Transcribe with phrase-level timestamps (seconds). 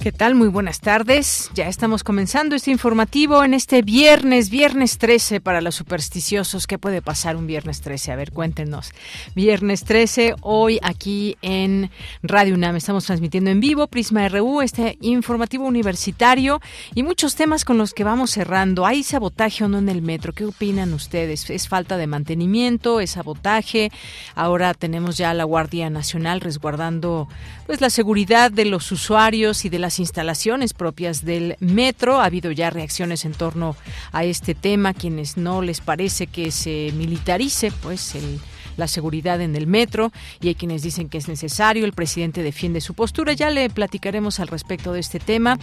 [0.00, 0.34] ¿Qué tal?
[0.34, 1.50] Muy buenas tardes.
[1.52, 6.66] Ya estamos comenzando este informativo en este viernes, viernes 13 para los supersticiosos.
[6.66, 8.12] ¿Qué puede pasar un viernes 13?
[8.12, 8.92] A ver, cuéntenos.
[9.34, 11.90] Viernes 13, hoy aquí en
[12.22, 12.76] Radio UNAM.
[12.76, 16.62] Estamos transmitiendo en vivo Prisma RU, este informativo universitario
[16.94, 18.86] y muchos temas con los que vamos cerrando.
[18.86, 20.32] ¿Hay sabotaje o no en el metro?
[20.32, 21.50] ¿Qué opinan ustedes?
[21.50, 23.00] ¿Es falta de mantenimiento?
[23.00, 23.92] ¿Es sabotaje?
[24.34, 27.28] Ahora tenemos ya la Guardia Nacional resguardando
[27.66, 32.20] pues la seguridad de los usuarios y de las instalaciones propias del metro.
[32.20, 33.76] Ha habido ya reacciones en torno
[34.12, 38.40] a este tema, quienes no les parece que se militarice, pues el
[38.80, 41.84] la seguridad en el metro y hay quienes dicen que es necesario.
[41.84, 43.32] El presidente defiende su postura.
[43.34, 45.58] Ya le platicaremos al respecto de este tema.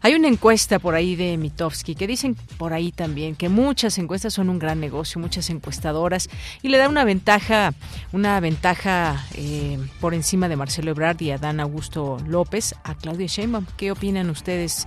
[0.00, 4.32] Hay una encuesta por ahí de Mitofsky que dicen por ahí también que muchas encuestas
[4.32, 6.30] son un gran negocio, muchas encuestadoras
[6.62, 7.74] y le da una ventaja,
[8.12, 13.66] una ventaja eh, por encima de Marcelo Ebrard y Adán Augusto López a Claudia Sheinbaum.
[13.76, 14.86] ¿Qué opinan ustedes?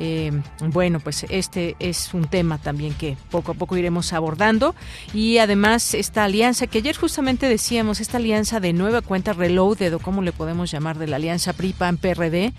[0.00, 4.74] Eh, bueno, pues este es un tema también que poco a poco iremos abordando
[5.12, 9.98] y además esta alianza que ayer justamente decíamos, esta alianza de nueva cuenta Reloaded o
[9.98, 12.52] como le podemos llamar de la alianza PRI-PAN-PRD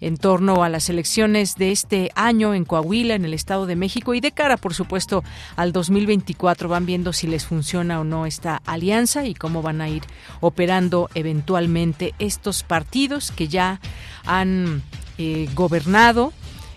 [0.00, 4.12] en torno a las elecciones de este año en Coahuila, en el Estado de México
[4.12, 5.24] y de cara, por supuesto,
[5.56, 9.88] al 2024 van viendo si les funciona o no esta alianza y cómo van a
[9.88, 10.02] ir
[10.40, 13.80] operando eventualmente estos partidos que ya
[14.26, 14.82] han
[15.16, 16.34] eh, gobernado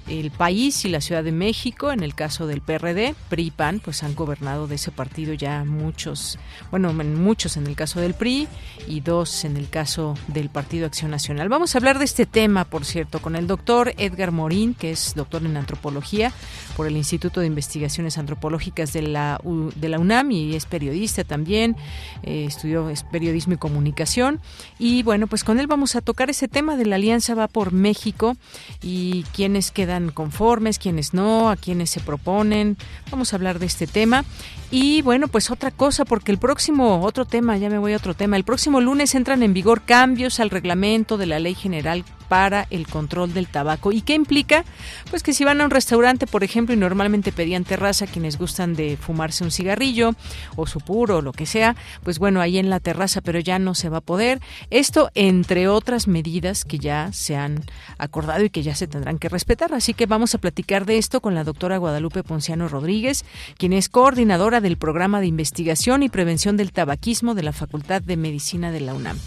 [0.07, 4.03] el país y la Ciudad de México, en el caso del PRD, PRI PAN, pues
[4.03, 6.37] han gobernado de ese partido ya muchos,
[6.71, 8.47] bueno, muchos en el caso del PRI
[8.87, 11.49] y dos en el caso del Partido Acción Nacional.
[11.49, 15.13] Vamos a hablar de este tema, por cierto, con el doctor Edgar Morín, que es
[15.15, 16.31] doctor en antropología
[16.75, 19.41] por el Instituto de Investigaciones Antropológicas de la,
[19.75, 21.75] de la UNAM y es periodista también,
[22.23, 24.39] eh, estudió periodismo y comunicación.
[24.77, 27.71] Y bueno, pues con él vamos a tocar ese tema de la Alianza Va por
[27.71, 28.35] México
[28.81, 32.77] y quiénes quedan conformes, quienes no, a quienes se proponen.
[33.11, 34.25] Vamos a hablar de este tema.
[34.71, 38.13] Y bueno, pues otra cosa, porque el próximo, otro tema, ya me voy a otro
[38.13, 42.67] tema, el próximo lunes entran en vigor cambios al reglamento de la Ley General para
[42.69, 43.91] el control del tabaco.
[43.91, 44.63] ¿Y qué implica?
[45.09, 48.75] Pues que si van a un restaurante, por ejemplo, y normalmente pedían terraza, quienes gustan
[48.75, 50.15] de fumarse un cigarrillo
[50.55, 53.59] o su puro o lo que sea, pues bueno, ahí en la terraza, pero ya
[53.59, 54.41] no se va a poder.
[54.69, 57.63] Esto entre otras medidas que ya se han
[57.97, 59.73] acordado y que ya se tendrán que respetar.
[59.73, 63.25] Así que vamos a platicar de esto con la doctora Guadalupe Ponciano Rodríguez,
[63.57, 68.17] quien es coordinadora del programa de investigación y prevención del tabaquismo de la Facultad de
[68.17, 69.17] Medicina de la UNAM.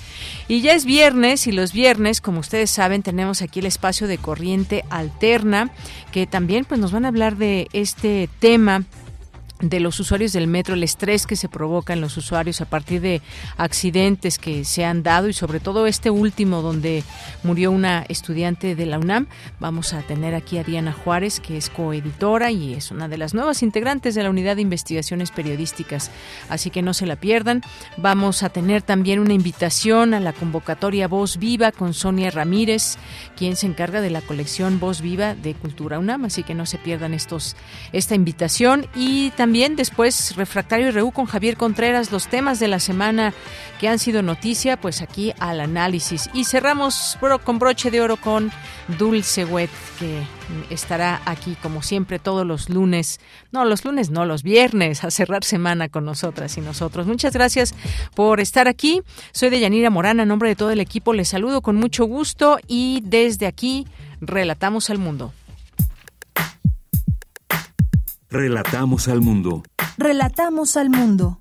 [0.48, 4.18] Y ya es viernes y los viernes, como ustedes saben, tenemos aquí el espacio de
[4.18, 5.70] corriente alterna,
[6.12, 8.84] que también pues nos van a hablar de este tema
[9.60, 13.00] de los usuarios del metro, el estrés que se provoca en los usuarios a partir
[13.00, 13.22] de
[13.56, 17.02] accidentes que se han dado y sobre todo este último donde
[17.42, 19.26] murió una estudiante de la UNAM.
[19.58, 23.34] Vamos a tener aquí a Diana Juárez, que es coeditora y es una de las
[23.34, 26.10] nuevas integrantes de la Unidad de Investigaciones Periodísticas,
[26.48, 27.62] así que no se la pierdan.
[27.96, 32.96] Vamos a tener también una invitación a la convocatoria Voz Viva con Sonia Ramírez,
[33.36, 36.78] quien se encarga de la colección Voz Viva de Cultura UNAM, así que no se
[36.78, 37.56] pierdan estos
[37.92, 42.80] esta invitación y también después Refractario y Reú con Javier Contreras, los temas de la
[42.80, 43.32] semana
[43.80, 46.28] que han sido noticia, pues aquí al análisis.
[46.34, 48.52] Y cerramos con broche de oro con
[48.98, 50.22] Dulce Wet, que
[50.68, 55.44] estará aquí como siempre todos los lunes, no los lunes, no los viernes, a cerrar
[55.44, 57.06] semana con nosotras y nosotros.
[57.06, 57.74] Muchas gracias
[58.14, 59.00] por estar aquí.
[59.32, 62.58] Soy de Yanira Morana, en nombre de todo el equipo les saludo con mucho gusto
[62.66, 63.86] y desde aquí
[64.20, 65.32] relatamos al mundo.
[68.30, 69.62] Relatamos al mundo.
[69.96, 71.40] Relatamos al mundo.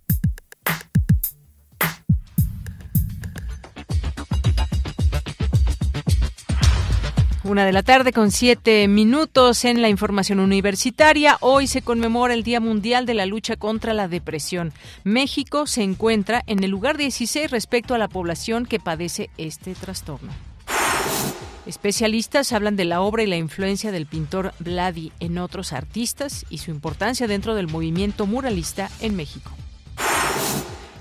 [7.44, 11.38] una de la tarde con siete minutos en la información universitaria.
[11.39, 14.74] Hoy se conmemora el Día Mundial de la Lucha contra la Depresión.
[15.06, 20.34] México se encuentra en el lugar 16 respecto a la población que padece este trastorno.
[21.67, 26.59] Especialistas hablan de la obra y la influencia del pintor Vladi en otros artistas y
[26.59, 29.51] su importancia dentro del movimiento muralista en México.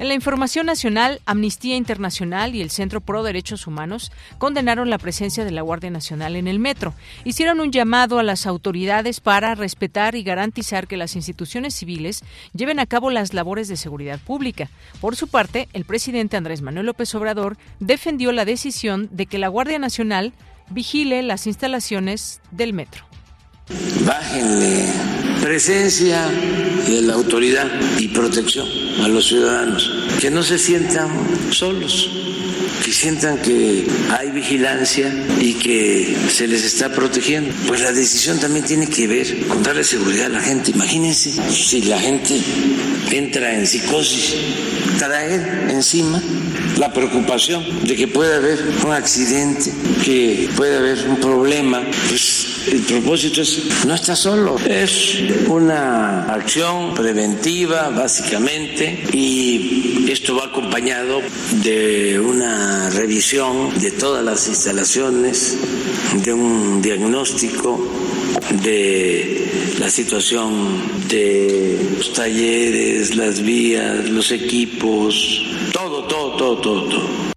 [0.00, 5.44] En la información nacional, Amnistía Internacional y el Centro Pro Derechos Humanos condenaron la presencia
[5.44, 6.94] de la Guardia Nacional en el metro.
[7.24, 12.80] Hicieron un llamado a las autoridades para respetar y garantizar que las instituciones civiles lleven
[12.80, 14.68] a cabo las labores de seguridad pública.
[15.00, 19.48] Por su parte, el presidente Andrés Manuel López Obrador defendió la decisión de que la
[19.48, 20.34] Guardia Nacional
[20.70, 23.04] vigile las instalaciones del metro.
[24.04, 24.86] Bájenle
[25.42, 26.26] presencia
[26.88, 28.66] de la autoridad y protección
[29.00, 29.90] a los ciudadanos,
[30.20, 31.08] que no se sientan
[31.52, 32.10] solos,
[32.84, 37.52] que sientan que hay vigilancia y que se les está protegiendo.
[37.66, 40.70] Pues la decisión también tiene que ver con darle seguridad a la gente.
[40.70, 42.40] Imagínense si la gente
[43.10, 44.34] entra en psicosis,
[44.98, 46.22] traer encima
[46.78, 49.72] la preocupación de que puede haber un accidente,
[50.04, 55.18] que puede haber un problema, pues el propósito es, no está solo, es
[55.48, 61.22] una acción preventiva básicamente y esto va acompañado
[61.62, 65.56] de una revisión de todas las instalaciones,
[66.24, 67.78] de un diagnóstico
[68.62, 75.42] de la situación de los talleres, las vías, los equipos,
[75.72, 77.35] todo, todo, todo, todo, todo.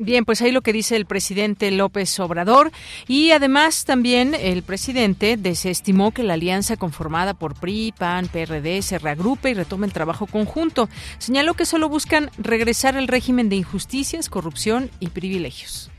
[0.00, 2.70] Bien, pues ahí lo que dice el presidente López Obrador
[3.08, 9.00] y además también el presidente desestimó que la alianza conformada por PRI, PAN, PRD se
[9.00, 10.88] reagrupe y retome el trabajo conjunto.
[11.18, 15.90] Señaló que solo buscan regresar al régimen de injusticias, corrupción y privilegios.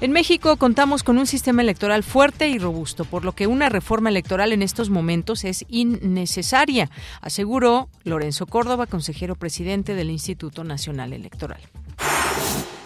[0.00, 4.08] En México contamos con un sistema electoral fuerte y robusto, por lo que una reforma
[4.08, 6.90] electoral en estos momentos es innecesaria,
[7.20, 11.60] aseguró Lorenzo Córdoba, consejero presidente del Instituto Nacional Electoral.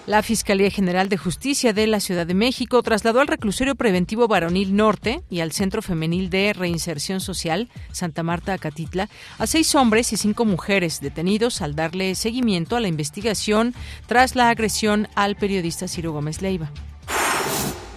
[0.06, 4.76] La Fiscalía General de Justicia de la Ciudad de México trasladó al reclusorio preventivo Varonil
[4.76, 9.08] Norte y al Centro Femenil de Reinserción Social Santa Marta Acatitla
[9.38, 13.74] a seis hombres y cinco mujeres detenidos al darle seguimiento a la investigación
[14.06, 16.70] tras la agresión al periodista Ciro Gómez Leiva.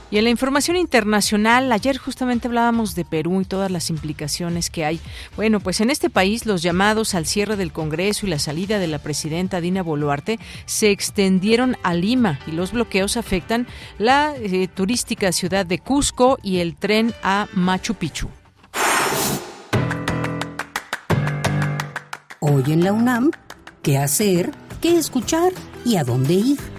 [0.09, 4.85] Y en la información internacional, ayer justamente hablábamos de Perú y todas las implicaciones que
[4.85, 5.01] hay.
[5.35, 8.87] Bueno, pues en este país los llamados al cierre del Congreso y la salida de
[8.87, 13.67] la presidenta Dina Boluarte se extendieron a Lima y los bloqueos afectan
[13.97, 18.29] la eh, turística ciudad de Cusco y el tren a Machu Picchu.
[22.39, 23.31] Hoy en la UNAM,
[23.81, 24.51] ¿qué hacer?
[24.79, 25.51] ¿Qué escuchar?
[25.83, 26.76] ¿Y a dónde ir?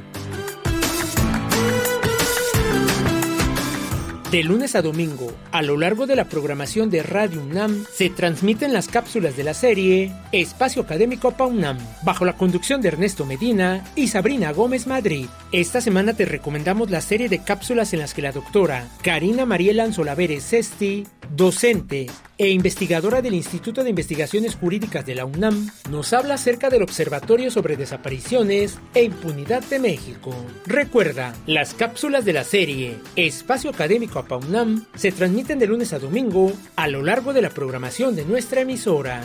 [4.30, 8.74] De lunes a domingo, a lo largo de la programación de Radio UNAM, se transmiten
[8.74, 14.08] las cápsulas de la serie Espacio Académico PAUNAM, bajo la conducción de Ernesto Medina y
[14.08, 15.28] Sabrina Gómez Madrid.
[15.50, 19.84] Esta semana te recomendamos la serie de cápsulas en las que la doctora Karina Mariela
[19.84, 26.34] Anzolaveres Sesti, docente e investigadora del Instituto de Investigaciones Jurídicas de la UNAM, nos habla
[26.34, 30.34] acerca del Observatorio sobre Desapariciones e Impunidad de México.
[30.66, 36.52] Recuerda, las cápsulas de la serie Espacio Académico APAUNAM se transmiten de lunes a domingo
[36.76, 39.22] a lo largo de la programación de nuestra emisora.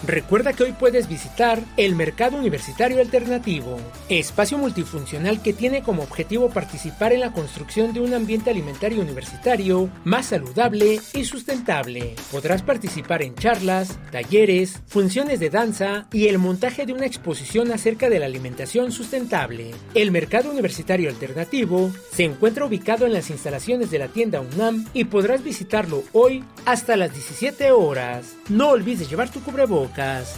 [0.10, 6.50] Recuerda que hoy puedes visitar el Mercado Universitario Alternativo, espacio multifuncional que tiene como objetivo
[6.50, 12.16] participar en la construcción de un ambiente alimentario universitario más saludable y sustentable.
[12.32, 18.10] Podrás participar en charlas, talleres, funciones de danza y el montaje de una exposición acerca
[18.10, 19.76] de la alimentación sustentable.
[19.94, 25.04] El Mercado Universitario Alternativo se encuentra ubicado en las instalaciones de la tienda UNAM y
[25.04, 28.36] podrás visitarlo hoy hasta las 17 horas.
[28.48, 30.36] No olvides llevar tu cubrebocas.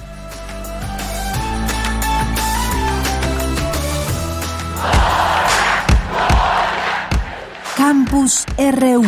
[7.75, 9.03] Campus RU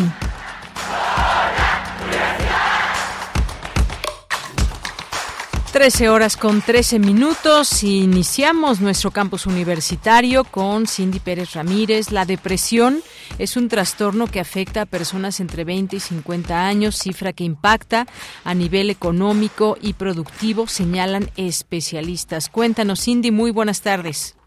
[5.74, 7.84] 13 horas con 13 minutos.
[7.84, 12.12] Iniciamos nuestro campus universitario con Cindy Pérez Ramírez.
[12.12, 12.98] La depresión
[13.39, 18.06] es un trastorno que afecta a personas entre 20 y 50 años, cifra que impacta
[18.46, 22.50] a nivel económico y productivo, señalan especialistas.
[22.50, 24.38] Cuéntanos, Cindy, muy buenas tardes.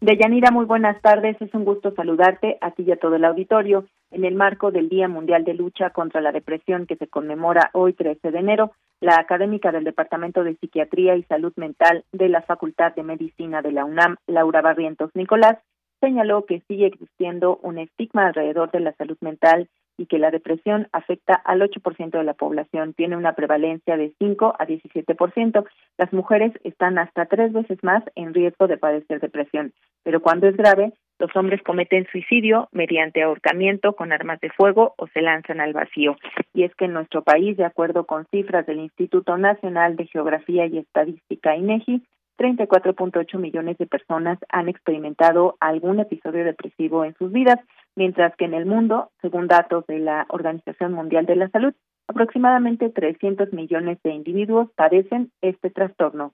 [0.00, 1.42] Deyanira, muy buenas tardes.
[1.42, 3.86] Es un gusto saludarte a ti y a todo el auditorio.
[4.12, 7.94] En el marco del Día Mundial de Lucha contra la Depresión que se conmemora hoy
[7.94, 12.94] 13 de enero, la académica del Departamento de Psiquiatría y Salud Mental de la Facultad
[12.94, 15.58] de Medicina de la UNAM, Laura Barrientos Nicolás,
[16.00, 20.88] señaló que sigue existiendo un estigma alrededor de la salud mental y que la depresión
[20.92, 25.66] afecta al 8% de la población, tiene una prevalencia de 5 a 17%.
[25.98, 30.56] Las mujeres están hasta tres veces más en riesgo de padecer depresión, pero cuando es
[30.56, 35.74] grave, los hombres cometen suicidio mediante ahorcamiento con armas de fuego o se lanzan al
[35.74, 36.16] vacío.
[36.54, 40.66] Y es que en nuestro país, de acuerdo con cifras del Instituto Nacional de Geografía
[40.66, 42.02] y Estadística INEGI,
[42.38, 47.60] 34.8 millones de personas han experimentado algún episodio depresivo en sus vidas,
[47.94, 51.74] mientras que en el mundo, según datos de la Organización Mundial de la Salud,
[52.08, 56.32] aproximadamente 300 millones de individuos padecen este trastorno.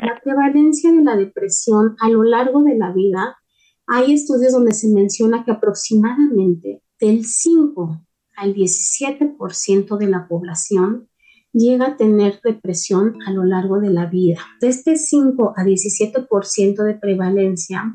[0.00, 3.36] La prevalencia de la depresión a lo largo de la vida
[3.86, 8.02] hay estudios donde se menciona que aproximadamente del 5
[8.36, 11.08] al 17% de la población
[11.52, 14.40] llega a tener depresión a lo largo de la vida.
[14.60, 17.94] De este 5 a 17% de prevalencia,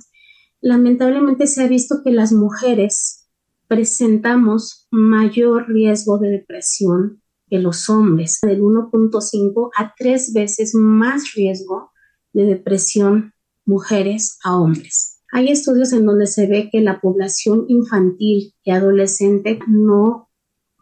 [0.62, 3.30] lamentablemente se ha visto que las mujeres
[3.68, 11.92] presentamos mayor riesgo de depresión que los hombres, del 1.5 a 3 veces más riesgo
[12.34, 13.34] de depresión
[13.66, 15.11] mujeres a hombres.
[15.34, 20.30] Hay estudios en donde se ve que la población infantil y adolescente no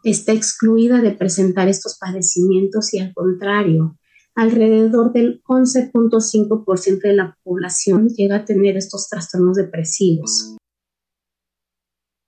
[0.02, 3.96] está excluida de presentar estos padecimientos y al contrario,
[4.34, 10.56] alrededor del 11.5% de la población llega a tener estos trastornos depresivos.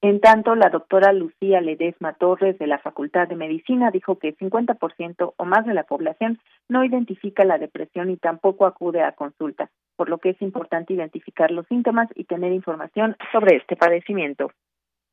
[0.04, 4.36] En tanto, la doctora Lucía Ledesma Torres de la Facultad de Medicina dijo que el
[4.36, 9.70] 50% o más de la población no identifica la depresión y tampoco acude a consulta,
[9.94, 14.50] por lo que es importante identificar los síntomas y tener información sobre este padecimiento.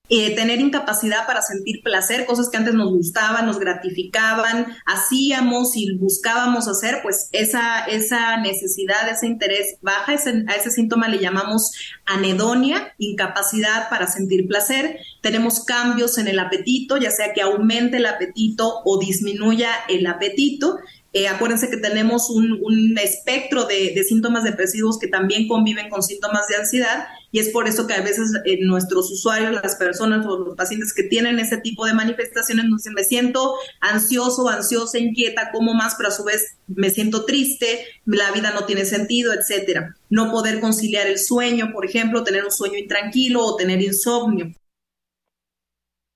[0.10, 5.96] Eh, tener incapacidad para sentir placer, cosas que antes nos gustaban, nos gratificaban, hacíamos y
[5.98, 11.72] buscábamos hacer, pues esa, esa necesidad, ese interés baja, a ese síntoma le llamamos
[12.06, 14.98] anedonia, incapacidad para sentir placer.
[15.22, 20.80] Tenemos cambios en el apetito, ya sea que aumente el apetito o disminuya el apetito
[21.12, 26.58] eh, acuérdense que tenemos un, espectro de, síntomas depresivos que también conviven con síntomas de
[26.58, 30.56] ansiedad y es por eso que a veces eh, nuestros usuarios, las personas o los
[30.56, 35.74] pacientes que tienen ese tipo de manifestaciones nos dicen me siento ansioso, ansiosa, inquieta, como
[35.74, 39.96] más, pero a su vez me siento triste, la vida no tiene sentido, etcétera.
[40.10, 44.52] No poder conciliar el sueño, por ejemplo, tener un sueño intranquilo o tener insomnio.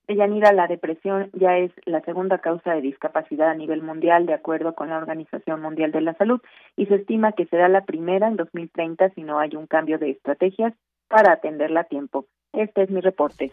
[0.07, 4.75] Yanira, la depresión ya es la segunda causa de discapacidad a nivel mundial, de acuerdo
[4.75, 6.41] con la Organización Mundial de la Salud,
[6.75, 10.11] y se estima que será la primera en 2030 si no hay un cambio de
[10.11, 10.73] estrategias
[11.13, 12.25] para atenderla a tiempo.
[12.53, 13.51] Este es mi reporte.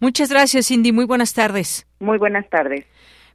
[0.00, 0.92] Muchas gracias, Cindy.
[0.92, 1.86] Muy buenas tardes.
[2.00, 2.86] Muy buenas tardes.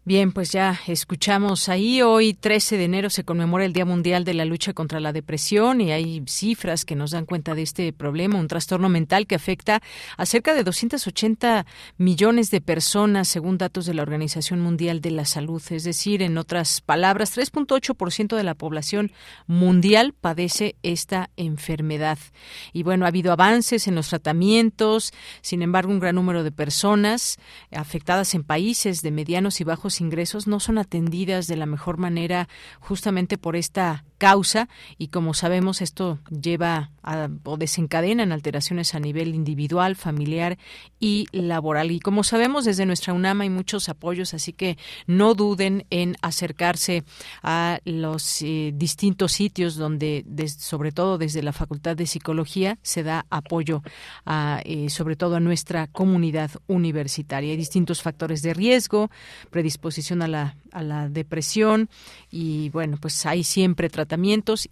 [0.07, 2.03] Bien, pues ya escuchamos ahí.
[2.03, 5.81] Hoy, 13 de enero, se conmemora el Día Mundial de la Lucha contra la Depresión
[5.81, 9.81] y hay cifras que nos dan cuenta de este problema, un trastorno mental que afecta
[10.15, 11.65] a cerca de 280
[11.97, 15.63] millones de personas, según datos de la Organización Mundial de la Salud.
[15.71, 19.12] Es decir, en otras palabras, 3.8% de la población
[19.47, 22.19] mundial padece esta enfermedad.
[22.74, 27.38] Y bueno, ha habido avances en los tratamientos, sin embargo, un gran número de personas
[27.71, 32.47] afectadas en países de medianos y bajos ingresos no son atendidas de la mejor manera
[32.79, 39.36] justamente por esta causa y como sabemos esto lleva a, o desencadena alteraciones a nivel
[39.36, 40.57] individual, familiar
[41.00, 41.91] y laboral.
[41.91, 47.03] Y como sabemos desde nuestra UNAM hay muchos apoyos, así que no duden en acercarse
[47.43, 50.25] a los eh, distintos sitios donde,
[50.57, 53.84] sobre todo desde la Facultad de Psicología, se da apoyo
[54.25, 57.51] a, eh, sobre todo a nuestra comunidad universitaria.
[57.51, 59.10] Hay distintos factores de riesgo,
[59.50, 61.89] predisposición a la, a la depresión
[62.31, 64.04] y bueno, pues hay siempre tratamientos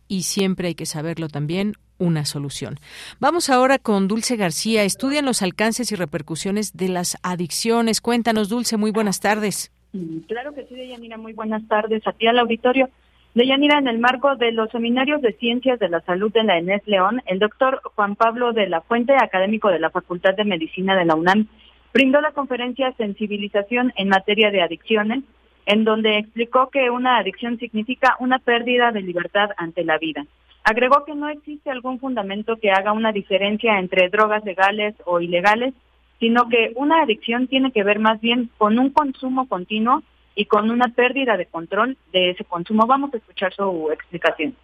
[0.08, 2.80] y siempre hay que saberlo también una solución.
[3.20, 4.84] Vamos ahora con Dulce García.
[4.84, 8.02] Estudian los alcances y repercusiones de las adicciones.
[8.02, 9.72] Cuéntanos, Dulce, muy buenas tardes.
[9.94, 12.90] Mm, claro que sí, Deyanira, muy buenas tardes a ti al auditorio.
[13.36, 16.84] Deyanira, en el marco de los seminarios de ciencias de la salud de la ENES
[16.86, 21.06] León, el doctor Juan Pablo de la Fuente, académico de la Facultad de Medicina de
[21.06, 21.48] la UNAM,
[21.94, 25.24] brindó la conferencia Sensibilización en materia de adicciones,
[25.66, 30.26] en donde explicó que una adicción significa una pérdida de libertad ante la vida.
[30.64, 35.74] Agregó que no existe algún fundamento que haga una diferencia entre drogas legales o ilegales,
[36.20, 40.04] sino que una adicción tiene que ver más bien con un consumo continuo
[40.36, 42.88] y con una pérdida de control de ese consumo.
[42.88, 44.56] Vamos a escuchar su explicación.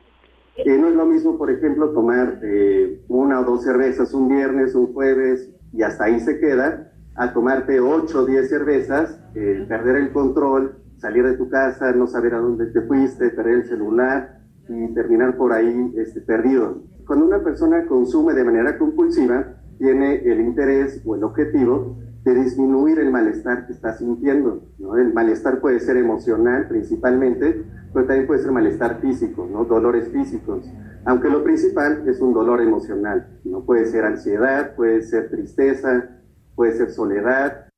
[0.56, 4.76] Eh, no es lo mismo, por ejemplo, tomar eh, una o dos cervezas un viernes,
[4.76, 9.98] un jueves y hasta ahí se queda, a tomarte ocho o diez cervezas, eh, perder
[9.98, 14.40] el control, salir de tu casa, no saber a dónde te fuiste, perder el celular
[14.68, 16.84] y terminar por ahí este, perdido.
[17.08, 23.00] Cuando una persona consume de manera compulsiva, tiene el interés o el objetivo de disminuir
[23.00, 24.62] el malestar que está sintiendo.
[24.78, 24.98] ¿no?
[24.98, 27.64] El malestar puede ser emocional principalmente,
[27.94, 29.64] pero también puede ser malestar físico, ¿no?
[29.66, 30.70] dolores físicos.
[31.06, 33.40] Aunque lo principal es un dolor emocional.
[33.46, 33.62] ¿no?
[33.62, 36.10] Puede ser ansiedad, puede ser tristeza,
[36.56, 37.69] puede ser soledad.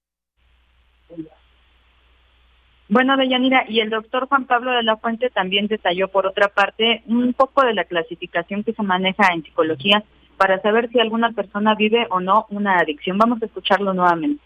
[2.91, 7.03] Bueno, Deyanira, y el doctor Juan Pablo de la Fuente también detalló, por otra parte,
[7.07, 10.03] un poco de la clasificación que se maneja en psicología
[10.35, 13.17] para saber si alguna persona vive o no una adicción.
[13.17, 14.43] Vamos a escucharlo nuevamente.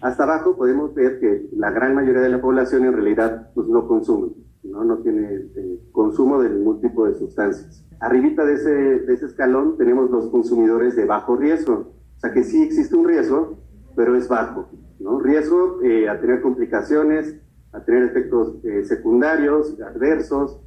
[0.00, 3.86] Hasta abajo podemos ver que la gran mayoría de la población en realidad pues, no
[3.86, 4.32] consume,
[4.64, 7.86] no, tiene eh, consumo de ningún tipo de sustancias.
[8.00, 12.42] Arribita de ese, de ese escalón tenemos los consumidores de bajo riesgo, o sea que
[12.42, 13.56] sí existe un riesgo,
[13.94, 14.68] pero es bajo.
[14.98, 15.20] ¿no?
[15.20, 17.36] Riesgo eh, a tener complicaciones,
[17.72, 20.60] a tener efectos eh, secundarios, adversos,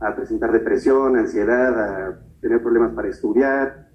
[0.00, 3.88] a presentar depresión, ansiedad, a tener problemas para estudiar,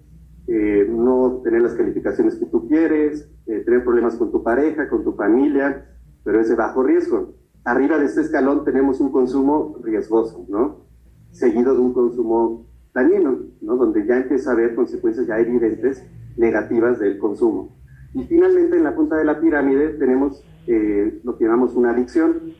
[0.48, 5.04] eh, no tener las calificaciones que tú quieres, eh, tener problemas con tu pareja, con
[5.04, 5.86] tu familia,
[6.24, 7.36] pero es de bajo riesgo.
[7.64, 10.86] Arriba de este escalón tenemos un consumo riesgoso, ¿no?
[11.32, 13.76] Seguido de un consumo dañino, ¿no?
[13.76, 16.04] Donde ya empieza a haber consecuencias ya evidentes
[16.36, 17.78] negativas del consumo.
[18.14, 22.54] Y finalmente en la punta de la pirámide tenemos eh, lo que llamamos una adicción,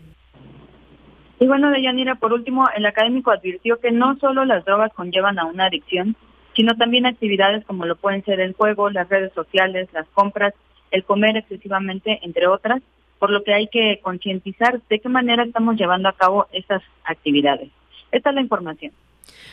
[1.40, 5.46] y bueno, Deyanira, por último, el académico advirtió que no solo las drogas conllevan a
[5.46, 6.18] una adicción,
[6.54, 10.54] sino también actividades como lo pueden ser el juego, las redes sociales, las compras,
[10.92, 12.82] el comer excesivamente, entre otras,
[13.20, 17.70] por lo que hay que concientizar de qué manera estamos llevando a cabo esas actividades.
[18.12, 18.92] Esta es la información.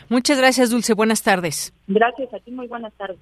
[0.08, 0.94] Muchas gracias, Dulce.
[0.94, 1.72] Buenas tardes.
[1.88, 3.18] Gracias a ti, muy buenas tardes.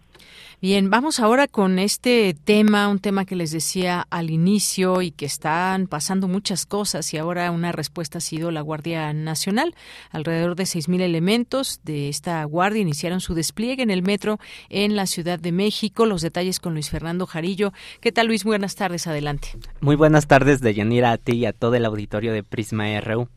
[0.62, 5.26] Bien, vamos ahora con este tema, un tema que les decía al inicio y que
[5.26, 9.74] están pasando muchas cosas y ahora una respuesta ha sido la Guardia Nacional.
[10.10, 14.38] Alrededor de 6.000 elementos de esta guardia iniciaron su despliegue en el metro
[14.70, 16.06] en la Ciudad de México.
[16.06, 17.72] Los detalles con Luis Fernando Jarillo.
[18.00, 18.44] ¿Qué tal, Luis?
[18.44, 19.48] Buenas tardes, adelante.
[19.80, 23.28] Muy buenas tardes, Deyanira, a ti y a todo el auditorio de Prisma RU.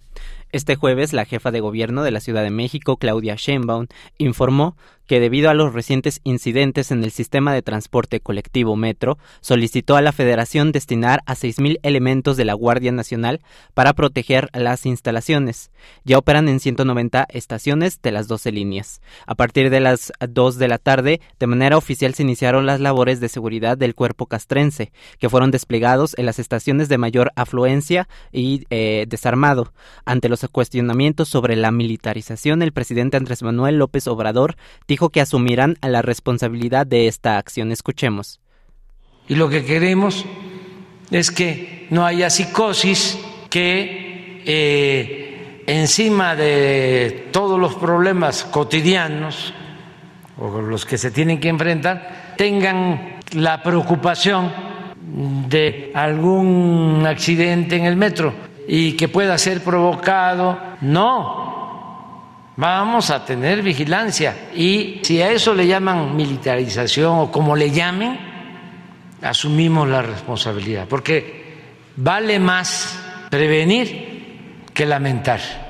[0.51, 4.77] Este jueves, la jefa de gobierno de la Ciudad de México, Claudia Sheinbaum, informó
[5.07, 10.01] que debido a los recientes incidentes en el sistema de transporte colectivo Metro, solicitó a
[10.01, 13.41] la Federación destinar a 6.000 elementos de la Guardia Nacional
[13.73, 15.71] para proteger las instalaciones.
[16.03, 19.01] Ya operan en 190 estaciones de las 12 líneas.
[19.25, 23.19] A partir de las 2 de la tarde, de manera oficial se iniciaron las labores
[23.19, 28.65] de seguridad del cuerpo castrense, que fueron desplegados en las estaciones de mayor afluencia y
[28.69, 29.73] eh, desarmado.
[30.05, 35.77] Ante los cuestionamientos sobre la militarización, el presidente Andrés Manuel López Obrador dijo que asumirán
[35.81, 37.71] la responsabilidad de esta acción.
[37.71, 38.39] Escuchemos.
[39.27, 40.25] Y lo que queremos
[41.11, 43.17] es que no haya psicosis,
[43.49, 49.53] que eh, encima de todos los problemas cotidianos
[50.37, 54.51] o los que se tienen que enfrentar, tengan la preocupación
[55.49, 58.33] de algún accidente en el metro
[58.67, 60.59] y que pueda ser provocado.
[60.81, 61.46] No,
[62.57, 68.19] vamos a tener vigilancia y si a eso le llaman militarización o como le llamen,
[69.21, 71.45] asumimos la responsabilidad, porque
[71.95, 75.66] vale más prevenir que lamentar.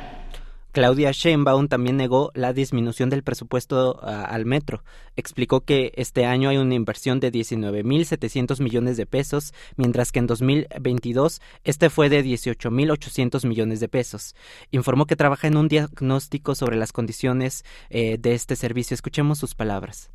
[0.78, 4.84] Claudia Sheinbaum también negó la disminución del presupuesto ah, al metro.
[5.16, 10.28] Explicó que este año hay una inversión de 19.700 millones de pesos, mientras que en
[10.28, 14.36] 2022 este fue de 18.800 millones de pesos.
[14.70, 18.94] Informó que trabaja en un diagnóstico sobre las condiciones eh, de este servicio.
[18.94, 20.12] Escuchemos sus palabras.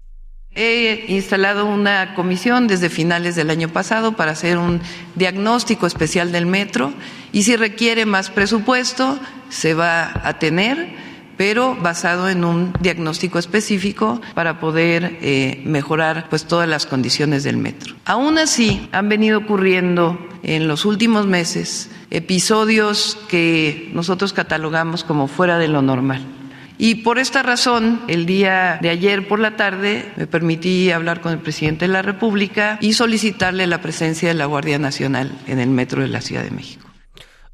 [0.54, 4.82] He instalado una comisión desde finales del año pasado para hacer un
[5.14, 6.92] diagnóstico especial del metro
[7.32, 10.94] y si requiere más presupuesto se va a tener,
[11.38, 17.56] pero basado en un diagnóstico específico para poder eh, mejorar pues todas las condiciones del
[17.56, 17.94] metro.
[18.04, 25.56] Aún así han venido ocurriendo en los últimos meses episodios que nosotros catalogamos como fuera
[25.56, 26.26] de lo normal
[26.78, 31.32] y por esta razón, el día de ayer por la tarde me permití hablar con
[31.32, 35.70] el presidente de la República y solicitarle la presencia de la Guardia Nacional en el
[35.70, 36.92] metro de la Ciudad de México.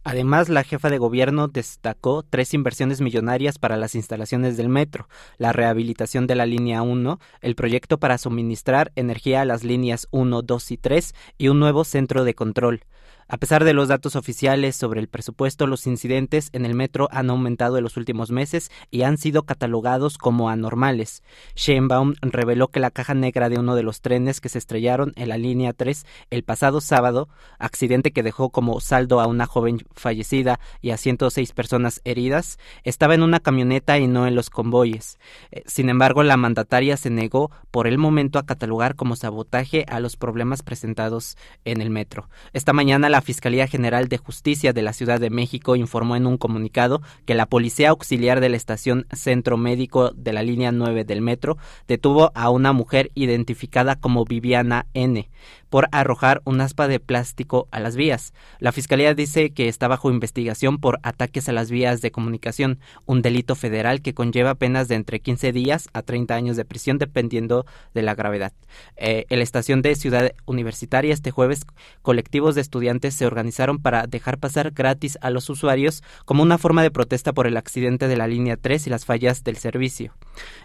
[0.04, 5.52] Además, la jefa de gobierno destacó tres inversiones millonarias para las instalaciones del metro, la
[5.52, 10.70] rehabilitación de la línea 1, el proyecto para suministrar energía a las líneas 1, 2
[10.70, 12.84] y 3 y un nuevo centro de control.
[13.30, 17.28] A pesar de los datos oficiales sobre el presupuesto, los incidentes en el metro han
[17.28, 21.22] aumentado en los últimos meses y han sido catalogados como anormales.
[21.54, 25.28] Sheinbaum reveló que la caja negra de uno de los trenes que se estrellaron en
[25.28, 30.58] la línea 3 el pasado sábado, accidente que dejó como saldo a una joven fallecida
[30.80, 35.18] y a 106 personas heridas, estaba en una camioneta y no en los convoyes.
[35.50, 40.00] Eh, sin embargo, la mandataria se negó por el momento a catalogar como sabotaje a
[40.00, 41.36] los problemas presentados
[41.66, 42.30] en el metro.
[42.54, 46.24] Esta mañana la la Fiscalía General de Justicia de la Ciudad de México informó en
[46.24, 51.02] un comunicado que la Policía Auxiliar de la Estación Centro Médico de la línea 9
[51.02, 55.28] del metro detuvo a una mujer identificada como Viviana N
[55.70, 58.32] por arrojar un aspa de plástico a las vías.
[58.58, 63.22] La Fiscalía dice que está bajo investigación por ataques a las vías de comunicación, un
[63.22, 67.66] delito federal que conlleva penas de entre 15 días a 30 años de prisión dependiendo
[67.94, 68.52] de la gravedad.
[68.96, 71.64] Eh, en la estación de Ciudad Universitaria este jueves
[72.02, 76.82] colectivos de estudiantes se organizaron para dejar pasar gratis a los usuarios como una forma
[76.82, 80.14] de protesta por el accidente de la línea 3 y las fallas del servicio.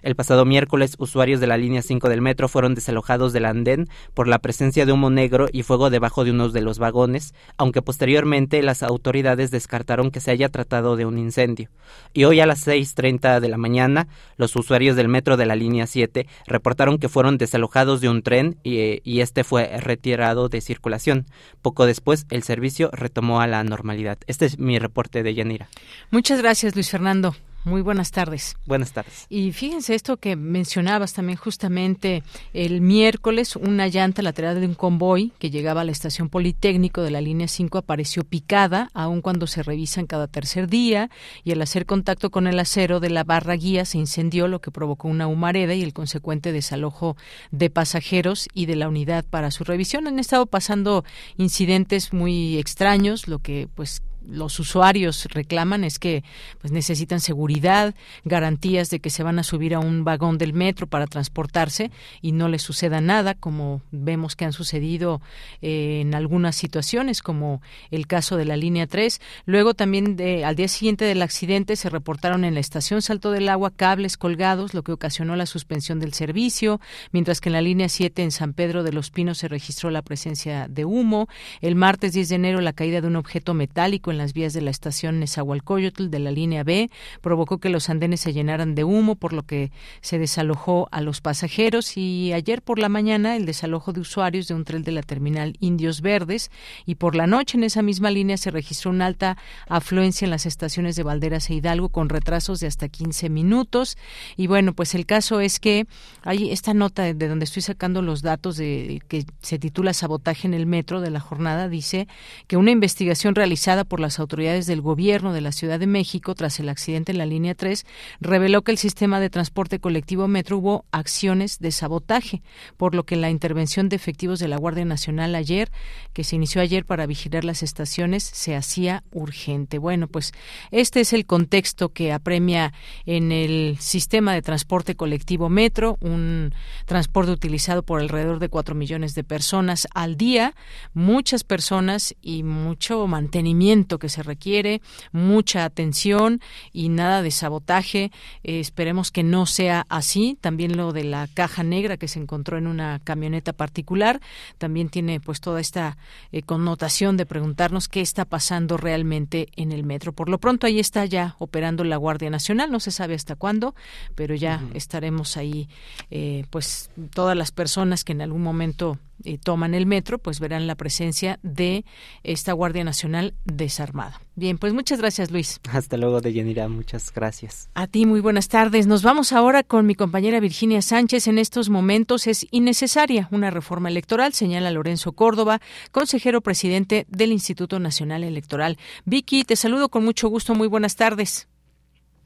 [0.02, 4.28] El pasado miércoles usuarios de la línea 5 del metro fueron desalojados del andén por
[4.28, 8.62] la presencia de humo negro y fuego debajo de uno de los vagones, aunque posteriormente
[8.64, 11.70] las autoridades descartaron que se haya tratado de un incendio.
[12.14, 15.88] Y hoy a las 6.30 de la mañana, los usuarios del metro de la línea
[15.88, 21.26] 7 reportaron que fueron desalojados de un tren y, y este fue retirado de circulación.
[21.62, 24.18] Poco después, el servicio retomó a la normalidad.
[24.28, 25.70] Este es mi reporte de Yanira.
[26.12, 27.36] Muchas gracias, Luis Fernando.
[27.66, 28.58] Muy buenas tardes.
[28.66, 29.26] Buenas tardes.
[29.30, 32.22] Y fíjense esto que mencionabas también justamente
[32.54, 37.12] el miércoles, una llanta lateral de un convoy que llegaba a la estación Politécnico de
[37.12, 41.10] la línea 5 apareció picada, aun cuando se revisan cada tercer día,
[41.44, 44.72] y al hacer contacto con el acero de la barra guía se incendió, lo que
[44.72, 47.16] provocó una humareda y el consecuente desalojo
[47.52, 50.08] de pasajeros y de la unidad para su revisión.
[50.08, 51.06] Han estado pasando
[51.38, 56.24] incidentes muy extraños, lo que pues los usuarios reclaman es que
[56.60, 60.88] pues necesitan seguridad, garantías de que se van a subir a un vagón del metro
[60.88, 65.22] para transportarse y no les suceda nada, como vemos que han sucedido
[65.62, 69.22] eh, en algunas situaciones, como el caso de la línea 3.
[69.46, 73.50] Luego también de, al día siguiente del accidente se reportaron en la estación Salto del
[73.50, 76.80] Agua cables colgados, lo que ocasionó la suspensión del servicio,
[77.12, 80.02] mientras que en la línea 7 en San Pedro de los Pinos se registró la
[80.02, 81.28] presencia de humo.
[81.62, 84.62] El martes 10 de enero la caída de un objeto metálico en las vías de
[84.62, 86.90] la estación Nezahualcóyotl de la línea B
[87.22, 89.72] provocó que los andenes se llenaran de humo, por lo que
[90.02, 91.98] se desalojó a los pasajeros.
[91.98, 95.58] Y ayer por la mañana el desalojo de usuarios de un tren de la terminal
[95.60, 96.52] Indios Verdes
[96.86, 100.46] y por la noche en esa misma línea se registró una alta afluencia en las
[100.46, 103.98] estaciones de Valderas e Hidalgo con retrasos de hasta 15 minutos.
[104.38, 105.86] Y bueno, pues el caso es que
[106.22, 110.54] hay esta nota de donde estoy sacando los datos de que se titula Sabotaje en
[110.54, 112.08] el metro de la jornada dice
[112.48, 116.60] que una investigación realizada por las autoridades del gobierno de la Ciudad de México tras
[116.60, 117.86] el accidente en la línea 3
[118.22, 122.44] reveló que el sistema de transporte colectivo metro hubo acciones de sabotaje,
[122.78, 125.72] por lo que la intervención de efectivos de la Guardia Nacional ayer,
[126.14, 129.80] que se inició ayer para vigilar las estaciones, se hacía urgente.
[129.80, 130.34] Bueno, pues
[130.72, 132.74] este es el contexto que apremia
[133.06, 136.54] en el sistema de transporte colectivo metro, un
[136.86, 140.54] transporte utilizado por alrededor de 4 millones de personas al día,
[140.94, 148.12] muchas personas y mucho mantenimiento que se requiere, mucha atención y nada de sabotaje.
[148.44, 150.38] Eh, esperemos que no sea así.
[150.42, 154.22] También lo de la caja negra que se encontró en una camioneta particular
[154.58, 155.98] también tiene pues toda esta
[156.32, 160.14] eh, connotación de preguntarnos qué está pasando realmente en el metro.
[160.14, 163.76] Por lo pronto ahí está ya operando la Guardia Nacional, no se sabe hasta cuándo,
[164.16, 165.70] pero ya estaremos ahí,
[166.12, 170.68] eh, pues todas las personas que en algún momento eh, toman el metro, pues verán
[170.68, 171.86] la presencia de
[172.24, 174.20] esta Guardia Nacional desarmada.
[174.36, 175.62] Bien, pues muchas gracias, Luis.
[175.72, 176.68] Hasta luego, Deyanira.
[176.68, 177.70] Muchas gracias.
[177.76, 178.88] A ti, muy buenas tardes.
[178.88, 181.28] Nos vamos ahora con mi compañera Virginia Sánchez.
[181.28, 185.60] En estos momentos es innecesaria una reforma electoral, señala Lorenzo Córdoba,
[185.92, 188.78] consejero presidente del Instituto Nacional Electoral.
[189.06, 190.56] Vicky, te saludo con mucho gusto.
[190.56, 191.48] Muy buenas tardes.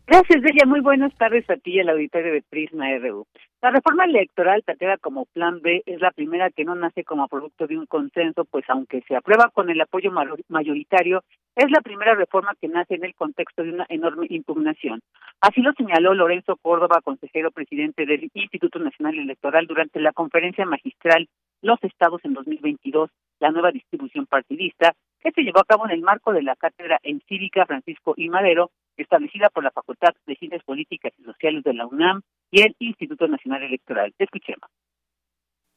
[0.08, 0.66] Gracias, Bella.
[0.66, 3.28] Muy buenas tardes a ti y al auditorio de Prisma RU.
[3.60, 7.66] La reforma electoral planteada como Plan B es la primera que no nace como producto
[7.66, 10.12] de un consenso, pues aunque se aprueba con el apoyo
[10.48, 11.24] mayoritario,
[11.56, 15.02] es la primera reforma que nace en el contexto de una enorme impugnación.
[15.42, 21.28] Así lo señaló Lorenzo Córdoba, consejero presidente del Instituto Nacional Electoral, durante la conferencia magistral
[21.64, 26.02] Los Estados en 2022, la nueva distribución partidista, que se llevó a cabo en el
[26.02, 30.64] marco de la cátedra en Cívica Francisco y Madero, establecida por la Facultad de Ciencias
[30.64, 34.14] Políticas y Sociales de la UNAM y el Instituto Nacional Electoral.
[34.18, 34.70] Escuchemos.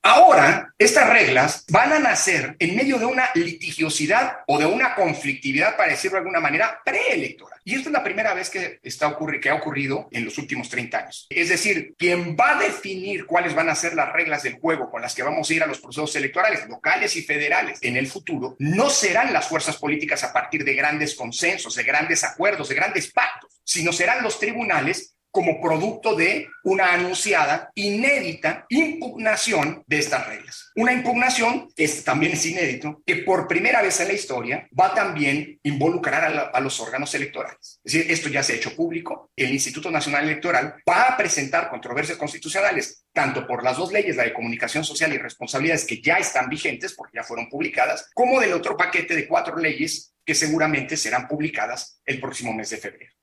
[0.02, 5.76] Ahora, estas reglas van a nacer en medio de una litigiosidad o de una conflictividad,
[5.76, 7.60] para decirlo de alguna manera, preelectoral.
[7.64, 10.70] Y esta es la primera vez que, está ocurri que ha ocurrido en los últimos
[10.70, 11.26] 30 años.
[11.28, 15.02] Es decir, quien va a definir cuáles van a ser las reglas del juego con
[15.02, 18.56] las que vamos a ir a los procesos electorales locales y federales en el futuro,
[18.58, 23.12] no serán las fuerzas políticas a partir de grandes consensos, de grandes acuerdos, de grandes
[23.12, 30.70] pactos, sino serán los tribunales como producto de una anunciada, inédita impugnación de estas reglas.
[30.76, 35.60] Una impugnación, que también es inédito, que por primera vez en la historia va también
[35.64, 37.80] a involucrar a, los órganos electorales.
[37.84, 39.30] Es decir, esto ya se ha hecho público.
[39.36, 44.24] El Instituto Nacional Electoral va a presentar controversias constitucionales, tanto por las dos leyes, la
[44.24, 48.52] de comunicación social y responsabilidades, que ya están vigentes porque ya fueron publicadas, como del
[48.52, 53.19] otro paquete de cuatro leyes que seguramente serán publicadas el próximo mes de febrero.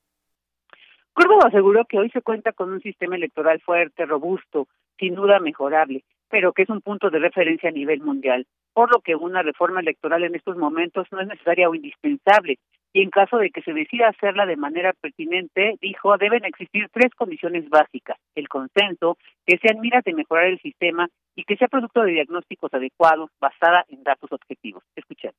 [1.18, 4.68] Córdoba aseguró que hoy se cuenta con un sistema electoral fuerte, robusto,
[5.00, 9.02] sin duda mejorable, pero que es un punto de referencia a nivel mundial, por lo
[9.02, 12.60] que una reforma electoral en estos momentos no es necesaria o indispensable,
[12.94, 17.12] y en caso de que se decida hacerla de manera pertinente, dijo, deben existir tres
[17.16, 22.04] condiciones básicas, el consenso, que sean miras de mejorar el sistema y que sea producto
[22.04, 24.84] de diagnósticos adecuados basada en datos objetivos.
[24.96, 25.36] Escuchemos.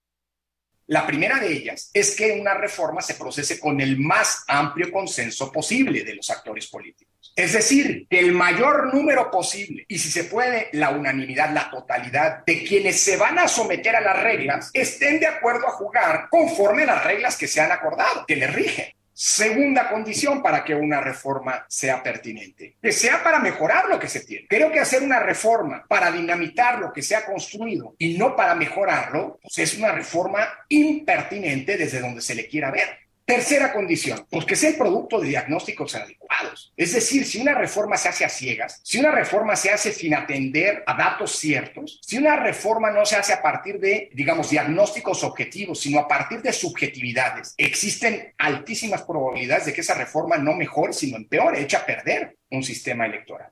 [0.89, 5.53] La primera de ellas es que una reforma se procese con el más amplio consenso
[5.53, 7.35] posible de los actores políticos.
[7.37, 12.65] Es decir, el mayor número posible, y si se puede, la unanimidad, la totalidad de
[12.65, 16.87] quienes se van a someter a las reglas, estén de acuerdo a jugar conforme a
[16.87, 18.87] las reglas que se han acordado, que les rigen.
[19.21, 24.21] Segunda condición para que una reforma sea pertinente, que sea para mejorar lo que se
[24.21, 24.47] tiene.
[24.49, 28.55] Creo que hacer una reforma para dinamitar lo que se ha construido y no para
[28.55, 33.08] mejorarlo, pues es una reforma impertinente desde donde se le quiera ver.
[33.29, 36.73] Tercera condición, pues que sea el producto de diagnósticos adecuados.
[36.75, 40.15] Es decir, si una reforma se hace a ciegas, si una reforma se hace sin
[40.15, 45.25] atender a datos ciertos, si una reforma no se hace a partir de, digamos, diagnósticos
[45.25, 50.95] objetivos, sino a partir de subjetividades, existen altísimas probabilidades de que esa reforma no mejore,
[50.95, 53.51] sino empeore, echa a perder un sistema electoral.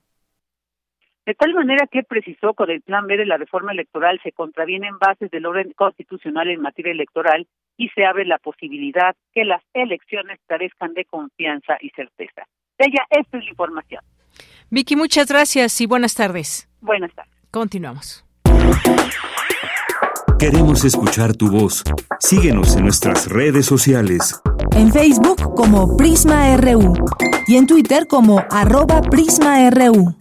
[1.27, 4.99] De tal manera que precisó con el plan B de la reforma electoral se contravienen
[4.99, 10.39] bases del orden constitucional en materia electoral y se abre la posibilidad que las elecciones
[10.47, 12.47] carezcan de confianza y certeza.
[12.79, 14.03] Ella, esta es la información.
[14.71, 16.69] Vicky, muchas gracias y buenas tardes.
[16.81, 17.35] Buenas tardes.
[17.51, 18.25] Continuamos.
[20.39, 21.83] Queremos escuchar tu voz.
[22.21, 24.43] Síguenos en nuestras redes sociales.
[24.77, 26.93] En Facebook como Prisma RU
[27.47, 30.15] y en Twitter como arroba PrismaRU.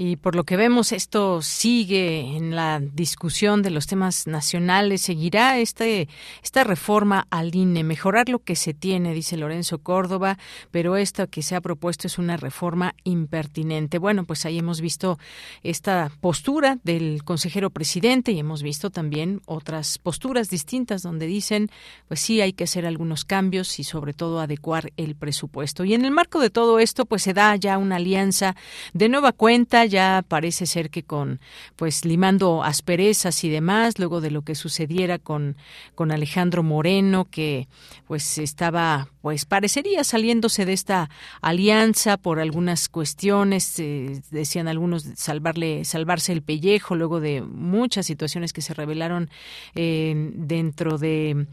[0.00, 5.02] Y por lo que vemos, esto sigue en la discusión de los temas nacionales.
[5.02, 6.08] Seguirá este,
[6.40, 10.38] esta reforma al INE, mejorar lo que se tiene, dice Lorenzo Córdoba,
[10.70, 13.98] pero esto que se ha propuesto es una reforma impertinente.
[13.98, 15.18] Bueno, pues ahí hemos visto
[15.64, 21.70] esta postura del consejero presidente y hemos visto también otras posturas distintas donde dicen,
[22.06, 25.84] pues sí, hay que hacer algunos cambios y sobre todo adecuar el presupuesto.
[25.84, 28.54] Y en el marco de todo esto, pues se da ya una alianza
[28.92, 31.40] de nueva cuenta ya parece ser que con
[31.76, 35.56] pues limando asperezas y demás, luego de lo que sucediera con,
[35.94, 37.66] con Alejandro Moreno, que
[38.06, 41.10] pues estaba pues parecería saliéndose de esta
[41.42, 48.52] alianza por algunas cuestiones, eh, decían algunos salvarle, salvarse el pellejo, luego de muchas situaciones
[48.52, 49.28] que se revelaron
[49.74, 51.46] eh, dentro de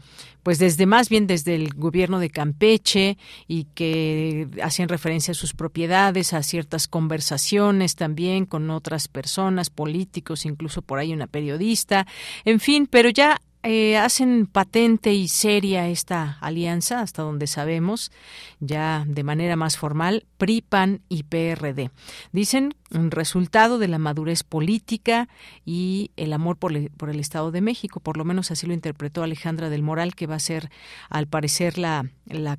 [0.46, 3.18] pues desde más bien desde el gobierno de Campeche
[3.48, 10.44] y que hacían referencia a sus propiedades, a ciertas conversaciones también con otras personas, políticos,
[10.44, 12.06] incluso por ahí una periodista,
[12.44, 18.12] en fin, pero ya eh, hacen patente y seria esta alianza, hasta donde sabemos,
[18.60, 21.90] ya de manera más formal, PRI, PAN y PRD.
[22.30, 25.28] Dicen un resultado de la madurez política
[25.64, 29.22] y el amor por, por, el Estado de México, por lo menos así lo interpretó
[29.22, 30.70] Alejandra del Moral, que va a ser,
[31.08, 32.06] al parecer, la,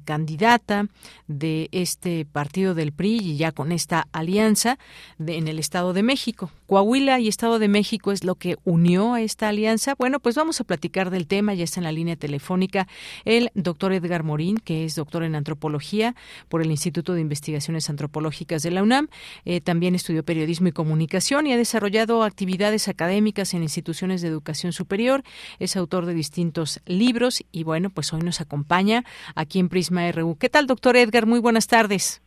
[0.05, 0.87] candidata
[1.27, 4.77] de este partido del PRI y ya con esta alianza
[5.19, 6.51] en el Estado de México.
[6.67, 9.95] Coahuila y Estado de México es lo que unió a esta alianza.
[9.97, 12.87] Bueno, pues vamos a platicar del tema, ya está en la línea telefónica
[13.25, 16.15] el doctor Edgar Morín, que es doctor en antropología
[16.49, 19.07] por el Instituto de Investigaciones Antropológicas de la UNAM.
[19.45, 24.71] Eh, también estudió periodismo y comunicación y ha desarrollado actividades académicas en instituciones de educación
[24.71, 25.23] superior.
[25.59, 29.03] Es autor de distintos libros y bueno, pues hoy nos acompaña
[29.35, 30.37] aquí en Prisma RU.
[30.39, 31.25] ¿Qué tal, doctor Edgar?
[31.25, 32.21] Muy buenas tardes.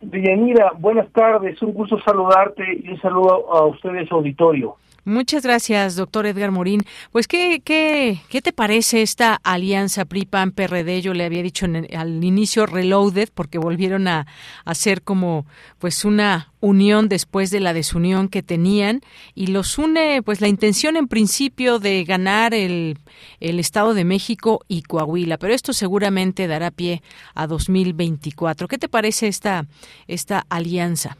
[0.00, 4.76] Deyanira, buenas tardes, un gusto saludarte y un saludo a ustedes, auditorio.
[5.08, 6.82] Muchas gracias, doctor Edgar Morín.
[7.12, 11.00] Pues, ¿qué, qué, qué te parece esta alianza PRI-PAN-PRD?
[11.00, 11.66] Yo le había dicho
[11.96, 14.26] al inicio reloaded, porque volvieron a,
[14.64, 15.46] hacer como
[15.78, 19.00] pues una unión después de la desunión que tenían
[19.34, 22.98] y los une pues la intención en principio de ganar el,
[23.40, 27.02] el Estado de México y Coahuila, pero esto seguramente dará pie
[27.34, 28.68] a 2024.
[28.68, 29.64] ¿Qué te parece esta,
[30.06, 31.16] esta alianza?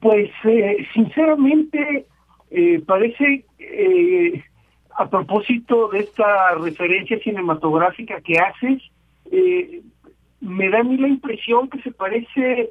[0.00, 2.06] Pues eh, sinceramente
[2.50, 4.42] eh, parece, eh,
[4.96, 8.82] a propósito de esta referencia cinematográfica que haces,
[9.30, 9.82] eh,
[10.40, 12.70] me da a mí la impresión que se parece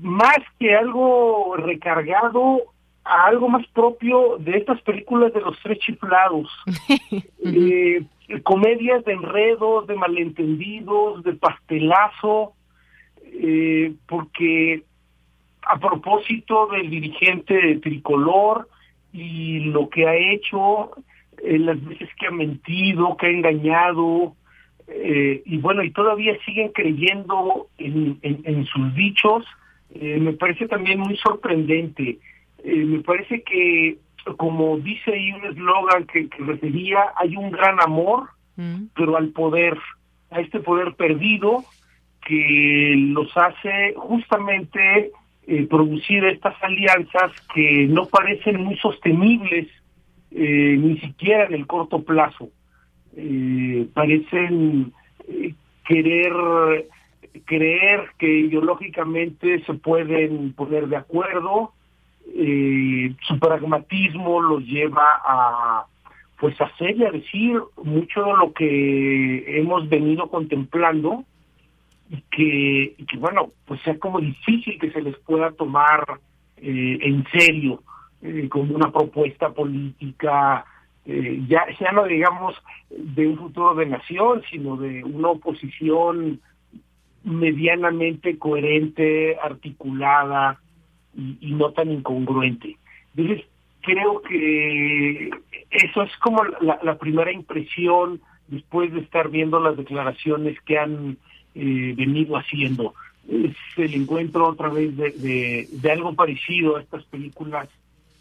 [0.00, 2.62] más que algo recargado
[3.04, 6.48] a algo más propio de estas películas de los tres chiflados.
[8.44, 12.52] comedias de enredos, de malentendidos, de pastelazo,
[14.06, 14.84] porque
[15.62, 18.68] a propósito del dirigente tricolor,
[19.18, 20.90] y lo que ha hecho,
[21.42, 24.34] eh, las veces que ha mentido, que ha engañado,
[24.86, 29.44] eh, y bueno, y todavía siguen creyendo en, en, sus dichos,
[29.94, 32.18] eh, me parece también muy sorprendente.
[32.64, 33.98] me parece que,
[34.36, 38.86] como dice ahí un eslogan que, que, refería, hay un gran amor, mm.
[38.94, 39.76] pero al poder,
[40.30, 41.64] a este poder perdido
[42.24, 45.10] que los hace justamente
[45.50, 49.66] eh, producir estas alianzas que no parecen muy sostenibles
[50.30, 52.50] eh, ni siquiera en el corto plazo.
[53.16, 54.92] Eh, parecen
[55.86, 56.34] querer
[57.46, 61.72] creer que ideológicamente se pueden poner de acuerdo,
[62.26, 65.86] su pragmatismo los lleva a
[66.38, 71.24] pues hacer y a decir mucho de lo que hemos venido contemplando
[72.10, 76.20] y que, que, bueno, pues sea como difícil que se les pueda tomar
[76.56, 77.82] eh, en serio
[78.22, 80.64] eh, como una propuesta política,
[81.04, 82.54] eh, ya, ya no digamos
[82.90, 86.40] de un futuro de nación, sino de una oposición
[87.24, 90.58] medianamente coherente, articulada
[91.14, 92.76] y, no tan incongruente.
[93.14, 93.46] Entonces,
[93.82, 95.30] creo que
[95.70, 101.18] eso es como la, la primera impresión después de estar viendo las declaraciones que han
[101.54, 102.94] eh, venido haciendo.
[103.28, 107.68] Es el encuentro otra vez de, de algo parecido a estas películas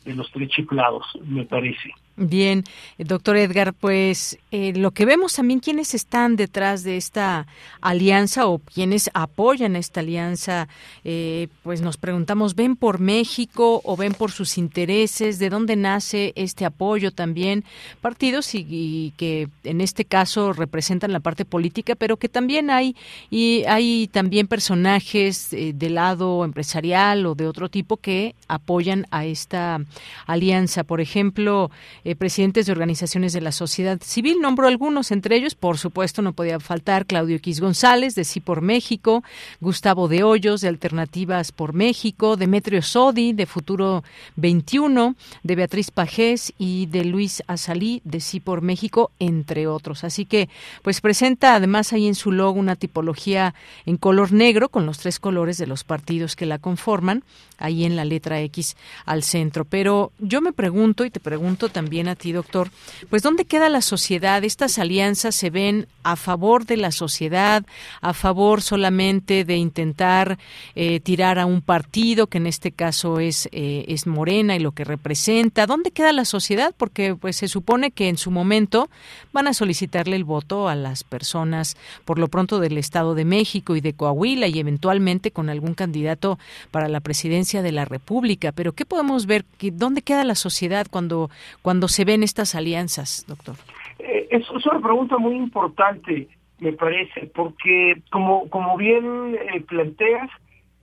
[0.04, 1.92] de los tres chiflados, me parece.
[2.20, 2.64] Bien,
[2.98, 7.46] doctor Edgar, pues eh, lo que vemos también quienes están detrás de esta
[7.80, 10.68] alianza o quienes apoyan esta alianza,
[11.04, 15.38] eh, pues nos preguntamos, ¿ven por México o ven por sus intereses?
[15.38, 17.64] ¿De dónde nace este apoyo también?
[18.02, 22.96] Partidos y, que en este caso representan la parte política, pero que también hay
[23.30, 29.24] y hay también personajes eh, del lado empresarial o de otro tipo que apoyan a
[29.26, 29.82] esta
[30.26, 30.84] alianza.
[30.84, 31.70] Por ejemplo,
[32.08, 34.40] eh, presidentes de organizaciones de la sociedad civil.
[34.40, 38.62] Nombró algunos, entre ellos, por supuesto, no podía faltar Claudio X González, de Sí por
[38.62, 39.26] México,
[39.60, 44.06] Gustavo de Hoyos, de Alternativas por México, Demetrio Sodi, de Futuro
[44.38, 50.06] 21, de Beatriz Pajés y de Luis Azalí, de Sí por México, entre otros.
[50.06, 50.48] Así que,
[50.84, 53.54] pues presenta además ahí en su logo una tipología
[53.86, 57.26] en color negro con los tres colores de los partidos que la conforman,
[57.58, 59.66] ahí en la letra X al centro.
[59.66, 62.70] Pero yo me pregunto, y te pregunto también a ti, doctor,
[63.10, 64.44] pues ¿dónde queda la sociedad?
[64.44, 67.66] ¿Estas alianzas se ven a favor de la sociedad,
[68.02, 70.38] a favor solamente de intentar
[70.76, 74.74] eh, tirar a un partido, que en este caso es, eh, es Morena y lo
[74.74, 75.66] que representa?
[75.66, 76.76] ¿Dónde queda la sociedad?
[76.78, 78.90] Porque pues se supone que en su momento
[79.34, 83.76] van a solicitarle el voto a las personas, por lo pronto del Estado de México
[83.76, 86.38] y de Coahuila y eventualmente con algún candidato
[86.70, 88.52] para la presidencia de la República.
[88.52, 89.46] Pero ¿qué podemos ver?
[89.74, 91.30] ¿Dónde queda la sociedad cuando,
[91.62, 93.56] cuando se ven estas alianzas, doctor?
[94.00, 96.28] Eh, es, una pregunta muy importante,
[96.60, 100.30] me parece, porque como, como bien eh, planteas,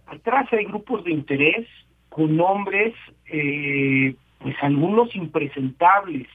[0.06, 1.66] atrás hay grupos de interés
[2.08, 2.94] con nombres,
[3.26, 6.28] eh, pues algunos impresentables.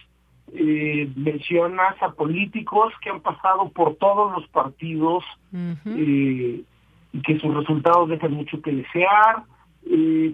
[0.52, 5.24] mencionas a políticos que han pasado por todos los partidos
[5.86, 6.66] y
[7.24, 9.44] que sus resultados dejan mucho que desear,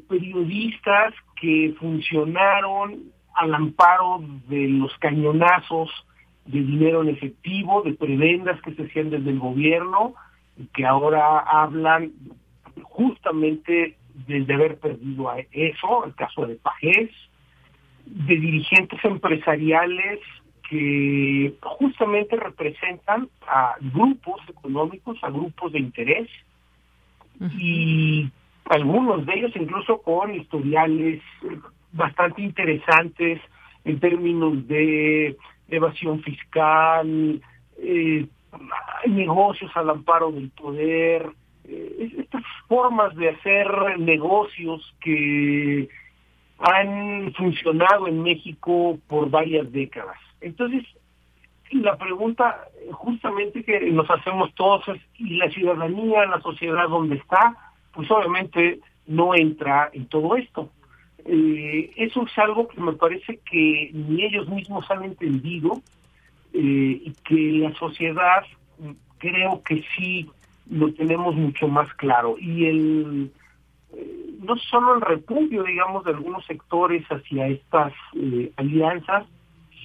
[0.07, 5.89] periodistas que funcionaron al amparo de los cañonazos
[6.45, 10.13] de dinero en efectivo, de prebendas que se hacían desde el gobierno,
[10.73, 12.11] que ahora hablan
[12.83, 17.09] justamente del de haber perdido a eso, el caso de Pajés,
[18.05, 20.19] de dirigentes empresariales
[20.69, 26.29] que justamente representan a grupos económicos, a grupos de interés,
[27.59, 28.29] y
[28.65, 31.21] algunos de ellos incluso con historiales
[31.95, 33.41] bastante interesantes
[33.83, 35.35] en términos de
[35.69, 37.41] evasión fiscal,
[37.77, 38.27] eh,
[39.07, 41.29] negocios al amparo del poder,
[41.65, 45.89] eh, estas formas de hacer negocios que
[46.59, 50.17] han funcionado en México por varias décadas.
[50.41, 50.83] Entonces,
[51.71, 57.55] la pregunta justamente que nos hacemos todos es, ¿y la ciudadanía, la sociedad dónde está?
[57.93, 60.69] Pues obviamente no entra en todo esto.
[61.27, 65.81] Eh, eso es algo que me parece que ni ellos mismos han entendido
[66.53, 68.43] eh, y que la sociedad
[69.17, 70.29] creo que sí
[70.69, 72.35] lo tenemos mucho más claro.
[72.39, 73.31] Y el
[73.93, 77.93] eh, no solo el repudio, digamos, de algunos sectores hacia estas
[78.57, 79.25] alianzas,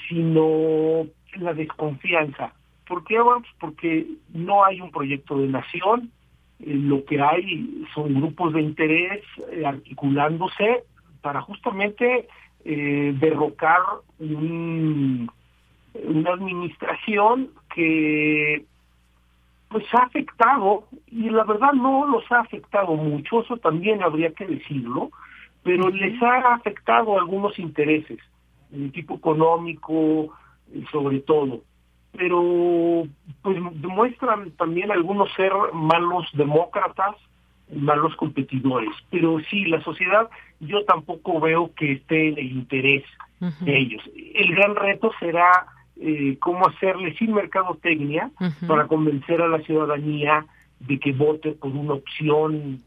[0.08, 2.52] sino la desconfianza.
[2.86, 3.18] ¿Por qué?
[3.18, 6.10] Bueno, pues porque no hay un proyecto de nación,
[6.58, 9.22] lo que hay son grupos de interés
[9.64, 10.84] articulándose
[11.20, 12.28] para justamente
[12.64, 13.80] eh, derrocar
[14.18, 15.28] una
[16.30, 18.64] administración que
[19.68, 24.44] pues ha afectado, y la verdad no los ha afectado mucho, eso también habría que
[24.44, 25.10] decirlo,
[25.62, 28.18] pero les ha afectado algunos intereses,
[28.70, 30.34] de tipo económico,
[30.72, 31.62] eh, sobre todo.
[32.12, 33.04] Pero
[33.42, 37.14] pues demuestran también algunos ser malos demócratas,
[37.74, 38.90] malos competidores.
[39.10, 40.28] Pero sí, la sociedad
[40.60, 43.04] yo tampoco veo que esté en el interés
[43.60, 44.02] de ellos.
[44.34, 45.66] El gran reto será
[46.00, 48.30] eh, cómo hacerle sin mercadotecnia
[48.66, 50.44] para convencer a la ciudadanía
[50.80, 52.80] de que vote por una opción,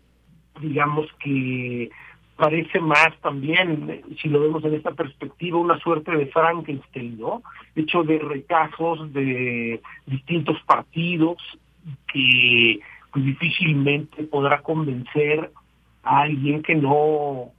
[0.60, 1.90] digamos que
[2.36, 7.44] parece más también, si lo vemos en esta perspectiva, una suerte de Frankenstein, ¿no?
[7.76, 11.38] Hecho de retazos de distintos partidos
[12.12, 12.80] que
[13.14, 15.52] pues difícilmente podrá convencer
[16.04, 17.52] a alguien que no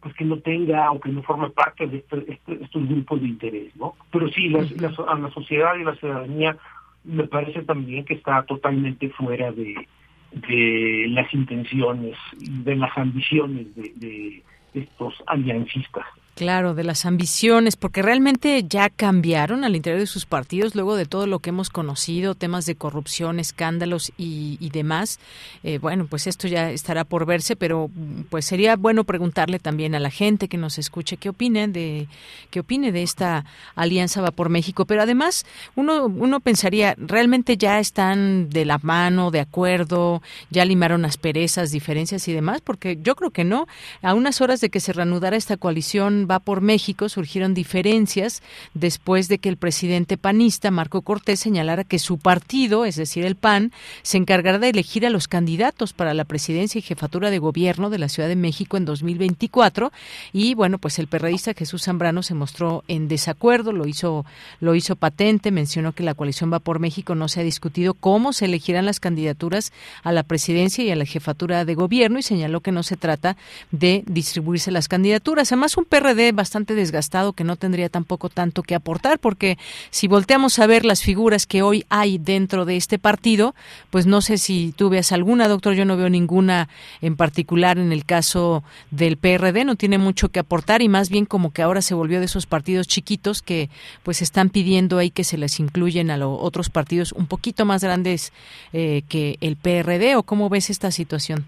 [0.00, 3.28] pues que no tenga o que no forme parte de este, este, estos grupos de
[3.28, 3.94] interés, ¿no?
[4.10, 6.56] Pero sí, a la sociedad y la ciudadanía
[7.04, 9.86] me parece también que está totalmente fuera de,
[10.32, 14.42] de las intenciones, de las ambiciones de, de
[14.74, 16.06] estos aliancistas.
[16.34, 21.04] Claro, de las ambiciones, porque realmente ya cambiaron al interior de sus partidos luego de
[21.04, 25.20] todo lo que hemos conocido, temas de corrupción, escándalos y, demás.
[25.62, 27.90] Eh, bueno, pues esto ya estará por verse, pero
[28.30, 32.08] pues sería bueno preguntarle también a la gente que nos escuche qué opine de
[32.50, 34.86] qué opine de esta alianza va por México.
[34.86, 35.44] Pero además
[35.76, 42.26] uno uno pensaría realmente ya están de la mano, de acuerdo, ya limaron asperezas, diferencias
[42.28, 43.68] y demás, porque yo creo que no.
[44.00, 48.42] A unas horas de que se reanudara esta coalición Va por México surgieron diferencias
[48.74, 53.36] después de que el presidente panista Marco Cortés señalara que su partido, es decir, el
[53.36, 57.90] PAN, se encargará de elegir a los candidatos para la presidencia y jefatura de gobierno
[57.90, 59.92] de la Ciudad de México en 2024
[60.32, 64.24] y bueno, pues el perredista Jesús Zambrano se mostró en desacuerdo, lo hizo
[64.60, 68.32] lo hizo patente, mencionó que la coalición Va por México no se ha discutido cómo
[68.32, 72.60] se elegirán las candidaturas a la presidencia y a la jefatura de gobierno y señaló
[72.60, 73.36] que no se trata
[73.70, 75.52] de distribuirse las candidaturas.
[75.52, 79.58] Además, un PRD bastante desgastado que no tendría tampoco tanto que aportar, porque
[79.90, 83.54] si volteamos a ver las figuras que hoy hay dentro de este partido,
[83.90, 86.68] pues no sé si tú veas alguna, doctor, yo no veo ninguna
[87.00, 91.26] en particular en el caso del PRD, no tiene mucho que aportar y más bien
[91.26, 93.70] como que ahora se volvió de esos partidos chiquitos que
[94.02, 97.82] pues están pidiendo ahí que se les incluyen a los otros partidos un poquito más
[97.82, 98.32] grandes
[98.72, 101.44] eh, que el PRD o cómo ves esta situación?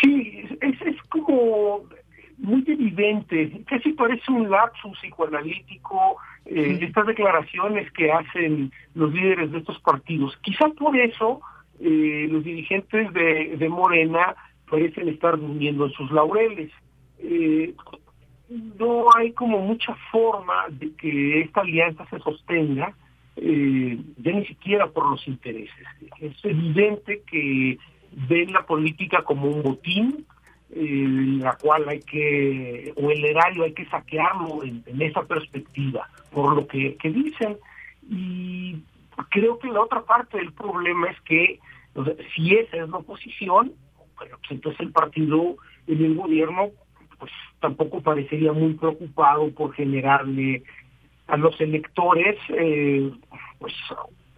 [0.00, 1.82] Sí, es, es como
[2.42, 9.58] muy evidente, casi parece un lapsus psicoanalítico eh, estas declaraciones que hacen los líderes de
[9.58, 10.36] estos partidos.
[10.42, 11.40] Quizá por eso
[11.80, 14.34] eh, los dirigentes de, de, Morena
[14.68, 16.70] parecen estar durmiendo en sus laureles.
[17.18, 17.74] Eh,
[18.78, 22.94] no hay como mucha forma de que esta alianza se sostenga,
[23.36, 25.86] eh, ya ni siquiera por los intereses.
[26.20, 27.78] Es evidente que
[28.28, 30.26] ven la política como un botín,
[30.74, 36.66] la cual hay que, o el erario hay que saquearlo en, esa perspectiva, por lo
[36.66, 37.56] que, dicen.
[38.08, 38.76] Y
[39.30, 41.60] creo que la otra parte del problema es que
[42.34, 43.72] si esa es la oposición,
[44.16, 45.56] bueno, pues entonces el partido
[45.86, 46.70] en el gobierno
[47.18, 50.64] pues tampoco parecería muy preocupado por generarle
[51.28, 53.10] a los electores eh,
[53.58, 53.74] pues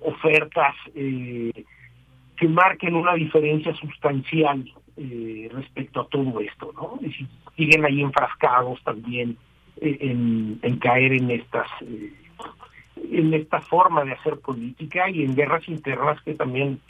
[0.00, 1.64] ofertas eh,
[2.36, 6.98] que marquen una diferencia sustancial eh, respecto a todo esto, ¿no?
[7.04, 7.26] Y si
[7.56, 9.36] siguen ahí enfrascados también
[9.80, 12.12] eh, en, caer en estas eh,
[13.10, 16.80] en esta forma de hacer política y en guerras internas que también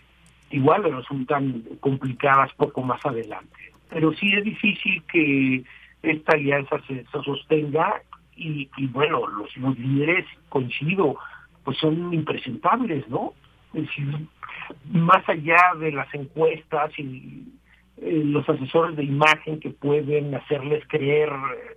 [0.50, 3.72] igual resultan complicadas poco más adelante.
[3.88, 5.64] Pero sí es difícil que
[6.02, 8.02] esta alianza se, sostenga
[8.36, 11.16] y, bueno, los, los líderes, coincido,
[11.64, 13.32] pues son impresentables, ¿no?
[13.72, 14.28] Es decir,
[14.92, 17.44] más allá de las encuestas y
[17.98, 21.76] eh, los asesores de imagen que pueden hacerles creer eh,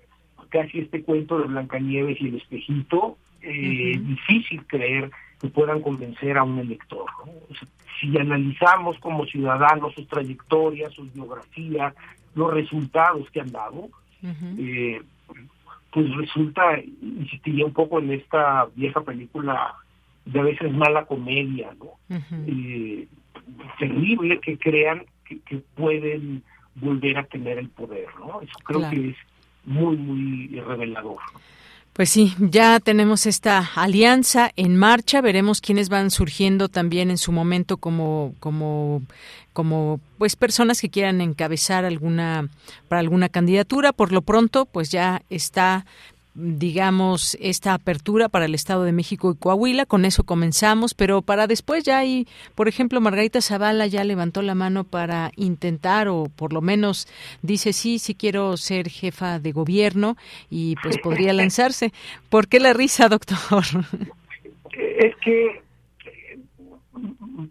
[0.49, 6.43] casi este cuento de Blancanieves y el espejito, eh, difícil creer que puedan convencer a
[6.43, 7.05] un elector.
[7.99, 11.93] si analizamos como ciudadanos sus trayectorias, sus biografías,
[12.35, 13.89] los resultados que han dado,
[15.91, 19.75] pues resulta, insistiría un poco en esta vieja película
[20.25, 21.93] de a veces mala comedia, ¿no?
[22.47, 23.07] eh,
[23.79, 26.43] terrible que crean que, pueden
[26.75, 28.41] volver a tener el poder, ¿no?
[28.41, 29.15] Eso creo que es
[29.65, 31.19] muy, muy revelador.
[31.97, 37.31] Pues sí, ya tenemos esta alianza en marcha, veremos quiénes van surgiendo también en su
[37.31, 39.01] momento como como
[39.51, 42.49] como pues personas que quieran encabezar alguna
[42.87, 43.93] para alguna candidatura.
[43.93, 45.87] Por lo pronto, pues ya está
[46.37, 49.87] digamos, esta apertura para el Estado de México y Coahuila.
[49.87, 54.53] Con eso comenzamos, pero para después ya hay, por ejemplo, Margarita Zavala ya levantó la
[54.53, 57.07] mano para intentar, o por lo menos
[57.41, 60.15] dice sí, sí quiero ser jefa de gobierno
[60.49, 61.91] y pues podría lanzarse.
[62.29, 63.63] ¿Por qué la risa, doctor?
[64.73, 65.61] Es que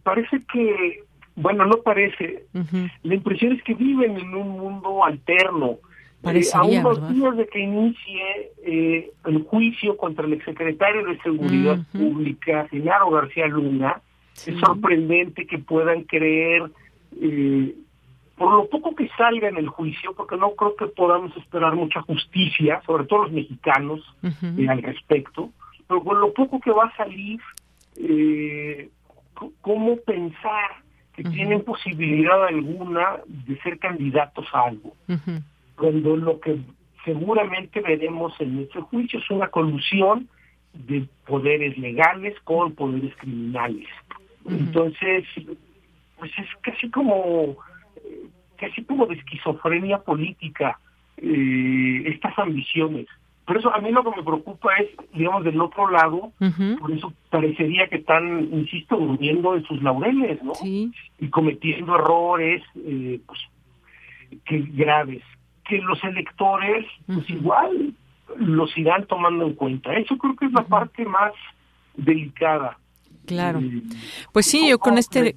[0.05, 1.03] parece que,
[1.35, 2.45] bueno, no parece.
[3.03, 5.79] La impresión es que viven en un mundo alterno
[6.25, 11.79] eh, a unos días de que inicie eh, el juicio contra el exsecretario de Seguridad
[11.93, 14.01] Pública, Genaro García Luna,
[14.35, 16.71] es sorprendente que puedan creer,
[17.21, 17.75] eh,
[18.37, 22.03] por lo poco que salga en el juicio, porque no creo que podamos esperar mucha
[22.03, 25.51] justicia, sobre todo los mexicanos, al respecto,
[25.87, 27.41] pero con lo poco que va a salir,
[29.63, 30.83] ¿cómo pensar
[31.15, 34.93] que tienen posibilidad alguna de ser candidatos a algo?
[35.77, 36.59] Cuando lo que
[37.05, 40.29] seguramente veremos en este juicio es una colusión
[40.75, 43.89] de poderes legales con poderes criminales.
[44.49, 45.25] Entonces,
[46.19, 47.57] pues es casi como
[48.57, 50.79] casi como de esquizofrenia política
[51.19, 53.07] eh, estas ambiciones.
[53.47, 56.33] Por eso a mí lo que me preocupa es, digamos, del otro lado,
[56.81, 60.53] por eso parecería que están, insisto, durmiendo en sus laureles, ¿no?
[60.65, 63.39] Y cometiendo errores, eh, pues,
[64.47, 65.23] que graves
[65.69, 67.95] que los electores, pues igual
[68.39, 69.95] los irán tomando en cuenta.
[69.95, 71.33] Eso creo que es la parte más
[71.97, 72.79] delicada.
[73.27, 73.61] Claro.
[74.33, 75.37] Pues sí, yo con este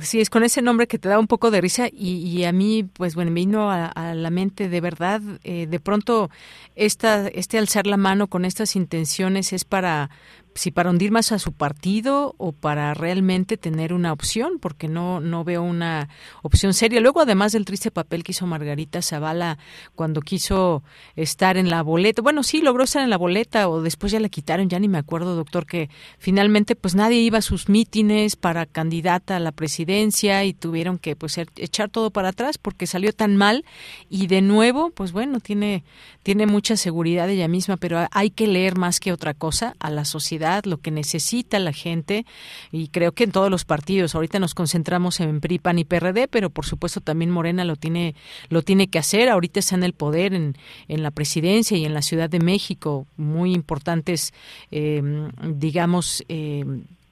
[0.00, 2.84] Sí, es con ese nombre que te da un poco de risa y, a mí,
[2.84, 6.30] pues bueno, me vino a, la mente de verdad, eh, de pronto
[6.74, 10.08] esta, este alzar la mano con estas intenciones es para
[10.54, 15.20] si para hundir más a su partido o para realmente tener una opción, porque no,
[15.20, 16.08] no veo una
[16.42, 17.00] opción seria.
[17.00, 19.58] Luego, además del triste papel que hizo Margarita Zavala
[19.96, 20.84] cuando quiso
[21.16, 24.28] estar en la boleta, bueno, sí, logró estar en la boleta o después ya la
[24.28, 28.64] quitaron, ya ni me acuerdo, doctor, que finalmente pues nadie iba a sus mítines para
[28.64, 33.12] candidata a la presidencia y tuvieron que pues er, echar todo para atrás porque salió
[33.12, 33.64] tan mal
[34.08, 35.82] y de nuevo, pues bueno, tiene,
[36.22, 40.04] tiene mucha seguridad ella misma, pero hay que leer más que otra cosa a la
[40.04, 42.26] sociedad lo que necesita la gente
[42.70, 44.14] y creo que en todos los partidos.
[44.14, 48.14] Ahorita nos concentramos en PRI, PAN y PRD, pero por supuesto también Morena lo tiene
[48.48, 49.28] lo tiene que hacer.
[49.28, 50.56] Ahorita está en el poder en,
[50.88, 54.32] en la presidencia y en la Ciudad de México, muy importantes,
[54.70, 55.02] eh,
[55.42, 56.64] digamos, eh,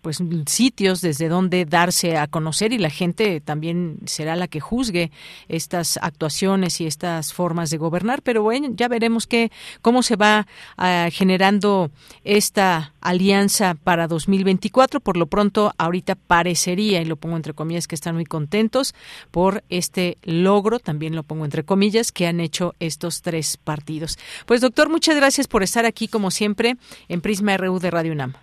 [0.02, 5.12] pues sitios desde donde darse a conocer y la gente también será la que juzgue
[5.48, 8.20] estas actuaciones y estas formas de gobernar.
[8.22, 9.50] Pero bueno ya veremos qué
[9.80, 10.46] cómo se va
[10.76, 11.90] ah, generando
[12.24, 17.94] esta alianza para 2024 por lo pronto ahorita parecería y lo pongo entre comillas que
[17.94, 18.94] están muy contentos
[19.30, 24.18] por este logro también lo pongo entre comillas que han hecho estos tres partidos.
[24.46, 26.76] Pues doctor muchas gracias por estar aquí como siempre
[27.08, 28.34] en Prisma RU de Radio UNAM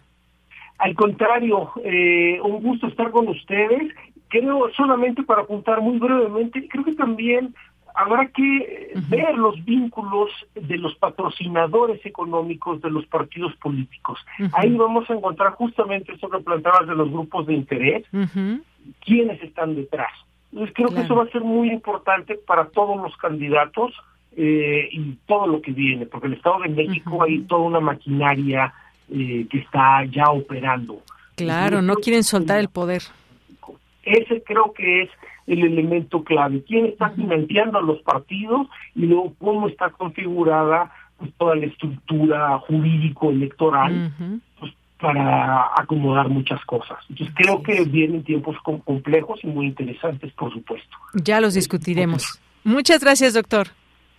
[0.80, 3.94] al contrario, eh, un gusto estar con ustedes.
[4.30, 7.54] Creo, solamente para apuntar muy brevemente, creo que también
[7.96, 14.20] habrá que ver los vínculos de los patrocinadores económicos de los partidos políticos.
[14.54, 18.06] Ahí vamos a encontrar justamente eso que planteabas de los grupos de interés,
[19.04, 20.12] quiénes están detrás.
[20.52, 23.94] Entonces creo que eso va a ser muy importante para todos los candidatos
[24.38, 27.80] eh, y todo lo que viene, porque en el Estado de México hay toda una
[27.80, 28.74] maquinaria
[29.12, 31.02] eh, que está ya operando.
[31.36, 33.02] Claro, no quieren soltar el poder.
[34.04, 35.10] Ese creo que es
[35.48, 36.64] el elemento clave.
[36.68, 42.60] ¿Quién está financiando a los partidos y luego cómo está configurada pues, toda la estructura
[42.60, 44.12] jurídico-electoral
[44.60, 46.98] pues, para acomodar muchas cosas?
[47.10, 50.98] Entonces creo que vienen tiempos complejos y muy interesantes, por supuesto.
[51.14, 52.40] Ya los discutiremos.
[52.64, 53.68] Muchas gracias, doctor.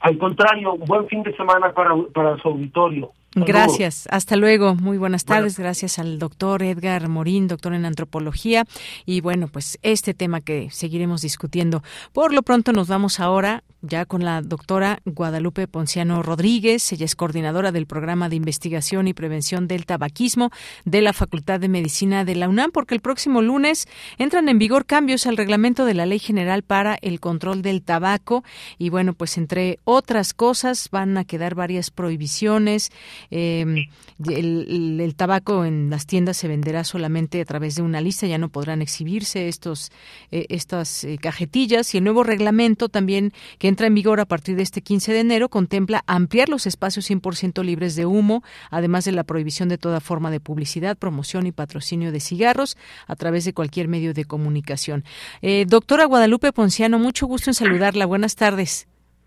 [0.01, 3.13] Al contrario, buen fin de semana para, para su auditorio.
[3.35, 4.75] Gracias, hasta luego.
[4.75, 5.59] Muy buenas tardes.
[5.59, 8.65] Gracias al doctor Edgar Morín, doctor en antropología.
[9.07, 11.83] Y bueno, pues este tema que seguiremos discutiendo.
[12.13, 16.93] Por lo pronto nos vamos ahora ya con la doctora Guadalupe Ponciano Rodríguez.
[16.93, 20.51] Ella es coordinadora del programa de investigación y prevención del tabaquismo
[20.85, 23.87] de la Facultad de Medicina de la UNAM, porque el próximo lunes
[24.19, 28.45] entran en vigor cambios al reglamento de la Ley General para el Control del Tabaco.
[28.77, 32.91] Y bueno, pues entre otras cosas van a quedar varias prohibiciones
[33.31, 33.87] eh,
[34.29, 38.49] el, tabaco en las tiendas se venderá solamente a través de una lista, ya no
[38.49, 39.91] podrán exhibirse estos
[40.31, 44.57] eh, estas eh, cajetillas y el nuevo reglamento también que entra en vigor a partir
[44.57, 49.13] de este 15 de enero contempla ampliar los espacios 100% libres de humo, además de
[49.13, 53.53] la prohibición de toda forma de publicidad, promoción y patrocinio de cigarros a través de
[53.53, 55.05] cualquier medio de comunicación.
[55.43, 58.07] Eh, doctora Guadalupe Ponciano, mucho gusto en saludarla.
[58.07, 58.87] Buenas tardes.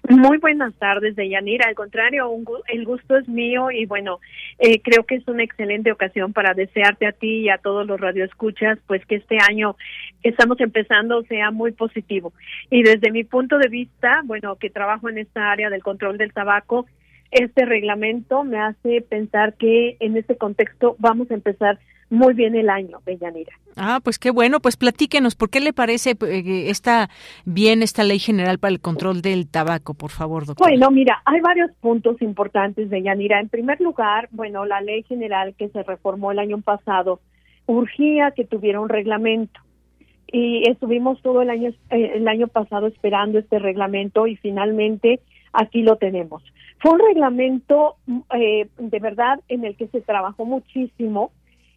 [0.09, 1.67] Muy buenas tardes, Deyanira.
[1.67, 2.29] Al contrario,
[2.67, 4.19] el gusto es mío y bueno,
[4.59, 8.01] eh, creo que es una excelente ocasión para desearte a ti y a todos los
[8.01, 9.77] radioescuchas, pues que este año
[10.21, 12.33] que estamos empezando sea muy positivo.
[12.69, 16.33] Y desde mi punto de vista, bueno, que trabajo en esta área del control del
[16.33, 16.85] tabaco,
[17.31, 21.79] este reglamento me hace pensar que en este contexto vamos a empezar
[22.13, 23.53] muy bien el año, Bellanira.
[23.75, 27.09] Ah, pues qué bueno, pues platíquenos, ¿por qué le parece eh, esta
[27.43, 30.67] bien esta ley general para el control del tabaco, por favor, doctor?
[30.67, 33.39] Bueno, mira, hay varios puntos importantes, Bellanira.
[33.39, 37.19] En primer lugar, bueno, la ley general que se reformó el año pasado
[37.65, 39.59] urgía que tuviera un reglamento
[40.27, 45.19] y estuvimos todo el año eh, el año pasado esperando este reglamento y finalmente
[45.51, 46.43] aquí lo tenemos.
[46.79, 47.95] Fue un reglamento
[48.35, 51.31] eh, de verdad en el que se trabajó muchísimo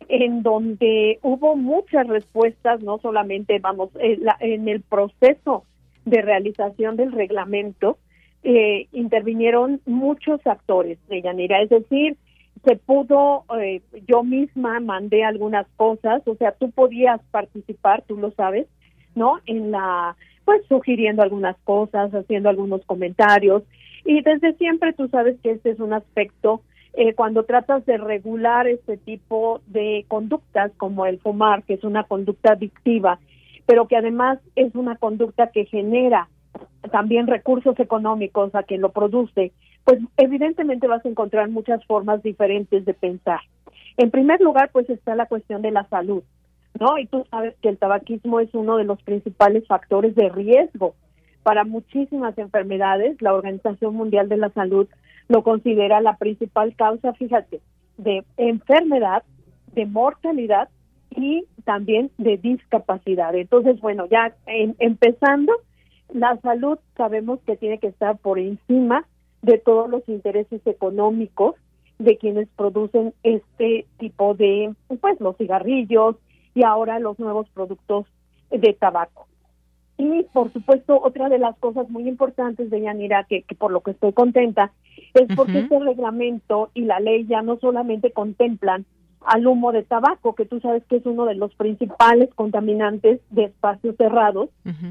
[0.08, 5.64] en donde hubo muchas respuestas, no solamente, vamos, eh, en el proceso
[6.04, 7.98] de realización del reglamento,
[8.42, 12.16] eh, intervinieron muchos actores de Yanira, es decir,
[12.64, 18.30] se pudo, eh, yo misma mandé algunas cosas, o sea, tú podías participar, tú lo
[18.32, 18.66] sabes,
[19.14, 19.40] ¿no?
[19.46, 23.62] En la, pues sugiriendo algunas cosas, haciendo algunos comentarios,
[24.04, 26.62] y desde siempre tú sabes que este es un aspecto
[26.96, 32.04] eh, cuando tratas de regular este tipo de conductas como el fumar, que es una
[32.04, 33.18] conducta adictiva,
[33.66, 36.28] pero que además es una conducta que genera
[36.90, 39.52] también recursos económicos a quien lo produce,
[39.84, 43.40] pues evidentemente vas a encontrar muchas formas diferentes de pensar.
[43.98, 46.22] En primer lugar, pues está la cuestión de la salud.
[46.80, 46.98] ¿no?
[46.98, 50.94] Y tú sabes que el tabaquismo es uno de los principales factores de riesgo
[51.42, 53.20] para muchísimas enfermedades.
[53.20, 54.88] La Organización Mundial de la Salud
[55.28, 57.60] lo considera la principal causa, fíjate,
[57.98, 59.22] de enfermedad,
[59.72, 60.68] de mortalidad
[61.10, 63.34] y también de discapacidad.
[63.34, 65.52] Entonces, bueno, ya empezando,
[66.12, 69.06] la salud sabemos que tiene que estar por encima
[69.42, 71.56] de todos los intereses económicos
[71.98, 76.16] de quienes producen este tipo de, pues, los cigarrillos
[76.54, 78.06] y ahora los nuevos productos
[78.50, 79.26] de tabaco.
[79.98, 83.80] Y por supuesto, otra de las cosas muy importantes de Yanira, que, que por lo
[83.80, 84.72] que estoy contenta,
[85.14, 88.84] es porque este reglamento y la ley ya no solamente contemplan
[89.26, 93.44] al humo de tabaco, que tú sabes que es uno de los principales contaminantes de
[93.44, 94.50] espacios cerrados.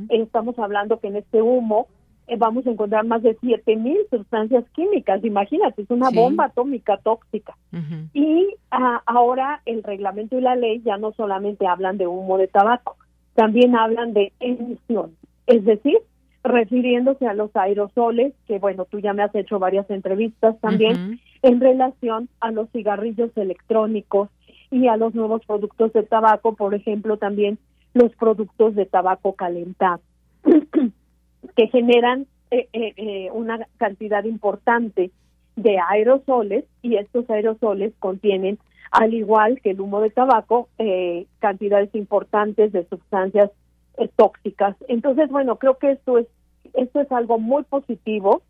[0.09, 1.87] Estamos hablando que en este humo
[2.27, 5.23] eh, vamos a encontrar más de 7000 sustancias químicas.
[5.23, 7.55] Imagínate, es una bomba atómica tóxica.
[8.13, 12.47] Y ah, ahora el reglamento y la ley ya no solamente hablan de humo de
[12.47, 12.97] tabaco,
[13.35, 15.15] también hablan de emisión,
[15.45, 15.97] es decir,
[16.43, 21.59] refiriéndose a los aerosoles, que bueno, tú ya me has hecho varias entrevistas también, en
[21.59, 24.29] relación a los cigarrillos electrónicos
[24.71, 27.57] y a los nuevos productos de tabaco, por ejemplo, también
[27.93, 30.01] los productos de tabaco calentado,
[31.55, 35.11] que generan eh, eh, eh, una cantidad importante
[35.55, 38.59] de aerosoles y estos aerosoles contienen,
[38.91, 40.69] al igual que el humo de tabaco,
[41.39, 43.51] cantidades importantes de sustancias
[44.15, 44.75] tóxicas.
[44.87, 46.27] Entonces, bueno, creo que esto es
[46.75, 48.41] esto es algo muy positivo.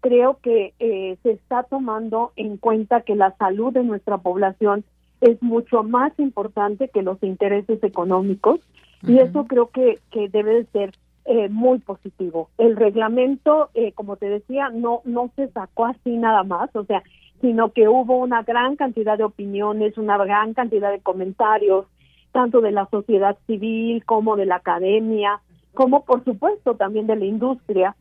[0.00, 4.84] Creo que eh, se está tomando en cuenta que la salud de nuestra población
[5.20, 8.60] es mucho más importante que los intereses económicos
[9.02, 10.94] y eso creo que, que debe de ser
[11.26, 12.48] eh, muy positivo.
[12.58, 17.02] El reglamento, eh, como te decía, no, no se sacó así nada más, o sea,
[17.42, 21.86] sino que hubo una gran cantidad de opiniones, una gran cantidad de comentarios,
[22.30, 25.40] tanto de la sociedad civil como de la academia,
[25.74, 27.96] como por supuesto también de la industria.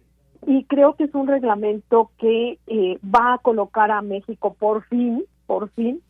[0.45, 5.25] Y creo que es un reglamento que eh, va a colocar a México por fin,
[5.47, 6.01] por fin,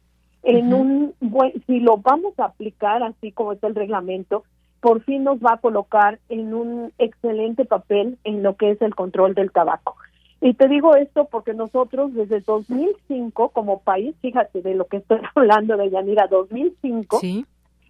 [0.43, 4.43] en un buen, si lo vamos a aplicar así como está el reglamento,
[4.81, 8.95] por fin nos va a colocar en un excelente papel en lo que es el
[8.95, 9.95] control del tabaco.
[10.41, 15.19] Y te digo esto porque nosotros desde 2005 como país, fíjate de lo que estoy
[15.35, 17.21] hablando de Yanira, 2005,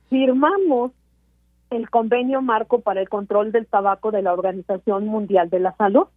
[0.09, 0.91] firmamos
[1.69, 6.07] el convenio marco para el control del tabaco de la Organización Mundial de la Salud.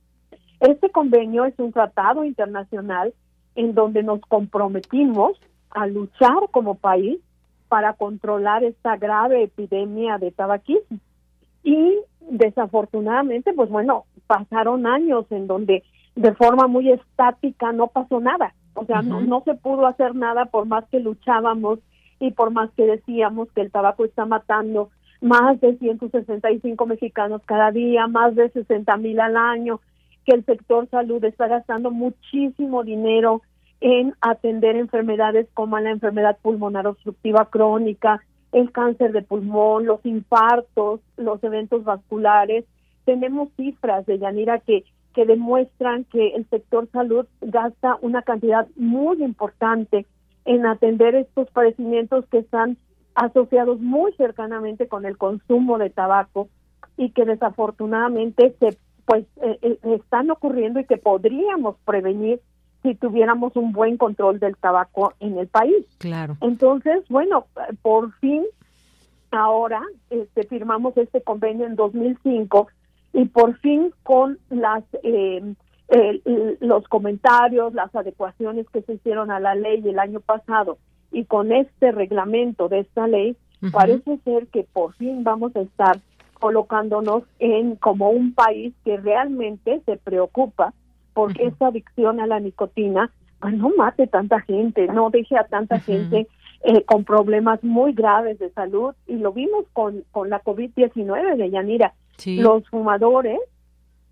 [0.58, 3.14] Este convenio es un tratado internacional
[3.54, 5.38] en donde nos comprometimos
[5.70, 7.20] a luchar como país
[7.68, 10.98] para controlar esta grave epidemia de tabaquismo.
[11.62, 15.84] Y desafortunadamente, pues bueno, pasaron años en donde
[16.14, 18.54] de forma muy estática no pasó nada.
[18.74, 21.78] O sea, no, no se pudo hacer nada por más que luchábamos
[22.20, 24.90] y por más que decíamos que el tabaco está matando
[25.20, 29.80] más de 165 mexicanos cada día, más de 60 mil al año,
[30.24, 33.42] que el sector salud está gastando muchísimo dinero
[33.80, 41.00] en atender enfermedades como la enfermedad pulmonar obstructiva crónica, el cáncer de pulmón, los infartos,
[41.16, 42.64] los eventos vasculares.
[43.04, 44.84] Tenemos cifras de Yanira que,
[45.14, 50.06] que demuestran que el sector salud gasta una cantidad muy importante
[50.44, 52.76] en atender estos padecimientos que están
[53.14, 56.48] asociados muy cercanamente con el consumo de tabaco
[56.96, 62.40] y que desafortunadamente se pues eh, eh, están ocurriendo y que podríamos prevenir
[62.82, 65.86] si tuviéramos un buen control del tabaco en el país.
[65.98, 66.36] Claro.
[66.40, 67.46] Entonces, bueno,
[67.82, 68.44] por fin
[69.30, 72.68] ahora este, firmamos este convenio en 2005
[73.14, 75.54] y por fin con las eh,
[76.60, 80.78] los comentarios, las adecuaciones que se hicieron a la ley el año pasado
[81.12, 83.36] y con este reglamento de esta ley
[83.72, 85.98] parece ser que por fin vamos a estar
[86.34, 90.74] colocándonos en como un país que realmente se preocupa
[91.14, 93.10] porque esta adicción a la nicotina
[93.44, 96.26] pues, no mate tanta gente, no deje a tanta gente
[96.64, 98.94] eh, con problemas muy graves de salud.
[99.06, 101.92] Y lo vimos con, con la COVID-19 de Yanira.
[102.24, 103.38] Los fumadores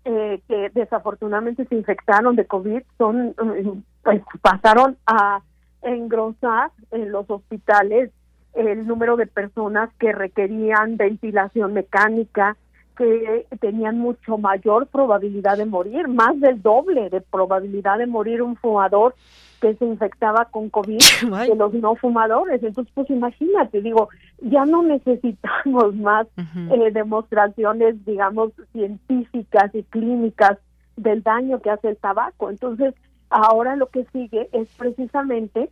[0.05, 3.73] eh, que desafortunadamente se infectaron de COVID son eh,
[4.03, 5.41] pues pasaron a
[5.81, 8.11] engrosar en los hospitales
[8.53, 12.57] el número de personas que requerían ventilación mecánica,
[12.97, 18.55] que tenían mucho mayor probabilidad de morir, más del doble de probabilidad de morir un
[18.55, 19.15] fumador
[19.63, 20.99] que se infectaba con COVID
[21.47, 22.61] que los no fumadores.
[22.61, 24.09] Entonces, pues imagínate, digo,
[24.41, 30.59] ya no necesitamos más eh, demostraciones, digamos, científicas y clínicas
[30.95, 32.49] del daño que hace el tabaco.
[32.49, 32.93] Entonces,
[33.33, 35.71] Ahora lo que sigue es precisamente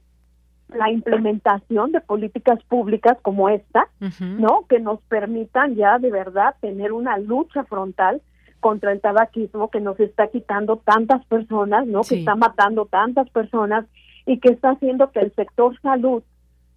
[0.70, 3.88] la implementación de políticas públicas como esta,
[4.20, 4.66] ¿no?
[4.68, 8.22] Que nos permitan ya de verdad tener una lucha frontal
[8.62, 12.02] contra el tabaquismo que nos está quitando tantas personas, ¿no?
[12.04, 13.86] Que está matando tantas personas
[14.26, 16.24] y que está haciendo que el sector salud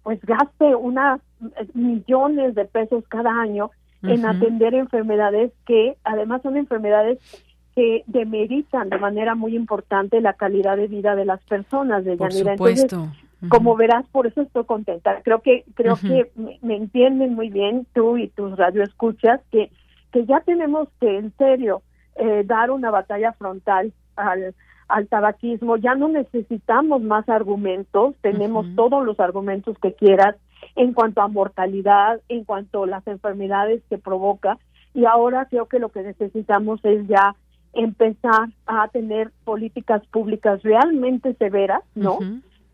[0.05, 3.71] pues gaste unas eh, millones de pesos cada año
[4.03, 7.17] en atender enfermedades que además son enfermedades
[7.75, 12.31] que demeritan de manera muy importante la calidad de vida de las personas de Por
[12.31, 13.07] supuesto.
[13.49, 15.21] como verás, por eso estoy contenta.
[15.23, 16.31] Creo que creo que
[16.61, 19.71] me, entienden muy bien tú y tus radioescuchas que
[20.15, 21.81] que ya tenemos que en serio
[22.15, 24.55] eh, dar una batalla frontal al
[24.87, 30.35] al tabaquismo, ya no necesitamos más argumentos, tenemos todos los argumentos que quieras
[30.75, 34.59] en cuanto a mortalidad, en cuanto a las enfermedades que provoca,
[34.93, 37.35] y ahora creo que lo que necesitamos es ya
[37.73, 42.19] empezar a tener políticas públicas realmente severas, ¿no?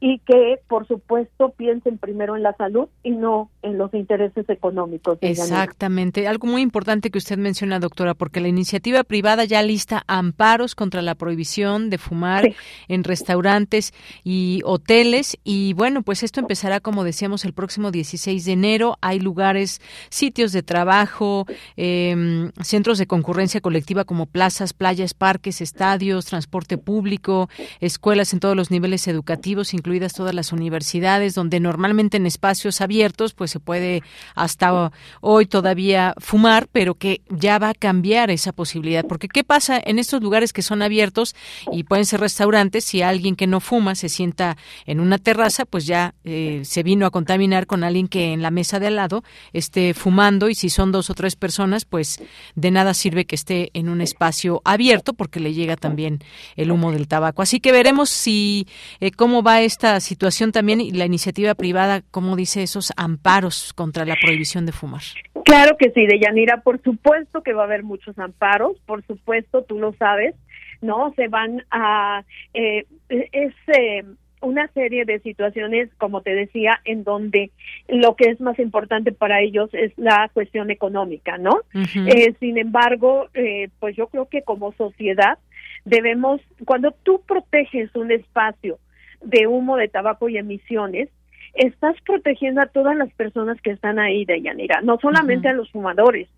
[0.03, 5.19] Y que, por supuesto, piensen primero en la salud y no en los intereses económicos.
[5.21, 6.27] Exactamente.
[6.27, 11.03] Algo muy importante que usted menciona, doctora, porque la iniciativa privada ya lista amparos contra
[11.03, 12.51] la prohibición de fumar
[12.87, 13.93] en restaurantes
[14.23, 15.37] y hoteles.
[15.43, 18.97] Y bueno, pues esto empezará, como decíamos, el próximo 16 de enero.
[19.01, 21.45] Hay lugares, sitios de trabajo,
[21.75, 27.49] em, centros de concurrencia colectiva como plazas, playas, parques, estadios, transporte público,
[27.81, 33.33] escuelas en todos los niveles educativos, incluso todas las universidades, donde normalmente en espacios abiertos
[33.33, 34.03] pues se puede
[34.35, 39.05] hasta hoy todavía fumar, pero que ya va a cambiar esa posibilidad.
[39.05, 41.35] Porque ¿qué pasa en estos lugares que son abiertos
[41.71, 42.85] y pueden ser restaurantes?
[42.85, 47.05] Si alguien que no fuma se sienta en una terraza, pues ya eh, se vino
[47.05, 49.23] a contaminar con alguien que en la mesa de al lado
[49.53, 52.21] esté fumando y si son dos o tres personas, pues
[52.55, 56.19] de nada sirve que esté en un espacio abierto porque le llega también
[56.55, 57.41] el humo del tabaco.
[57.41, 58.67] Así que veremos si
[58.99, 63.73] eh, cómo va este esta situación también y la iniciativa privada, como dice, esos amparos
[63.73, 65.01] contra la prohibición de fumar.
[65.43, 69.79] Claro que sí, Deyanira, por supuesto que va a haber muchos amparos, por supuesto, tú
[69.79, 70.35] lo sabes,
[70.81, 71.13] ¿no?
[71.15, 72.23] Se van a...
[72.53, 74.03] Eh, es eh,
[74.41, 77.49] una serie de situaciones, como te decía, en donde
[77.87, 81.61] lo que es más importante para ellos es la cuestión económica, ¿no?
[81.73, 85.39] eh, sin embargo, eh, pues yo creo que como sociedad
[85.85, 88.77] debemos, cuando tú proteges un espacio,
[89.21, 91.09] de humo de tabaco y emisiones,
[91.53, 95.69] estás protegiendo a todas las personas que están ahí, de Yanira, no solamente a los
[95.71, 96.29] fumadores,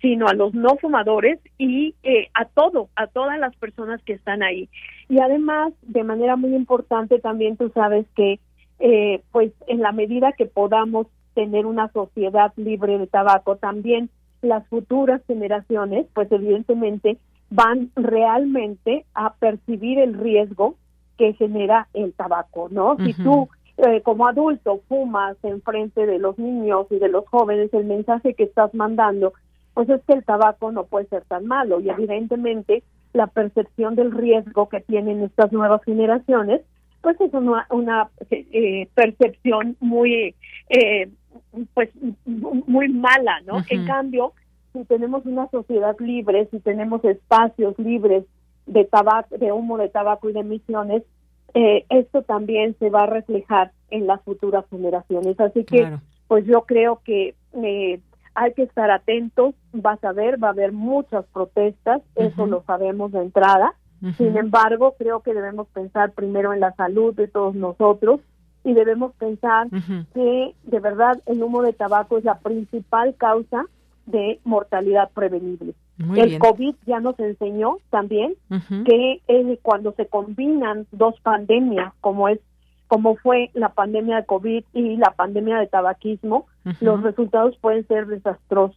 [0.00, 4.42] sino a los no fumadores y eh, a todo, a todas las personas que están
[4.42, 4.68] ahí.
[5.08, 8.40] Y además, de manera muy importante, también tú sabes que,
[8.78, 14.08] eh, pues, en la medida que podamos tener una sociedad libre de tabaco, también
[14.40, 17.18] las futuras generaciones, pues, evidentemente,
[17.50, 20.76] van realmente a percibir el riesgo
[21.18, 22.96] que genera el tabaco, ¿no?
[23.04, 23.48] Si tú
[23.78, 28.34] eh, como adulto fumas en frente de los niños y de los jóvenes, el mensaje
[28.34, 29.32] que estás mandando,
[29.74, 32.82] pues es que el tabaco no puede ser tan malo y evidentemente
[33.12, 36.62] la percepción del riesgo que tienen estas nuevas generaciones,
[37.00, 40.34] pues es una, una eh, percepción muy,
[40.68, 41.10] eh,
[41.74, 41.90] pues
[42.24, 43.62] muy mala, ¿no?
[43.68, 44.32] En cambio,
[44.72, 48.24] si tenemos una sociedad libre, si tenemos espacios libres
[48.66, 51.02] de tabaco, de humo de tabaco y de emisiones,
[51.54, 55.38] eh, esto también se va a reflejar en las futuras generaciones.
[55.38, 55.98] Así que,
[56.28, 58.00] pues yo creo que eh,
[58.34, 59.54] hay que estar atentos.
[59.72, 63.74] Vas a ver, va a haber muchas protestas, eso lo sabemos de entrada.
[64.16, 68.18] Sin embargo, creo que debemos pensar primero en la salud de todos nosotros
[68.64, 69.68] y debemos pensar
[70.12, 73.66] que de verdad el humo de tabaco es la principal causa
[74.06, 75.74] de mortalidad prevenible
[76.16, 78.34] el COVID ya nos enseñó también
[78.84, 79.20] que
[79.62, 82.38] cuando se combinan dos pandemias, como es
[82.88, 86.46] como fue la pandemia de COVID y la pandemia de tabaquismo,
[86.80, 88.76] los resultados pueden ser desastrosos.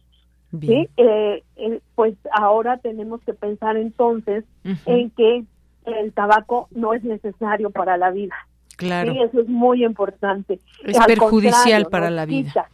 [0.58, 0.88] ¿sí?
[0.96, 4.44] Eh, eh, pues ahora tenemos que pensar entonces
[4.86, 5.44] en que
[5.84, 8.34] el tabaco no es necesario para la vida.
[8.76, 9.12] Claro.
[9.12, 10.60] Sí, eso es muy importante.
[10.84, 12.70] Es perjudicial para la vida.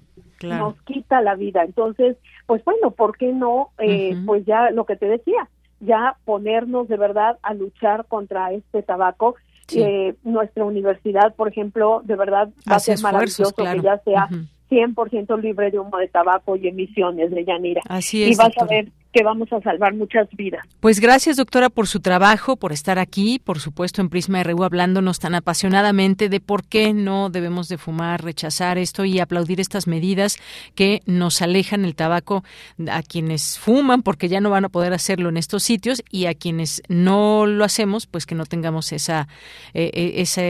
[0.49, 1.65] Nos quita la vida.
[1.65, 2.17] Entonces,
[2.47, 3.71] pues bueno, ¿por qué no?
[3.79, 5.49] Eh, Pues ya lo que te decía,
[5.81, 9.37] ya ponernos de verdad a luchar contra este tabaco.
[9.75, 14.29] Eh, nuestra universidad, por ejemplo, de verdad va a ser maravilloso que ya sea
[14.69, 17.81] 100% libre de humo de tabaco y emisiones de Yanira.
[17.89, 18.33] Así es.
[18.33, 20.65] Y vas a ver que vamos a salvar muchas vidas.
[20.81, 25.19] Pues gracias, doctora, por su trabajo, por estar aquí, por supuesto, en Prisma RU hablándonos
[25.19, 30.39] tan apasionadamente de por qué no debemos de fumar, rechazar esto y aplaudir estas medidas
[30.75, 32.43] que nos alejan el tabaco
[32.91, 36.35] a quienes fuman, porque ya no van a poder hacerlo en estos sitios, y a
[36.35, 39.29] quienes no lo hacemos, pues que no tengamos esa,
[39.75, 40.43] eh, eh, esa,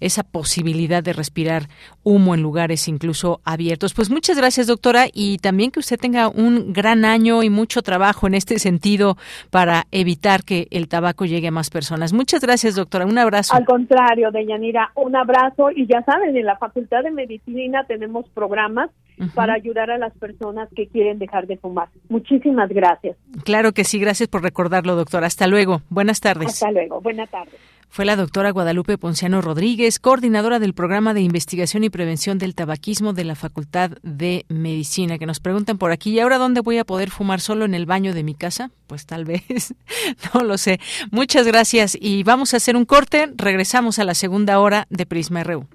[0.00, 1.68] esa posibilidad de respirar
[2.04, 3.92] humo en lugares incluso abiertos.
[3.92, 7.97] Pues muchas gracias, doctora, y también que usted tenga un gran año y mucho trabajo
[7.98, 9.16] trabajo en este sentido
[9.50, 12.12] para evitar que el tabaco llegue a más personas.
[12.12, 13.06] Muchas gracias, doctora.
[13.06, 13.56] Un abrazo.
[13.56, 15.72] Al contrario, Deyanira, un abrazo.
[15.74, 18.90] Y ya saben, en la Facultad de Medicina tenemos programas
[19.34, 21.88] para ayudar a las personas que quieren dejar de fumar.
[22.08, 23.16] Muchísimas gracias.
[23.42, 25.26] Claro que sí, gracias por recordarlo, doctora.
[25.26, 25.82] Hasta luego.
[25.90, 26.46] Buenas tardes.
[26.46, 27.00] Hasta luego.
[27.00, 32.38] Buenas tardes fue la doctora Guadalupe Ponciano Rodríguez, coordinadora del programa de investigación y prevención
[32.38, 36.60] del tabaquismo de la Facultad de Medicina, que nos preguntan por aquí, ¿y ahora dónde
[36.60, 38.70] voy a poder fumar solo en el baño de mi casa?
[38.86, 39.74] Pues tal vez,
[40.34, 40.78] no lo sé.
[41.10, 45.42] Muchas gracias y vamos a hacer un corte, regresamos a la segunda hora de Prisma
[45.44, 45.66] RU.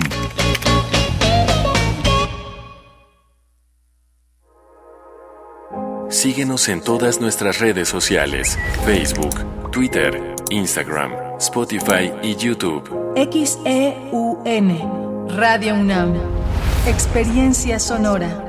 [6.09, 12.89] Síguenos en todas nuestras redes sociales, Facebook, Twitter, Instagram, Spotify y YouTube.
[13.15, 14.79] XEUN,
[15.37, 16.15] Radio UNAM,
[16.87, 18.48] Experiencia Sonora.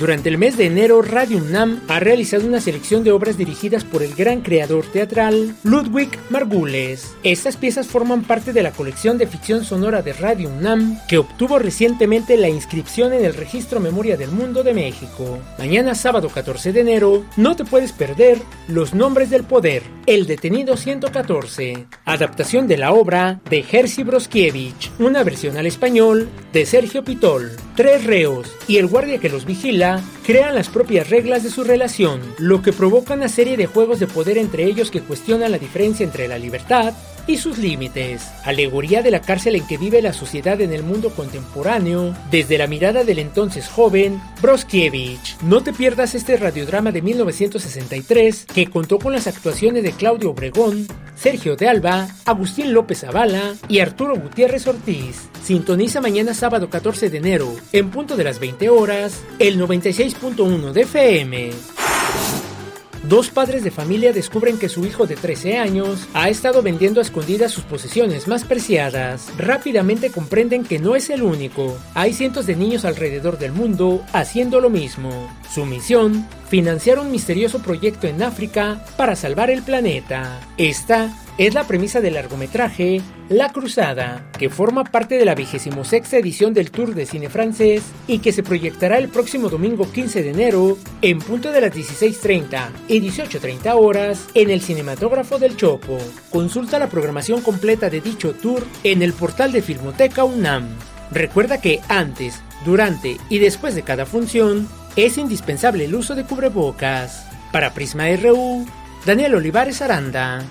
[0.01, 4.03] Durante el mes de enero, Radio UNAM ha realizado una selección de obras dirigidas por
[4.03, 7.15] el gran creador teatral Ludwig Margules.
[7.23, 11.59] Estas piezas forman parte de la colección de ficción sonora de Radio UNAM, que obtuvo
[11.59, 15.39] recientemente la inscripción en el Registro Memoria del Mundo de México.
[15.59, 18.39] Mañana, sábado 14 de enero, no te puedes perder
[18.69, 25.23] Los Nombres del Poder, El Detenido 114, adaptación de la obra de Jerzy Broskiewicz, una
[25.25, 27.51] versión al español de Sergio Pitol.
[27.77, 29.90] Tres reos y el guardia que los vigila
[30.27, 34.07] crean las propias reglas de su relación, lo que provoca una serie de juegos de
[34.07, 36.95] poder entre ellos que cuestionan la diferencia entre la libertad
[37.27, 38.29] y sus límites.
[38.45, 42.67] Alegoría de la cárcel en que vive la sociedad en el mundo contemporáneo, desde la
[42.67, 45.43] mirada del entonces joven Broskiewicz.
[45.43, 50.87] No te pierdas este radiodrama de 1963 que contó con las actuaciones de Claudio Obregón,
[51.15, 55.29] Sergio de Alba, Agustín López Zavala y Arturo Gutiérrez Ortiz.
[55.43, 60.81] Sintoniza mañana sábado 14 de enero, en punto de las 20 horas, el 96.1 de
[60.83, 61.80] FM.
[63.11, 67.03] Dos padres de familia descubren que su hijo de 13 años ha estado vendiendo a
[67.03, 69.33] escondidas sus posesiones más preciadas.
[69.37, 71.77] Rápidamente comprenden que no es el único.
[71.95, 75.29] Hay cientos de niños alrededor del mundo haciendo lo mismo.
[75.53, 80.39] Su misión, financiar un misterioso proyecto en África para salvar el planeta.
[80.57, 86.53] Esta es la premisa del largometraje La Cruzada, que forma parte de la 26 edición
[86.53, 90.77] del Tour de Cine Francés y que se proyectará el próximo domingo 15 de enero
[91.01, 95.97] en punto de las 16.30 y 18.30 horas en el Cinematógrafo del Chopo.
[96.29, 100.69] Consulta la programación completa de dicho tour en el portal de Filmoteca UNAM.
[101.11, 107.27] Recuerda que antes, durante y después de cada función es indispensable el uso de cubrebocas.
[107.51, 108.67] Para Prisma RU,
[109.07, 110.45] Daniel Olivares Aranda.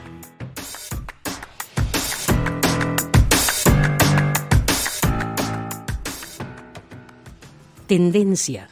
[7.90, 8.70] Tendencia.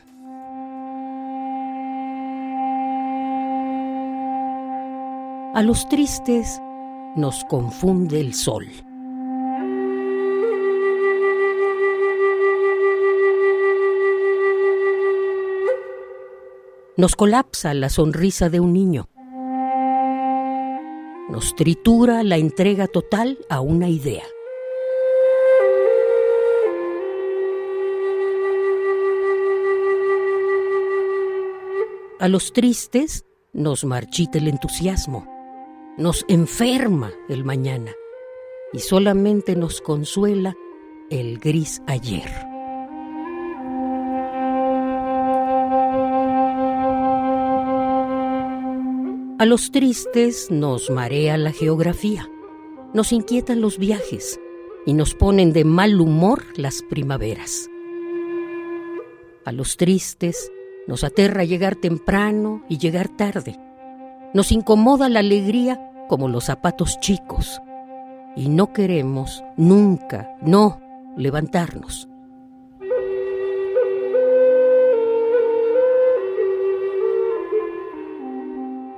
[5.56, 6.62] A los tristes
[7.16, 8.68] nos confunde el sol.
[16.96, 19.10] Nos colapsa la sonrisa de un niño.
[21.32, 24.26] Nos tritura la entrega total a una idea.
[32.20, 35.28] A los tristes nos marchita el entusiasmo,
[36.00, 37.92] nos enferma el mañana
[38.74, 40.56] y solamente nos consuela
[41.12, 42.28] el gris ayer.
[49.38, 52.28] A los tristes nos marea la geografía,
[52.96, 54.40] nos inquietan los viajes
[54.88, 57.70] y nos ponen de mal humor las primaveras.
[59.46, 60.52] A los tristes
[60.88, 63.60] nos aterra llegar temprano y llegar tarde.
[64.34, 67.62] Nos incomoda la alegría como los zapatos chicos.
[68.36, 70.80] Y no queremos nunca, no,
[71.18, 72.08] levantarnos.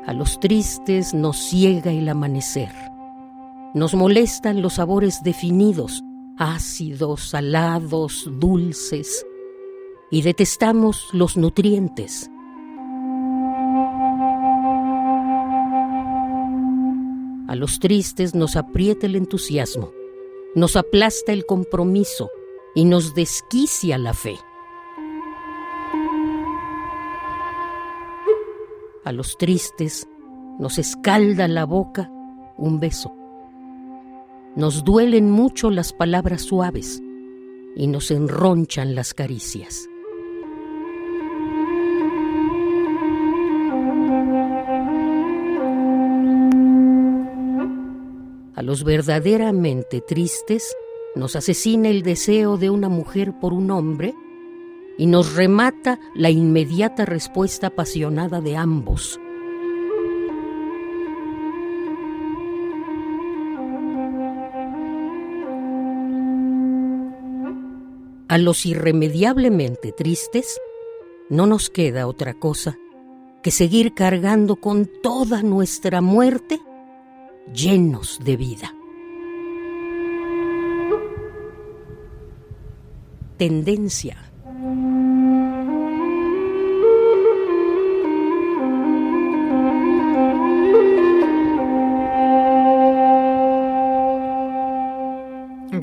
[0.06, 2.72] A los tristes nos ciega el amanecer.
[3.76, 6.04] Nos molestan los sabores definidos,
[6.38, 9.26] ácidos, salados, dulces,
[10.12, 12.30] y detestamos los nutrientes.
[17.48, 19.92] A los tristes nos aprieta el entusiasmo,
[20.56, 22.30] nos aplasta el compromiso
[22.76, 24.38] y nos desquicia la fe.
[29.04, 30.08] A los tristes
[30.60, 32.12] nos escalda la boca
[32.60, 33.16] un beso.
[34.56, 37.02] Nos duelen mucho las palabras suaves
[37.76, 39.89] y nos enronchan las caricias.
[48.60, 50.76] A los verdaderamente tristes
[51.16, 54.14] nos asesina el deseo de una mujer por un hombre
[54.98, 59.18] y nos remata la inmediata respuesta apasionada de ambos.
[68.28, 70.60] A los irremediablemente tristes
[71.30, 72.78] no nos queda otra cosa
[73.42, 76.60] que seguir cargando con toda nuestra muerte
[77.54, 78.74] llenos de vida.
[83.38, 84.29] Tendencia.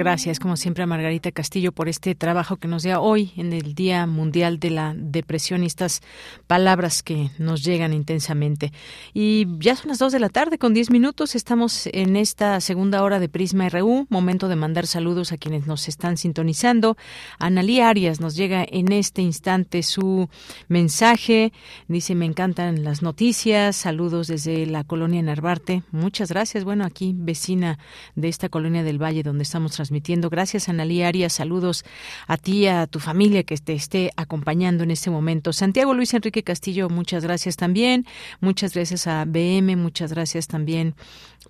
[0.06, 3.74] Gracias, como siempre, a Margarita Castillo por este trabajo que nos da hoy en el
[3.74, 6.00] Día Mundial de la Depresión y estas
[6.46, 8.72] palabras que nos llegan intensamente.
[9.14, 11.34] Y ya son las dos de la tarde con diez minutos.
[11.34, 14.06] Estamos en esta segunda hora de Prisma RU.
[14.08, 16.96] Momento de mandar saludos a quienes nos están sintonizando.
[17.40, 20.28] Analí Arias nos llega en este instante su
[20.68, 21.52] mensaje.
[21.88, 23.74] Dice, me encantan las noticias.
[23.74, 25.82] Saludos desde la colonia Narvarte.
[25.90, 26.62] Muchas gracias.
[26.62, 27.80] Bueno, aquí vecina
[28.14, 29.95] de esta colonia del Valle donde estamos transmitiendo.
[30.30, 31.32] Gracias, Analí Arias.
[31.32, 31.84] Saludos
[32.26, 35.52] a ti, a tu familia que te esté acompañando en este momento.
[35.52, 38.06] Santiago Luis Enrique Castillo, muchas gracias también.
[38.40, 40.94] Muchas gracias a BM, muchas gracias también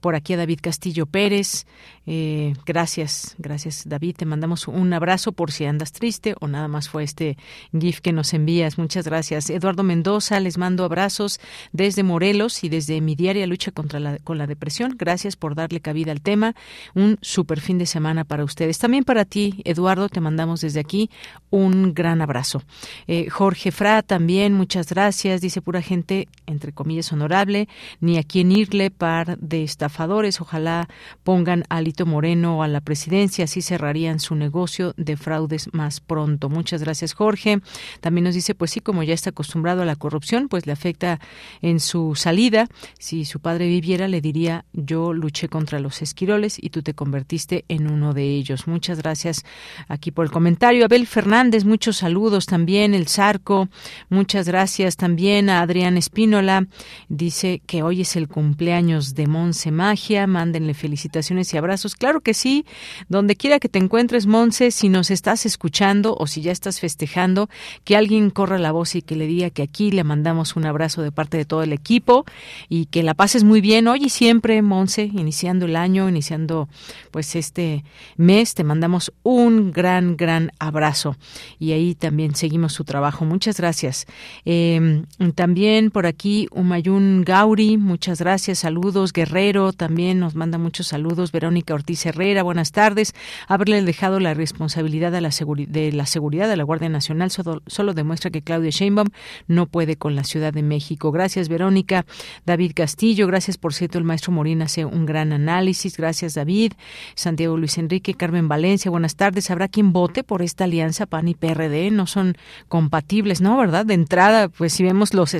[0.01, 1.67] por aquí a David Castillo Pérez.
[2.09, 4.17] Eh, gracias, gracias David.
[4.17, 7.37] Te mandamos un abrazo por si andas triste o nada más fue este
[7.79, 8.79] GIF que nos envías.
[8.79, 9.51] Muchas gracias.
[9.51, 11.41] Eduardo Mendoza, les mando abrazos
[11.73, 14.95] desde Morelos y desde mi diaria lucha contra la, depresión.
[14.97, 16.55] Gracias por darle cabida al tema.
[16.95, 18.79] Un super fin de semana para ustedes.
[18.79, 21.11] También para ti, Eduardo, te mandamos desde aquí
[21.51, 22.63] un gran abrazo.
[23.09, 25.41] Eh, Jorge Fra, también muchas gracias.
[25.41, 27.69] Dice pura gente, entre comillas, honorable,
[28.01, 30.41] ni a quien irle par de estafadores.
[30.41, 30.89] Ojalá
[31.25, 36.49] pongan a Moreno a la presidencia, así cerrarían su negocio de fraudes más pronto.
[36.49, 37.61] Muchas gracias, Jorge.
[38.01, 41.21] También nos dice, pues sí, como ya está acostumbrado a la corrupción, pues le afecta
[41.63, 42.67] en su salida.
[42.99, 47.65] Si su padre viviera, le diría, yo luché contra los esquiroles y tú te convertiste
[47.69, 48.67] en uno de ellos.
[48.67, 49.45] Muchas gracias
[49.89, 50.85] aquí por el comentario.
[50.85, 52.95] Abel Fernández, muchos saludos también.
[52.95, 53.69] El Zarco,
[54.09, 56.67] muchas gracias también a Adrián Espínola.
[57.09, 60.27] Dice que hoy es el cumpleaños de Monse Magia.
[60.27, 61.86] Mándenle felicitaciones y abrazos.
[61.95, 62.67] Claro que sí.
[63.09, 67.49] Donde quiera que te encuentres, Monse, si nos estás escuchando o si ya estás festejando,
[67.85, 71.03] que alguien corra la voz y que le diga que aquí le mandamos un abrazo
[71.03, 72.25] de parte de todo el equipo
[72.69, 76.69] y que la pases muy bien hoy y siempre, Monse, iniciando el año, iniciando
[77.11, 77.85] pues este
[78.17, 78.55] mes.
[78.55, 81.17] Te mandamos un gran, gran abrazo.
[81.59, 83.25] Y ahí también seguimos su trabajo.
[83.25, 84.07] Muchas gracias.
[84.45, 85.03] Eh,
[85.35, 88.61] también por aquí, Umayun Gauri, muchas gracias.
[88.61, 89.13] Saludos.
[89.13, 91.33] Guerrero también nos manda muchos saludos.
[91.33, 93.15] Verónica Ortiz Herrera, buenas tardes.
[93.49, 95.31] Haberle dejado la responsabilidad de la,
[95.69, 99.09] de la seguridad de la Guardia Nacional solo, solo demuestra que Claudia Sheinbaum
[99.47, 101.13] no puede con la Ciudad de México.
[101.13, 102.05] Gracias, Verónica.
[102.45, 105.97] David Castillo, gracias por cierto, el maestro Morín hace un gran análisis.
[105.97, 106.73] Gracias, David.
[107.15, 109.51] Santiago Luis Enrique, Carmen Valencia, buenas tardes.
[109.51, 111.91] ¿Habrá quien vote por esta alianza PAN y PRD?
[111.91, 112.37] No son
[112.69, 113.57] compatibles, ¿no?
[113.57, 113.87] ¿Verdad?
[113.87, 115.37] De entrada, pues si vemos los,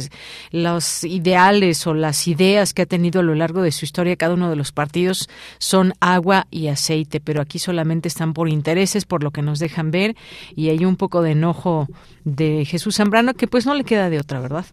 [0.51, 4.35] los ideales o las ideas que ha tenido a lo largo de su historia cada
[4.35, 9.23] uno de los partidos son agua y aceite, pero aquí solamente están por intereses, por
[9.23, 10.17] lo que nos dejan ver,
[10.55, 11.87] y hay un poco de enojo
[12.25, 14.67] de Jesús Zambrano que pues no le queda de otra, ¿verdad?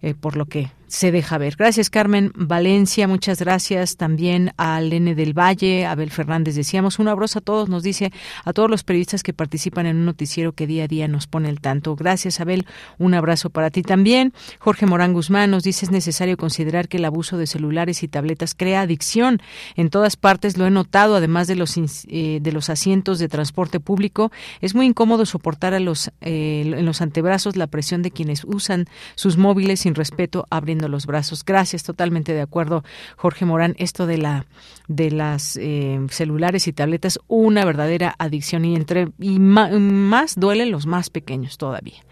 [0.00, 1.56] Eh, por lo que se deja ver.
[1.56, 3.08] Gracias, Carmen Valencia.
[3.08, 6.54] Muchas gracias también a Lene del Valle, Abel Fernández.
[6.54, 8.12] Decíamos un abrazo a todos, nos dice
[8.44, 11.48] a todos los periodistas que participan en un noticiero que día a día nos pone
[11.48, 11.96] el tanto.
[11.96, 12.66] Gracias, Abel.
[12.98, 14.34] Un abrazo para ti también.
[14.58, 18.54] Jorge Morán Guzmán nos dice es necesario considerar que el abuso de celulares y tabletas
[18.54, 19.40] crea adicción.
[19.76, 23.80] En todas partes lo he notado, además de los, eh, de los asientos de transporte
[23.80, 24.30] público.
[24.60, 28.84] Es muy incómodo soportar a los, eh, en los antebrazos la presión de quienes usan
[29.14, 31.44] sus móviles sin respeto, abriendo los brazos.
[31.44, 32.84] Gracias, totalmente de acuerdo,
[33.16, 33.74] Jorge Morán.
[33.78, 34.46] Esto de la
[34.88, 40.86] de las eh, celulares y tabletas, una verdadera adicción y entre y más duelen los
[40.86, 42.02] más pequeños todavía.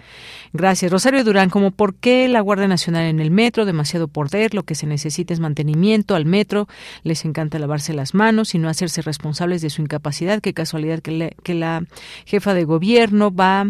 [0.52, 0.90] Gracias.
[0.90, 4.74] Rosario Durán, como por qué la Guardia Nacional en el metro, demasiado poder, lo que
[4.74, 6.66] se necesita es mantenimiento al metro,
[7.04, 11.36] les encanta lavarse las manos y no hacerse responsables de su incapacidad, qué casualidad que,
[11.44, 11.84] que la
[12.24, 13.66] jefa de gobierno va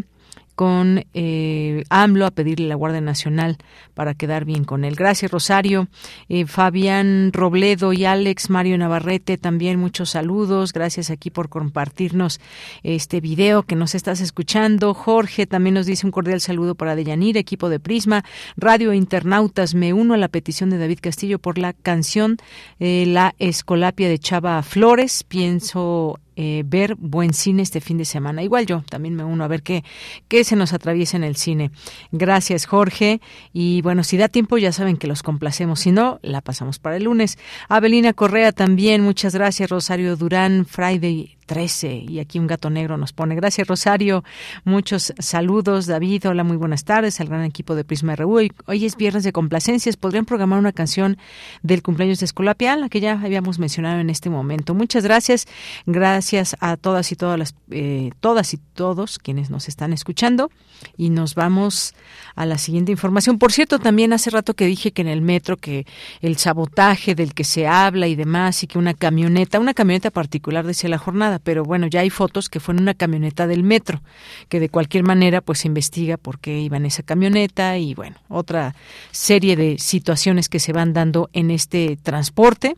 [0.60, 3.56] con eh, AMLO a pedirle la Guardia Nacional
[3.94, 4.94] para quedar bien con él.
[4.94, 5.88] Gracias, Rosario.
[6.28, 10.74] Eh, Fabián Robledo y Alex Mario Navarrete, también muchos saludos.
[10.74, 12.42] Gracias aquí por compartirnos
[12.82, 14.92] este video que nos estás escuchando.
[14.92, 18.22] Jorge también nos dice un cordial saludo para Deyanir, equipo de Prisma,
[18.58, 19.74] Radio Internautas.
[19.74, 22.36] Me uno a la petición de David Castillo por la canción
[22.80, 25.24] eh, La Escolapia de Chava Flores.
[25.24, 28.43] Pienso eh, ver buen cine este fin de semana.
[28.43, 29.85] Igual yo también me uno a ver qué,
[30.28, 31.70] qué se nos atraviesa en el cine.
[32.12, 33.20] Gracias, Jorge.
[33.52, 35.81] Y bueno, si da tiempo, ya saben que los complacemos.
[35.81, 37.39] Si no, la pasamos para el lunes.
[37.69, 39.70] Abelina Correa también, muchas gracias.
[39.70, 42.05] Rosario Durán, Friday 13.
[42.09, 43.35] Y aquí un gato negro nos pone.
[43.35, 44.22] Gracias, Rosario.
[44.62, 45.86] Muchos saludos.
[45.86, 48.39] David, hola, muy buenas tardes al gran equipo de Prisma RU.
[48.66, 49.97] Hoy, es viernes de complacencias.
[49.97, 51.18] ¿Podrían programar una canción
[51.64, 54.74] del cumpleaños de Escolapia, la que ya habíamos mencionado en este momento?
[54.77, 55.48] Muchas gracias.
[55.86, 60.52] Gracias a todas y todas las, eh, todas y todos quienes nos están escuchando.
[60.97, 61.94] Y nos vamos
[62.36, 63.39] a la siguiente información.
[63.39, 65.85] Por cierto, también hace rato que dije que en el metro que
[66.20, 70.64] el sabotaje del que se habla y demás y que una camioneta, una camioneta particular
[70.64, 74.00] decía la jornada, pero bueno, ya hay fotos que fue en una camioneta del metro,
[74.48, 78.16] que de cualquier manera pues se investiga por qué iba en esa camioneta y bueno,
[78.28, 78.74] otra
[79.10, 82.76] serie de situaciones que se van dando en este transporte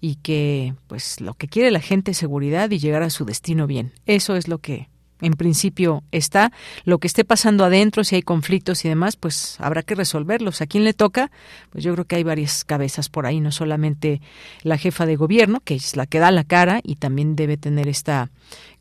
[0.00, 3.66] y que pues lo que quiere la gente es seguridad y llegar a su destino
[3.66, 3.92] bien.
[4.06, 4.88] Eso es lo que
[5.22, 6.52] en principio está.
[6.84, 10.60] Lo que esté pasando adentro, si hay conflictos y demás, pues habrá que resolverlos.
[10.60, 11.30] ¿A quién le toca?
[11.70, 14.20] Pues yo creo que hay varias cabezas por ahí, no solamente
[14.62, 17.88] la jefa de gobierno, que es la que da la cara y también debe tener
[17.88, 18.30] esta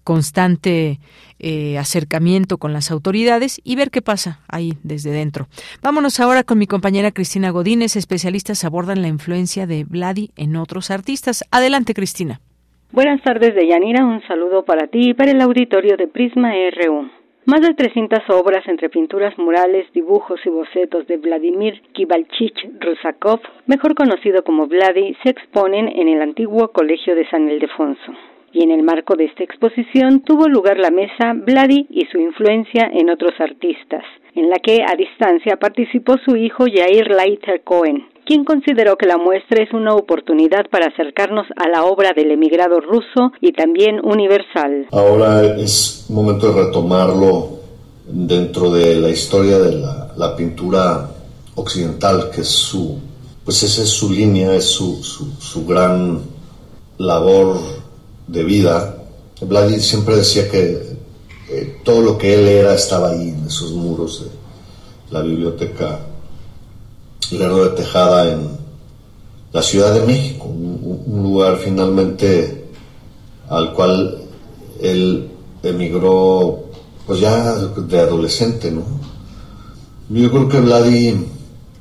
[0.03, 0.99] constante
[1.39, 5.47] eh, acercamiento con las autoridades y ver qué pasa ahí desde dentro.
[5.81, 7.95] Vámonos ahora con mi compañera Cristina Godínez.
[7.95, 11.43] Especialistas abordan la influencia de Vladi en otros artistas.
[11.51, 12.41] Adelante, Cristina.
[12.93, 14.03] Buenas tardes, Deyanira.
[14.03, 17.09] Un saludo para ti y para el auditorio de Prisma RU.
[17.45, 23.95] Más de 300 obras entre pinturas murales, dibujos y bocetos de Vladimir Kivalchich Rusakov, mejor
[23.95, 28.11] conocido como Vladi, se exponen en el antiguo Colegio de San Ildefonso.
[28.51, 32.91] Y en el marco de esta exposición tuvo lugar la mesa Vladi y su influencia
[32.91, 34.03] en otros artistas,
[34.35, 39.17] en la que a distancia participó su hijo Yair Leiter Cohen, quien consideró que la
[39.17, 44.87] muestra es una oportunidad para acercarnos a la obra del emigrado ruso y también universal.
[44.93, 47.59] Ahora es momento de retomarlo
[48.07, 49.73] dentro de la historia de
[50.15, 51.11] la, pintura
[51.55, 52.99] occidental, que es su,
[53.43, 56.21] pues esa es su línea, es su, su, gran
[56.99, 57.59] labor
[58.27, 58.95] de vida.
[59.41, 60.95] Vladi siempre decía que
[61.49, 64.31] eh, todo lo que él era estaba ahí en esos muros de
[65.13, 65.99] la biblioteca
[67.31, 68.49] Lerdo de Tejada en
[69.53, 72.65] la Ciudad de México, un, lugar finalmente
[73.49, 74.17] al cual
[74.81, 75.29] él
[75.63, 76.63] emigró
[77.05, 78.83] pues ya de adolescente, ¿no?
[80.09, 81.15] Yo creo que Vladi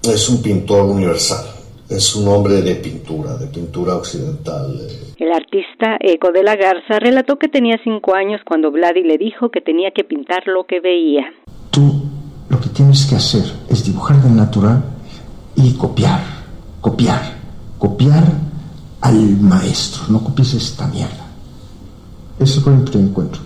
[0.03, 1.45] es un pintor universal,
[1.89, 4.81] es un hombre de pintura, de pintura occidental.
[5.17, 9.51] El artista Eco de la Garza relató que tenía cinco años cuando Vladi le dijo
[9.51, 11.25] que tenía que pintar lo que veía.
[11.71, 12.03] Tú
[12.49, 14.83] lo que tienes que hacer es dibujar del natural
[15.65, 16.21] y copiar,
[16.81, 17.21] copiar,
[17.79, 18.25] copiar
[19.01, 21.27] al maestro, no copies esta mierda.
[22.39, 23.41] Ese fue mi primer encuentro.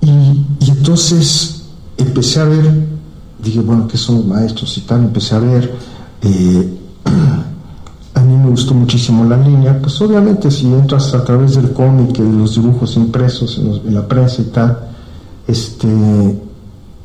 [0.00, 1.62] Y, entonces
[1.96, 2.86] empecé a ver,
[3.42, 5.04] dije, bueno, ¿qué son los maestros y tal?
[5.04, 5.74] Empecé a ver,
[6.22, 6.78] eh,
[8.14, 12.16] a mí me gustó muchísimo la línea, pues obviamente si entras a través del cómic,
[12.16, 14.78] de los dibujos impresos en la prensa y tal,
[15.46, 15.88] este,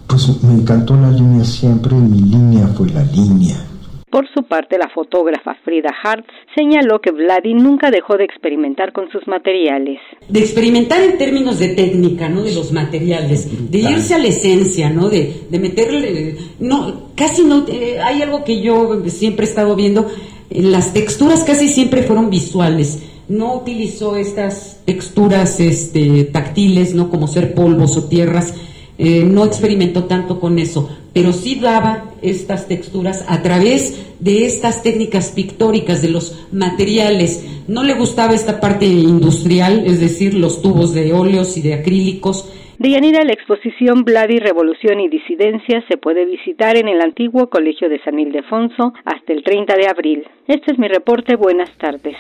[0.08, 3.69] pues me encantó la línea siempre, mi línea fue la línea
[4.12, 6.26] por su parte, la fotógrafa Frida Hart
[6.56, 10.00] señaló que Vladi nunca dejó de experimentar con sus materiales.
[10.28, 12.44] De experimentar en términos de técnica, ¿no?
[12.44, 15.10] De los materiales, de irse a la esencia, ¿no?
[15.10, 20.08] De, de meterle, no, casi no, eh, hay algo que yo siempre he estado viendo,
[20.50, 23.04] eh, las texturas casi siempre fueron visuales.
[23.28, 27.10] No utilizó estas texturas este, táctiles, ¿no?
[27.10, 28.56] Como ser polvos o tierras,
[29.02, 34.84] eh, no experimentó tanto con eso, pero sí daba estas texturas a través de estas
[34.84, 37.64] técnicas pictóricas de los materiales.
[37.70, 42.52] No le gustaba esta parte industrial, es decir, los tubos de óleos y de acrílicos.
[42.78, 47.88] De Yanira, la exposición Vladi, Revolución y Disidencia se puede visitar en el antiguo Colegio
[47.88, 50.28] de San Ildefonso hasta el 30 de abril.
[50.46, 51.38] Este es mi reporte.
[51.38, 52.18] Buenas tardes.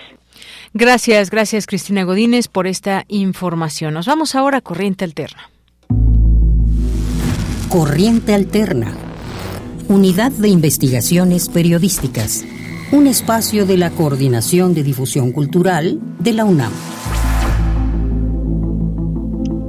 [0.73, 3.95] Gracias, gracias Cristina Godínez por esta información.
[3.95, 5.49] Nos vamos ahora a Corriente Alterna.
[7.69, 8.97] Corriente Alterna,
[9.89, 12.43] Unidad de Investigaciones Periodísticas,
[12.91, 16.71] un espacio de la Coordinación de Difusión Cultural de la UNAM.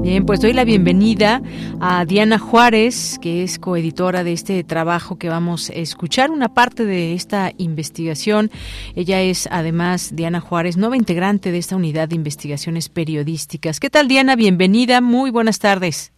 [0.01, 1.43] Bien, pues doy la bienvenida
[1.79, 6.87] a Diana Juárez, que es coeditora de este trabajo que vamos a escuchar, una parte
[6.87, 8.51] de esta investigación.
[8.97, 13.79] Ella es además Diana Juárez, nueva integrante de esta unidad de investigaciones periodísticas.
[13.79, 14.37] ¿Qué tal, Diana?
[14.37, 16.13] Bienvenida, muy buenas tardes.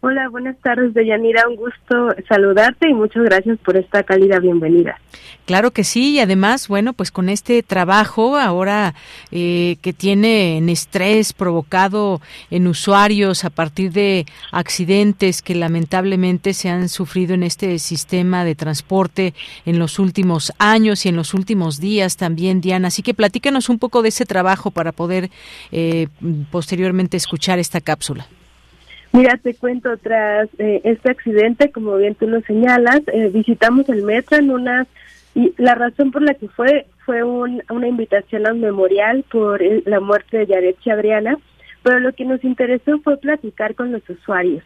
[0.00, 1.48] Hola, buenas tardes, Deyanira.
[1.48, 4.96] Un gusto saludarte y muchas gracias por esta cálida bienvenida.
[5.44, 8.94] Claro que sí, y además, bueno, pues con este trabajo ahora
[9.32, 12.20] eh, que tiene en estrés provocado
[12.50, 18.54] en usuarios a partir de accidentes que lamentablemente se han sufrido en este sistema de
[18.54, 19.34] transporte
[19.66, 22.88] en los últimos años y en los últimos días también, Diana.
[22.88, 25.30] Así que platícanos un poco de ese trabajo para poder
[25.72, 26.06] eh,
[26.52, 28.28] posteriormente escuchar esta cápsula.
[29.12, 34.02] Mira, te cuento, tras eh, este accidente, como bien tú lo señalas, eh, visitamos el
[34.02, 34.86] metro en unas,
[35.34, 39.98] y la razón por la que fue fue una invitación a un memorial por la
[39.98, 41.38] muerte de Yaret Adriana,
[41.82, 44.62] pero lo que nos interesó fue platicar con los usuarios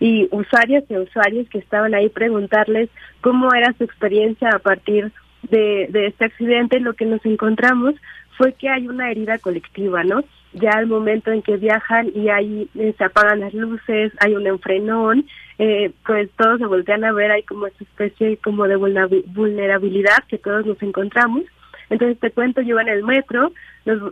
[0.00, 2.90] y usuarias y usuarios que estaban ahí, preguntarles
[3.20, 5.12] cómo era su experiencia a partir
[5.44, 6.80] de, de este accidente.
[6.80, 7.94] Lo que nos encontramos
[8.36, 10.24] fue que hay una herida colectiva, ¿no?
[10.56, 14.46] Ya al momento en que viajan y ahí eh, se apagan las luces, hay un
[14.46, 15.26] enfrenón,
[15.58, 20.38] eh, pues todos se voltean a ver, hay como esa especie como de vulnerabilidad que
[20.38, 21.44] todos nos encontramos.
[21.90, 23.52] Entonces te cuento, yo en el metro,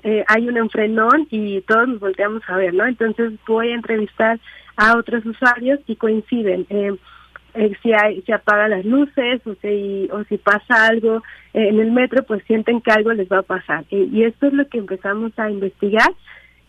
[0.05, 2.87] eh, hay un enfrenón y todos nos volteamos a ver, ¿no?
[2.87, 4.39] Entonces voy a entrevistar
[4.77, 6.67] a otros usuarios y coinciden.
[6.71, 6.95] Eh,
[7.55, 11.23] eh, si hay, se apagan las luces o si, o si pasa algo
[11.53, 13.85] en el metro, pues sienten que algo les va a pasar.
[13.91, 16.11] y esto es lo que empezamos a investigar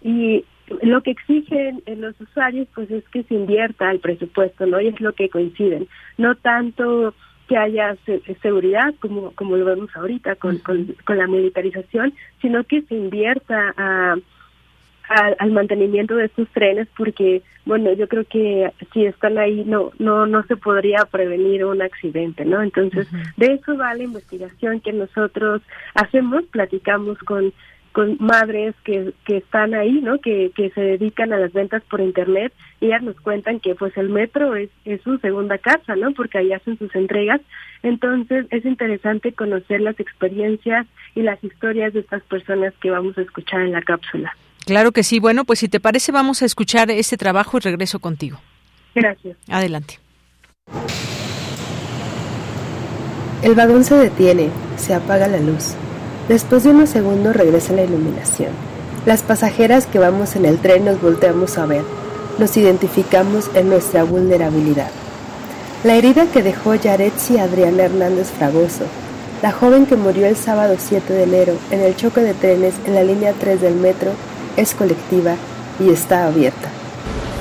[0.06, 0.45] y
[0.84, 4.80] lo que exigen en los usuarios pues es que se invierta el presupuesto, ¿no?
[4.80, 5.88] Y es lo que coinciden.
[6.19, 7.15] No tanto
[7.48, 7.95] que haya
[8.44, 13.73] seguridad como como lo vemos ahorita con, con, con la militarización, sino que se invierta
[13.76, 14.15] a
[15.10, 20.26] al, mantenimiento de estos trenes porque bueno yo creo que si están ahí no no
[20.26, 23.07] no se podría prevenir un accidente no entonces
[23.38, 25.61] de eso va la investigación que nosotros
[25.94, 27.53] hacemos platicamos con
[27.95, 30.19] con madres que, que están ahí, ¿no?
[30.19, 32.51] Que, que se dedican a las ventas por internet
[32.81, 36.11] y ellas nos cuentan que pues el metro es, es su segunda casa, ¿no?
[36.11, 37.39] Porque ahí hacen sus entregas.
[37.84, 40.85] Entonces es interesante conocer las experiencias
[41.15, 44.35] y las historias de estas personas que vamos a escuchar en la cápsula.
[44.65, 45.22] Claro que sí.
[45.22, 48.41] Bueno, pues si te parece, vamos a escuchar este trabajo y regreso contigo.
[48.93, 49.38] Gracias.
[49.47, 49.99] Adelante.
[53.41, 55.77] El vagón se detiene, se apaga la luz.
[56.27, 58.49] Después de unos segundos regresa la iluminación.
[59.06, 61.84] Las pasajeras que vamos en el tren nos volteamos a ver.
[62.39, 64.89] Nos identificamos en nuestra vulnerabilidad.
[65.84, 68.85] La herida que dejó Yaretsi Adriana Hernández Fragoso,
[69.43, 72.95] la joven que murió el sábado 7 de enero en el choque de trenes en
[72.95, 74.10] la línea 3 del metro,
[74.57, 75.35] es colectiva
[75.80, 76.69] y está abierta.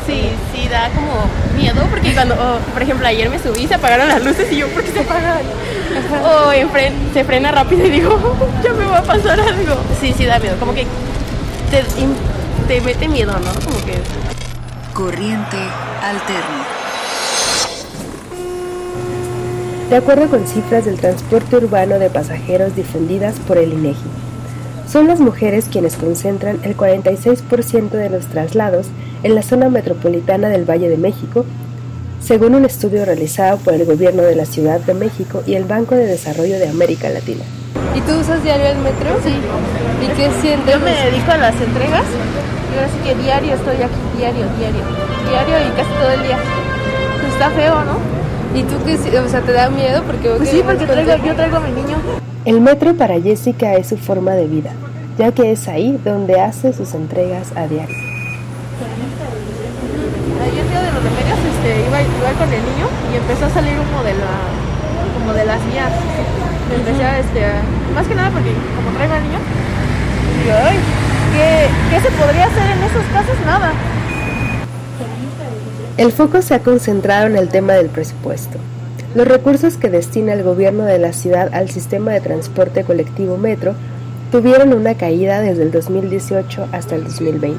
[0.06, 1.26] Sí, sí, da como
[1.56, 4.68] miedo porque cuando, oh, por ejemplo, ayer me subí, se apagaron las luces y yo,
[4.68, 5.40] ¿por qué se apagan?
[6.22, 6.52] O oh,
[7.14, 9.76] se frena rápido y digo, ya me va a pasar algo.
[10.00, 10.86] Sí, sí, da miedo, como que
[11.70, 11.82] te,
[12.68, 13.60] te mete miedo, ¿no?
[13.64, 13.94] Como que...
[14.92, 15.56] Corriente
[16.02, 16.64] alterna.
[19.88, 24.02] De acuerdo con cifras del transporte urbano de pasajeros difundidas por el INEGI,
[24.88, 28.86] son las mujeres quienes concentran el 46% de los traslados
[29.24, 31.44] en la zona metropolitana del Valle de México,
[32.20, 35.94] según un estudio realizado por el Gobierno de la Ciudad de México y el Banco
[35.94, 37.42] de Desarrollo de América Latina.
[37.94, 39.18] ¿Y tú usas diario el metro?
[39.24, 39.34] Sí.
[40.02, 40.74] ¿Y qué sientes?
[40.74, 42.04] Yo me dedico a las entregas
[42.70, 44.82] y ahora sí que diario estoy aquí, diario, diario,
[45.28, 46.38] diario y casi todo el día.
[47.20, 48.58] Pues está feo, ¿no?
[48.58, 50.02] ¿Y tú qué, o sea, te da miedo?
[50.04, 51.96] Porque pues sí, porque yo traigo a mi niño.
[52.44, 54.70] El metro para Jessica es su forma de vida,
[55.18, 57.96] ya que es ahí donde hace sus entregas a diario.
[60.44, 63.72] Ayer día de los remedios este, iba, iba con el niño y empezó a salir
[63.72, 64.36] humo de la,
[65.14, 65.90] como de las mías.
[66.74, 67.40] Empecé a, este,
[67.94, 69.38] más que nada porque como traigo al niño,
[70.44, 70.76] digo, ay,
[71.32, 73.36] ¿qué, ¿qué se podría hacer en esos casos?
[73.46, 73.72] Nada.
[75.96, 78.58] El foco se ha concentrado en el tema del presupuesto.
[79.14, 83.74] Los recursos que destina el gobierno de la ciudad al sistema de transporte colectivo metro
[84.32, 87.58] tuvieron una caída desde el 2018 hasta el 2020.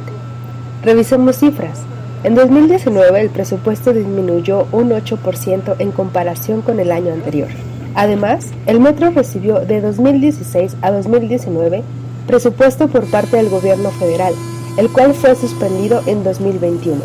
[0.84, 1.80] Revisemos cifras.
[2.26, 7.50] En 2019 el presupuesto disminuyó un 8% en comparación con el año anterior.
[7.94, 11.84] Además, el metro recibió de 2016 a 2019
[12.26, 14.34] presupuesto por parte del gobierno federal,
[14.78, 17.00] el cual fue suspendido en 2021,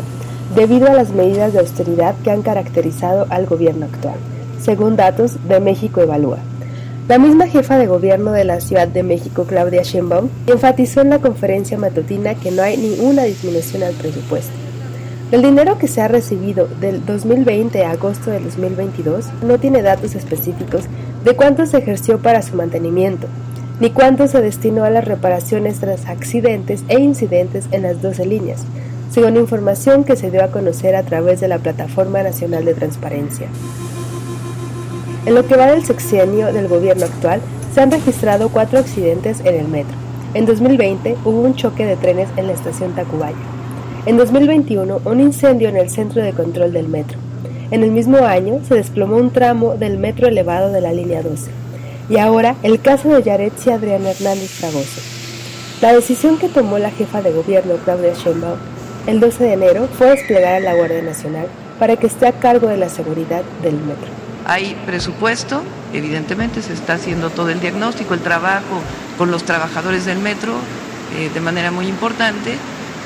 [0.55, 4.15] debido a las medidas de austeridad que han caracterizado al gobierno actual
[4.59, 6.39] según datos de México Evalúa.
[7.07, 11.19] La misma jefa de gobierno de la Ciudad de México, Claudia Sheinbaum, enfatizó en la
[11.19, 14.70] conferencia matutina que no hay ninguna disminución al presupuesto.
[15.31, 20.13] El dinero que se ha recibido del 2020 a agosto del 2022 no tiene datos
[20.13, 20.83] específicos
[21.23, 23.27] de cuánto se ejerció para su mantenimiento,
[23.79, 28.63] ni cuánto se destinó a las reparaciones tras accidentes e incidentes en las 12 líneas,
[29.09, 33.47] según información que se dio a conocer a través de la Plataforma Nacional de Transparencia.
[35.25, 37.39] En lo que va del sexenio del gobierno actual,
[37.73, 39.95] se han registrado cuatro accidentes en el metro.
[40.33, 43.60] En 2020 hubo un choque de trenes en la estación Tacubaya.
[44.07, 47.19] En 2021 un incendio en el centro de control del metro.
[47.69, 51.51] En el mismo año se desplomó un tramo del metro elevado de la línea 12.
[52.09, 55.01] Y ahora el caso de Yaretsi Adriana Hernández Fragoso.
[55.81, 58.57] La decisión que tomó la jefa de gobierno Claudia Sheinbaum
[59.05, 61.45] el 12 de enero fue desplegar a la Guardia Nacional
[61.77, 64.07] para que esté a cargo de la seguridad del metro.
[64.47, 65.61] Hay presupuesto,
[65.93, 68.81] evidentemente se está haciendo todo el diagnóstico, el trabajo
[69.19, 70.53] con los trabajadores del metro
[71.17, 72.55] eh, de manera muy importante,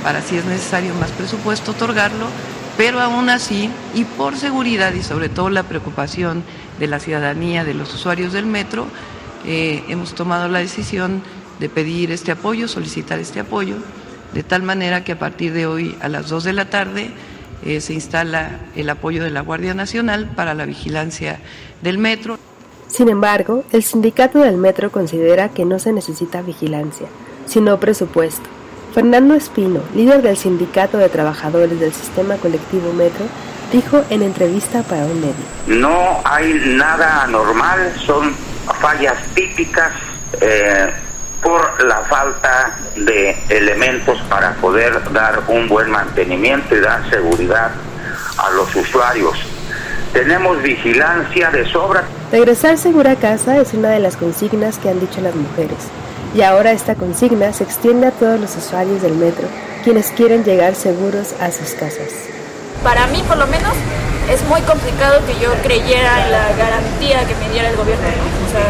[0.06, 2.28] para si es necesario más presupuesto otorgarlo,
[2.78, 6.44] pero aún así, y por seguridad y sobre todo la preocupación
[6.78, 8.86] de la ciudadanía, de los usuarios del metro,
[9.48, 11.24] eh, hemos tomado la decisión
[11.60, 13.78] de pedir este apoyo, solicitar este apoyo
[14.36, 17.10] de tal manera que a partir de hoy a las 2 de la tarde
[17.64, 21.40] eh, se instala el apoyo de la Guardia Nacional para la vigilancia
[21.82, 22.38] del metro.
[22.86, 27.08] Sin embargo, el sindicato del metro considera que no se necesita vigilancia,
[27.48, 28.55] sino presupuesto.
[28.96, 33.26] Fernando Espino, líder del Sindicato de Trabajadores del Sistema Colectivo Metro,
[33.70, 35.36] dijo en entrevista para un medio.
[35.68, 38.34] No hay nada anormal, son
[38.80, 39.92] fallas típicas
[40.40, 40.94] eh,
[41.44, 47.72] por la falta de elementos para poder dar un buen mantenimiento y dar seguridad
[48.38, 49.38] a los usuarios.
[50.14, 52.06] Tenemos vigilancia de sobra.
[52.32, 55.90] Regresar segura a casa es una de las consignas que han dicho las mujeres.
[56.36, 59.48] Y ahora esta consigna se extiende a todos los usuarios del metro,
[59.86, 62.12] quienes quieren llegar seguros a sus casas.
[62.84, 63.72] Para mí, por lo menos,
[64.30, 68.04] es muy complicado que yo creyera en la garantía que me diera el gobierno.
[68.04, 68.68] O sea,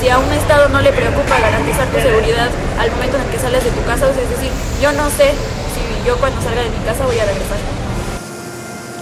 [0.00, 2.48] si a un Estado no le preocupa garantizar tu seguridad
[2.80, 4.50] al momento en el que sales de tu casa, es decir,
[4.82, 5.30] yo no sé
[5.70, 7.58] si yo cuando salga de mi casa voy a regresar.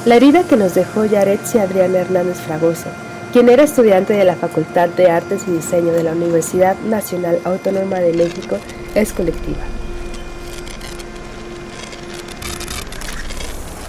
[0.05, 2.91] La herida que nos dejó Yaretsi Adriana Hernández Fragoso,
[3.33, 7.99] quien era estudiante de la Facultad de Artes y Diseño de la Universidad Nacional Autónoma
[7.99, 8.59] de México,
[8.95, 9.63] es colectiva.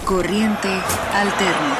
[0.06, 0.68] Corriente
[1.12, 1.76] alterna.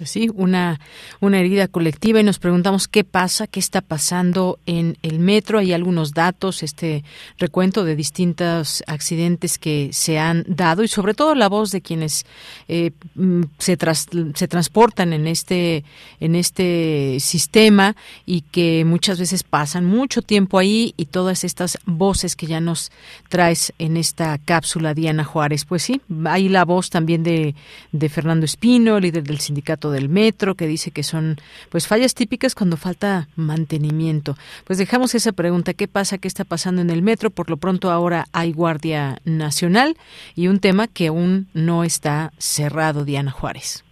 [0.00, 0.80] Pues sí, una,
[1.20, 5.58] una herida colectiva y nos preguntamos qué pasa, qué está pasando en el metro.
[5.58, 7.04] Hay algunos datos, este
[7.36, 12.24] recuento de distintos accidentes que se han dado y sobre todo la voz de quienes
[12.66, 15.84] eh, mm, se, se transportan en este,
[16.18, 17.94] en este sistema
[18.24, 22.90] y que muchas veces pasan mucho tiempo ahí y todas estas voces que ya nos
[23.28, 25.66] traes en esta cápsula, Diana Juárez.
[25.66, 27.54] Pues sí, hay la voz también de,
[27.92, 31.36] de Fernando Espino, líder del sindicato del metro, que dice que son
[31.70, 34.36] pues fallas típicas cuando falta mantenimiento.
[34.64, 36.18] Pues dejamos esa pregunta, ¿qué pasa?
[36.18, 37.30] ¿Qué está pasando en el metro?
[37.30, 39.96] Por lo pronto ahora hay Guardia Nacional
[40.34, 43.84] y un tema que aún no está cerrado, Diana Juárez.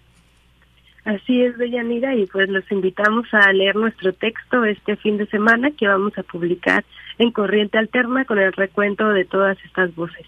[1.04, 5.70] Así es, Deyanira, y pues los invitamos a leer nuestro texto este fin de semana
[5.70, 6.84] que vamos a publicar
[7.18, 10.26] en Corriente Alterna con el recuento de todas estas voces.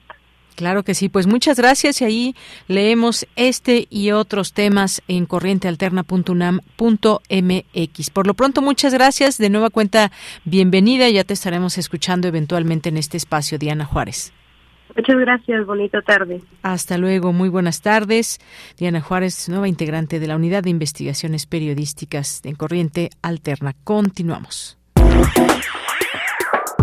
[0.61, 2.35] Claro que sí, pues muchas gracias y ahí
[2.69, 8.11] leemos este y otros temas en corrientealterna.unam.mx.
[8.11, 9.39] Por lo pronto, muchas gracias.
[9.39, 10.13] De nueva cuenta,
[10.45, 11.09] bienvenida.
[11.09, 14.35] Ya te estaremos escuchando eventualmente en este espacio, Diana Juárez.
[14.95, 16.43] Muchas gracias, bonita tarde.
[16.63, 18.39] Hasta luego, muy buenas tardes.
[18.77, 23.75] Diana Juárez, nueva integrante de la Unidad de Investigaciones Periodísticas en Corriente Alterna.
[23.83, 24.77] Continuamos.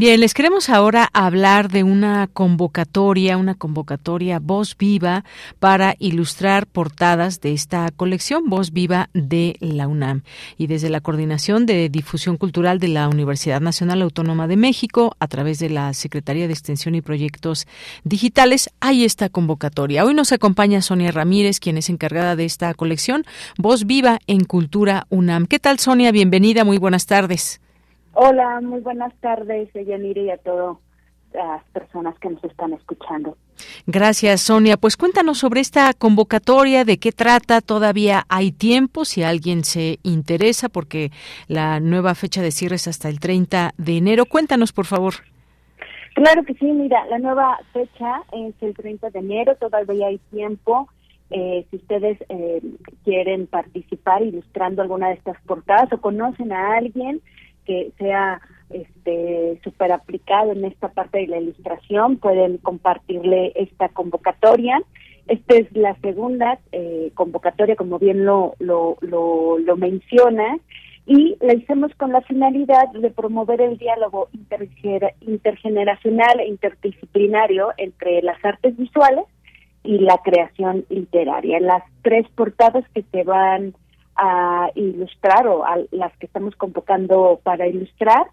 [0.00, 5.26] Bien, les queremos ahora hablar de una convocatoria, una convocatoria Voz Viva
[5.58, 10.22] para ilustrar portadas de esta colección Voz Viva de la UNAM.
[10.56, 15.28] Y desde la Coordinación de Difusión Cultural de la Universidad Nacional Autónoma de México, a
[15.28, 17.66] través de la Secretaría de Extensión y Proyectos
[18.02, 20.06] Digitales, hay esta convocatoria.
[20.06, 23.26] Hoy nos acompaña Sonia Ramírez, quien es encargada de esta colección
[23.58, 25.44] Voz Viva en Cultura UNAM.
[25.44, 26.10] ¿Qué tal, Sonia?
[26.10, 27.60] Bienvenida, muy buenas tardes.
[28.12, 30.76] Hola, muy buenas tardes, Yanire, y a todas
[31.32, 33.36] las personas que nos están escuchando.
[33.86, 34.76] Gracias, Sonia.
[34.76, 37.60] Pues cuéntanos sobre esta convocatoria, de qué trata.
[37.60, 41.10] Todavía hay tiempo si alguien se interesa, porque
[41.46, 44.26] la nueva fecha de cierre es hasta el 30 de enero.
[44.26, 45.14] Cuéntanos, por favor.
[46.14, 50.88] Claro que sí, mira, la nueva fecha es el 30 de enero, todavía hay tiempo.
[51.30, 52.60] Eh, si ustedes eh,
[53.04, 57.20] quieren participar ilustrando alguna de estas portadas o conocen a alguien
[57.64, 64.80] que sea este súper aplicado en esta parte de la ilustración, pueden compartirle esta convocatoria.
[65.26, 70.58] Esta es la segunda eh, convocatoria, como bien lo, lo, lo, menciona,
[71.06, 74.28] y la hicimos con la finalidad de promover el diálogo
[75.20, 79.24] intergeneracional e interdisciplinario entre las artes visuales
[79.82, 81.60] y la creación literaria.
[81.60, 83.74] Las tres portadas que se van
[84.16, 88.26] a ilustrar o a las que estamos convocando para ilustrar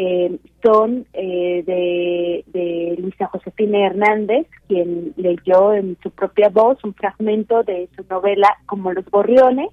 [0.00, 6.94] eh, son eh, de, de Luisa Josefina Hernández, quien leyó en su propia voz un
[6.94, 9.70] fragmento de su novela Como los gorriones.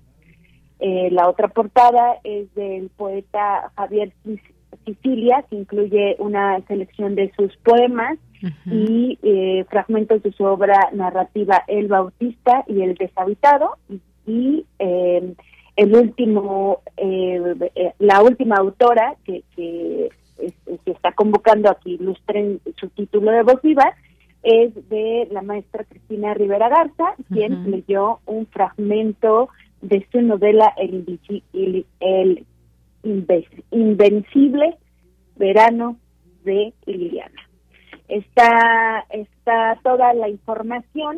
[0.80, 4.14] Eh, la otra portada es del poeta Javier
[4.84, 8.18] Sicilia, que incluye una selección de sus poemas
[8.65, 9.19] y
[9.69, 13.77] fragmentos de su obra narrativa El Bautista y El Deshabitado.
[13.90, 20.10] Y, el último, eh, eh, la última autora que, que,
[20.86, 23.94] está convocando a que ilustren su título de voz viva
[24.44, 29.50] es de la maestra Cristina Rivera Garza, quien leyó un fragmento
[29.82, 31.20] de su novela El,
[31.54, 32.46] el,
[33.72, 34.78] Invencible
[35.36, 35.98] Verano
[36.44, 37.42] de Liliana.
[38.08, 41.18] Está, está toda la información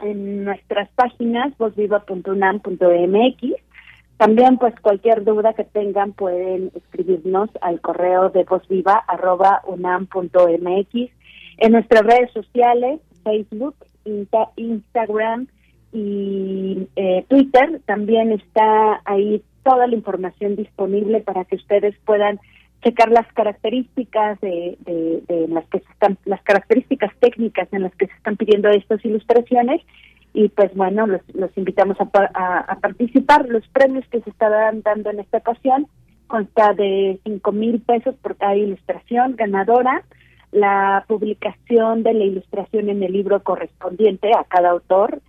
[0.00, 3.42] en nuestras páginas vozviva.unam.mx.
[4.16, 11.10] También, pues, cualquier duda que tengan pueden escribirnos al correo de vozviva.unam.mx.
[11.58, 13.76] En nuestras redes sociales, Facebook,
[14.56, 15.46] Instagram
[15.92, 22.40] y eh, Twitter, también está ahí toda la información disponible para que ustedes puedan
[22.82, 24.76] checar las características de,
[25.48, 29.82] las que están las características técnicas en las que se están pidiendo estas ilustraciones.
[30.34, 33.48] Y pues bueno los, los invitamos a, participar.
[33.48, 35.86] Los premios que se estarán dando en esta ocasión
[36.26, 40.04] consta de cinco mil pesos por cada ilustración ganadora.
[40.52, 45.20] La publicación de la ilustración en el libro correspondiente a cada autor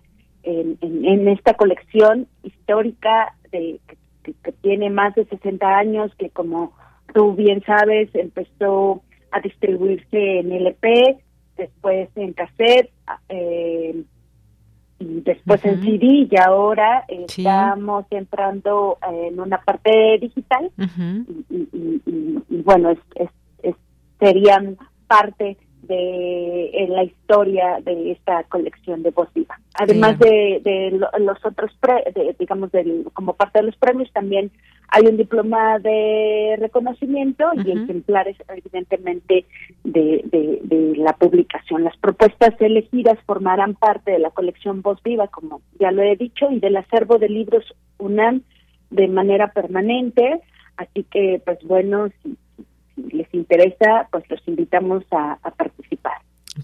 [0.42, 6.72] en, en, esta colección histórica de que, que tiene más de 60 años que como
[7.14, 11.18] tú bien sabes, empezó a distribuirse en LP,
[11.56, 12.90] después en cassette,
[13.28, 14.02] eh,
[14.98, 20.70] y después en CD, y ahora estamos entrando en una parte digital,
[21.48, 23.30] y, bueno, es,
[24.18, 24.76] serían
[25.06, 29.58] parte de la historia de esta colección de voz viva.
[29.74, 31.72] Además de, los otros,
[32.38, 32.70] digamos,
[33.14, 34.52] como parte de los premios, también
[34.92, 39.46] hay un diploma de reconocimiento y ejemplares, evidentemente,
[39.84, 41.84] de, de, la publicación.
[41.84, 46.50] Las propuestas elegidas formarán parte de la colección Voz Viva, como ya lo he dicho,
[46.50, 47.64] y del acervo de libros
[47.98, 48.42] UNAM
[48.90, 50.40] de manera permanente.
[50.76, 52.36] Así que, pues bueno, si,
[53.12, 55.38] les interesa, pues los invitamos a.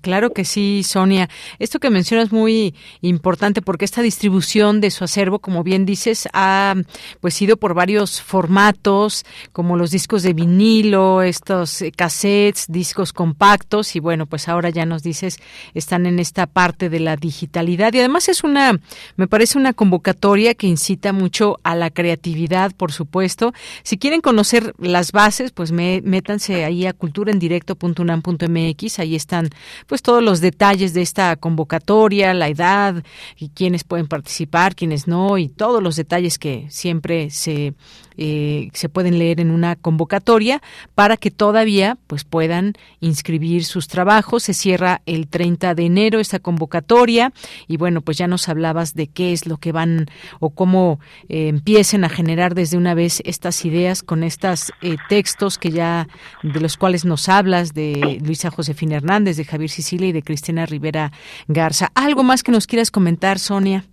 [0.06, 1.28] Claro que sí, Sonia.
[1.58, 6.28] Esto que mencionas es muy importante porque esta distribución de su acervo, como bien dices,
[6.32, 6.76] ha
[7.20, 13.96] pues ido por varios formatos, como los discos de vinilo, estos eh, cassettes, discos compactos
[13.96, 15.40] y bueno, pues ahora ya nos dices
[15.74, 18.78] están en esta parte de la digitalidad y además es una
[19.16, 23.52] me parece una convocatoria que incita mucho a la creatividad, por supuesto.
[23.82, 29.50] Si quieren conocer las bases, pues métanse ahí a culturaendirecto.unam.mx, ahí están
[29.88, 33.02] pues todos los detalles de esta convocatoria, la edad
[33.36, 37.74] y quiénes pueden participar, quiénes no y todos los detalles que siempre se
[38.16, 40.62] eh, se pueden leer en una convocatoria
[40.94, 44.44] para que todavía pues puedan inscribir sus trabajos.
[44.44, 47.32] Se cierra el 30 de enero esta convocatoria
[47.66, 50.06] y bueno, pues ya nos hablabas de qué es lo que van
[50.40, 55.58] o cómo eh, empiecen a generar desde una vez estas ideas con estos eh, textos
[55.58, 56.08] que ya
[56.42, 60.66] de los cuales nos hablas de Luisa Josefina Hernández, de Javier Sicilia y de Cristina
[60.66, 61.12] Rivera
[61.48, 61.90] Garza.
[61.94, 63.84] ¿Algo más que nos quieras comentar, Sonia?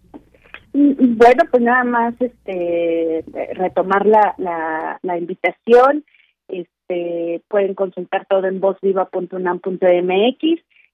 [0.73, 3.23] Bueno, pues nada más este
[3.53, 6.03] retomar la, la, la invitación.
[6.47, 10.43] Este, pueden consultar todo en vozviva.unam.mx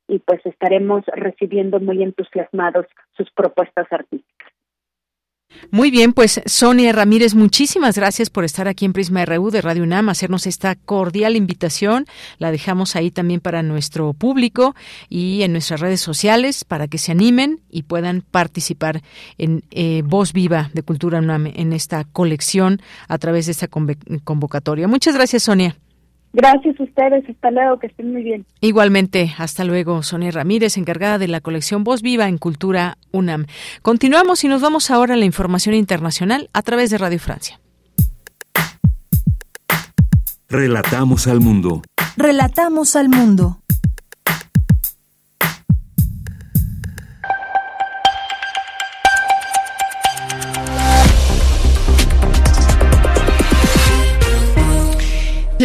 [0.10, 2.86] y pues estaremos recibiendo muy entusiasmados
[3.16, 4.39] sus propuestas artísticas.
[5.72, 9.84] Muy bien, pues Sonia Ramírez, muchísimas gracias por estar aquí en Prisma RU de Radio
[9.84, 12.08] UNAM, hacernos esta cordial invitación.
[12.40, 14.76] La dejamos ahí también para nuestro público
[15.10, 19.04] y en nuestras redes sociales para que se animen y puedan participar
[19.38, 24.88] en eh, Voz Viva de Cultura UNAM en esta colección a través de esta convocatoria.
[24.88, 25.78] Muchas gracias, Sonia.
[26.32, 28.46] Gracias a ustedes, hasta luego, que estén muy bien.
[28.62, 33.46] Igualmente, hasta luego, Sonia Ramírez, encargada de la colección Voz Viva en Cultura UNAM.
[33.82, 37.60] Continuamos y nos vamos ahora a la información internacional a través de Radio Francia.
[40.50, 41.82] Relatamos al mundo.
[42.18, 43.60] Relatamos al mundo.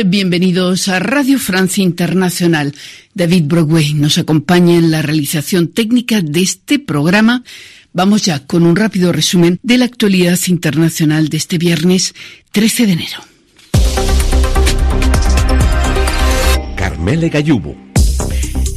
[0.02, 2.74] Bienvenidos a Radio Francia Internacional.
[3.14, 7.44] David Broadway nos acompaña en la realización técnica de este programa.
[7.92, 12.12] Vamos ya con un rápido resumen de la actualidad internacional de este viernes
[12.50, 13.18] 13 de enero.
[16.74, 17.83] Carmele Gallubo.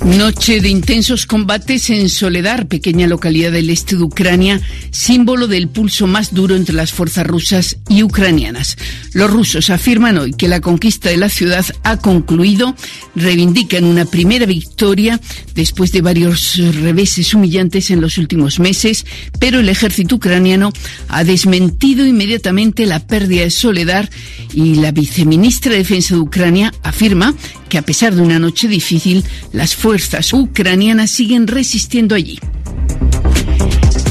[0.08, 6.08] Noche de intensos combates en Soledar, pequeña localidad del este de Ucrania, símbolo del pulso
[6.08, 8.78] más duro entre las fuerzas rusas y ucranianas.
[9.12, 12.74] Los rusos afirman hoy que la conquista de la ciudad ha concluido,
[13.16, 15.20] reivindican una primera victoria
[15.56, 19.06] después de varios reveses humillantes en los últimos meses,
[19.40, 20.72] pero el ejército ucraniano
[21.10, 24.10] ha desmentido inmediatamente la pérdida de Soledar
[24.54, 27.36] y la viceministra de Defensa de Ucrania afirma
[27.68, 32.40] que a pesar de una noche difícil, las fuerzas ucranianas siguen resistiendo allí.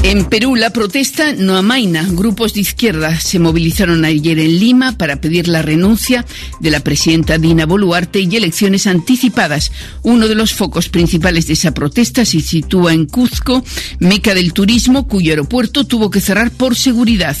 [0.03, 2.07] En Perú, la protesta no amaina.
[2.09, 6.25] Grupos de izquierda se movilizaron ayer en Lima para pedir la renuncia
[6.61, 9.71] de la presidenta Dina Boluarte y elecciones anticipadas.
[10.03, 13.63] Uno de los focos principales de esa protesta se sitúa en Cuzco,
[13.99, 17.35] meca del turismo, cuyo aeropuerto tuvo que cerrar por seguridad.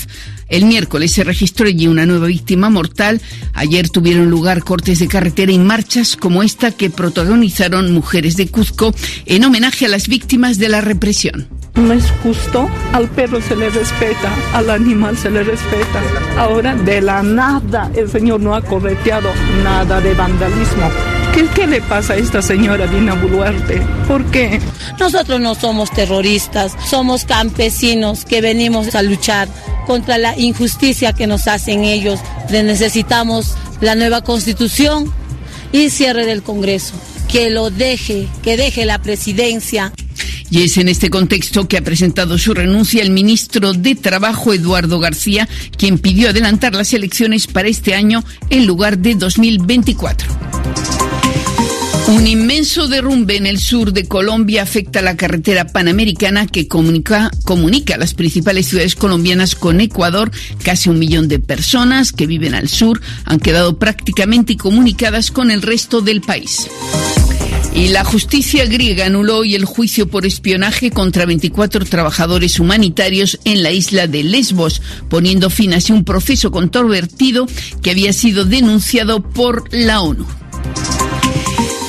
[0.49, 3.21] El miércoles se registró allí una nueva víctima mortal.
[3.53, 8.93] Ayer tuvieron lugar cortes de carretera y marchas como esta que protagonizaron mujeres de Cuzco
[9.25, 11.47] en homenaje a las víctimas de la represión.
[11.77, 16.01] No es justo, al perro se le respeta, al animal se le respeta.
[16.35, 19.29] Ahora de la nada el señor no ha correteado
[19.63, 20.89] nada de vandalismo.
[21.35, 23.79] ¿Qué, ¿Qué, le pasa a esta señora Dina Boluarte?
[24.07, 24.59] ¿Por qué?
[24.99, 29.47] Nosotros no somos terroristas, somos campesinos que venimos a luchar
[29.85, 32.19] contra la injusticia que nos hacen ellos.
[32.49, 35.13] necesitamos la nueva constitución
[35.71, 36.95] y cierre del Congreso.
[37.27, 39.93] Que lo deje, que deje la presidencia.
[40.49, 44.99] Y es en este contexto que ha presentado su renuncia el ministro de Trabajo, Eduardo
[44.99, 45.47] García,
[45.77, 50.27] quien pidió adelantar las elecciones para este año en lugar de 2024.
[52.07, 57.97] Un inmenso derrumbe en el sur de Colombia afecta la carretera panamericana que comunica, comunica
[57.97, 60.31] las principales ciudades colombianas con Ecuador.
[60.63, 65.61] Casi un millón de personas que viven al sur han quedado prácticamente incomunicadas con el
[65.61, 66.69] resto del país.
[67.77, 73.61] Y la justicia griega anuló hoy el juicio por espionaje contra 24 trabajadores humanitarios en
[73.61, 77.45] la isla de Lesbos, poniendo fin a un proceso controvertido
[77.83, 80.25] que había sido denunciado por la ONU.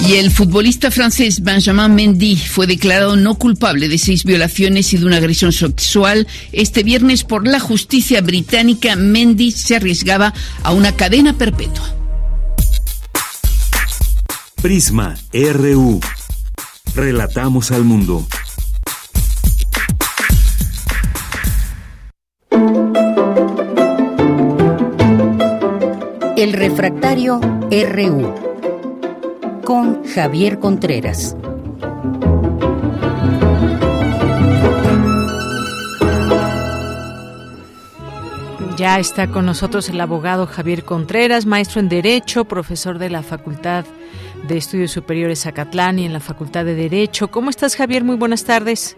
[0.07, 5.07] Y el futbolista francés Benjamin Mendy fue declarado no culpable de seis violaciones y de
[5.07, 6.27] una agresión sexual.
[6.53, 11.95] Este viernes por la justicia británica, Mendy se arriesgaba a una cadena perpetua.
[14.63, 16.01] Prisma RU.
[16.97, 18.27] Relatamos al mundo.
[26.37, 27.41] El refractario
[27.71, 28.35] RU
[29.65, 31.37] con Javier Contreras.
[38.77, 43.85] Ya está con nosotros el abogado Javier Contreras, maestro en Derecho, profesor de la Facultad
[44.47, 47.29] de Estudios Superiores Zacatlán y en la Facultad de Derecho.
[47.29, 48.05] ¿Cómo estás, Javier?
[48.05, 48.97] Muy buenas tardes.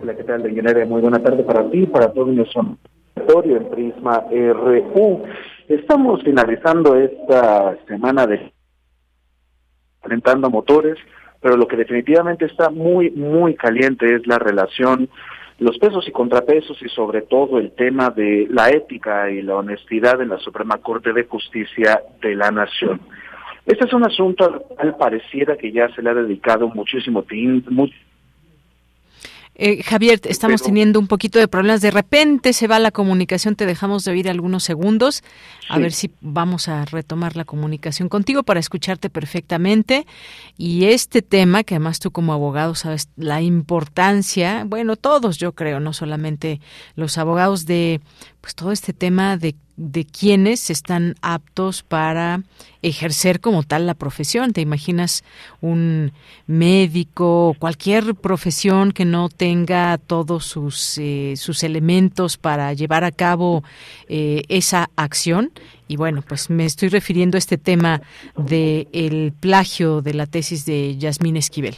[0.00, 0.42] Hola, ¿qué tal?
[0.86, 2.76] Muy buena tarde para ti y para todo nuestro
[3.16, 5.24] auditorio en Prisma RU.
[5.68, 8.52] Estamos finalizando esta semana de
[10.02, 10.96] enfrentando motores,
[11.40, 15.08] pero lo que definitivamente está muy, muy caliente es la relación,
[15.58, 20.22] los pesos y contrapesos y sobre todo el tema de la ética y la honestidad
[20.22, 23.00] en la Suprema Corte de Justicia de la Nación.
[23.68, 27.86] Este es un asunto al cual pareciera que ya se le ha dedicado muchísimo tiempo.
[29.60, 31.82] Eh, Javier, estamos teniendo un poquito de problemas.
[31.82, 35.22] De repente se va la comunicación, te dejamos de oír algunos segundos.
[35.68, 40.06] A ver si vamos a retomar la comunicación contigo para escucharte perfectamente.
[40.56, 45.78] Y este tema, que además tú como abogado sabes la importancia, bueno, todos yo creo,
[45.78, 46.60] no solamente
[46.96, 48.00] los abogados, de
[48.40, 52.42] pues todo este tema de de quienes están aptos para
[52.82, 54.52] ejercer como tal la profesión.
[54.52, 55.22] ¿Te imaginas
[55.60, 56.12] un
[56.46, 63.62] médico cualquier profesión que no tenga todos sus, eh, sus elementos para llevar a cabo
[64.08, 65.52] eh, esa acción?
[65.86, 68.02] Y bueno, pues me estoy refiriendo a este tema
[68.36, 71.76] del el plagio de la tesis de Yasmín Esquivel.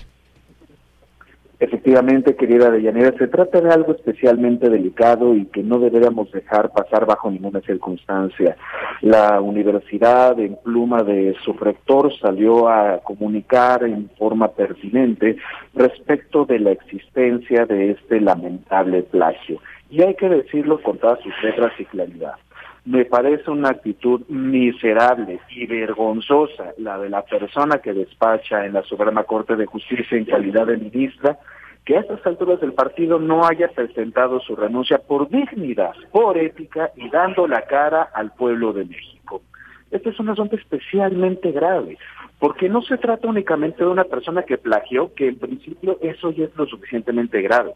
[1.60, 7.04] Efectivamente, querida Deyanira, se trata de algo especialmente delicado y que no deberíamos dejar pasar
[7.04, 8.56] bajo ninguna circunstancia.
[9.02, 15.36] La universidad, en pluma de su rector, salió a comunicar en forma pertinente
[15.74, 19.60] respecto de la existencia de este lamentable plagio.
[19.90, 22.36] Y hay que decirlo con todas sus letras y claridad
[22.85, 28.82] me parece una actitud miserable y vergonzosa la de la persona que despacha en la
[28.82, 31.39] Suprema Corte de Justicia en calidad de ministra,
[31.85, 36.90] que a estas alturas del partido no haya presentado su renuncia por dignidad, por ética
[36.97, 39.43] y dando la cara al pueblo de México.
[39.90, 41.98] Este es un asunto especialmente grave,
[42.39, 46.44] porque no se trata únicamente de una persona que plagió, que en principio eso ya
[46.44, 47.74] es lo suficientemente grave.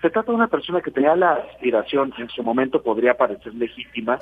[0.00, 4.18] Se trata de una persona que tenía la aspiración, en su momento podría parecer legítima,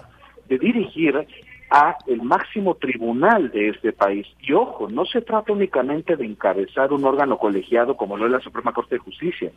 [0.49, 1.27] de dirigir
[1.71, 4.27] a el máximo tribunal de este país.
[4.41, 8.41] Y ojo, no se trata únicamente de encabezar un órgano colegiado como lo es la
[8.41, 9.51] Suprema Corte de Justicia.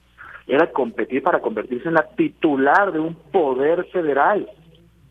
[0.48, 4.50] Era competir para convertirse en la titular de un poder federal.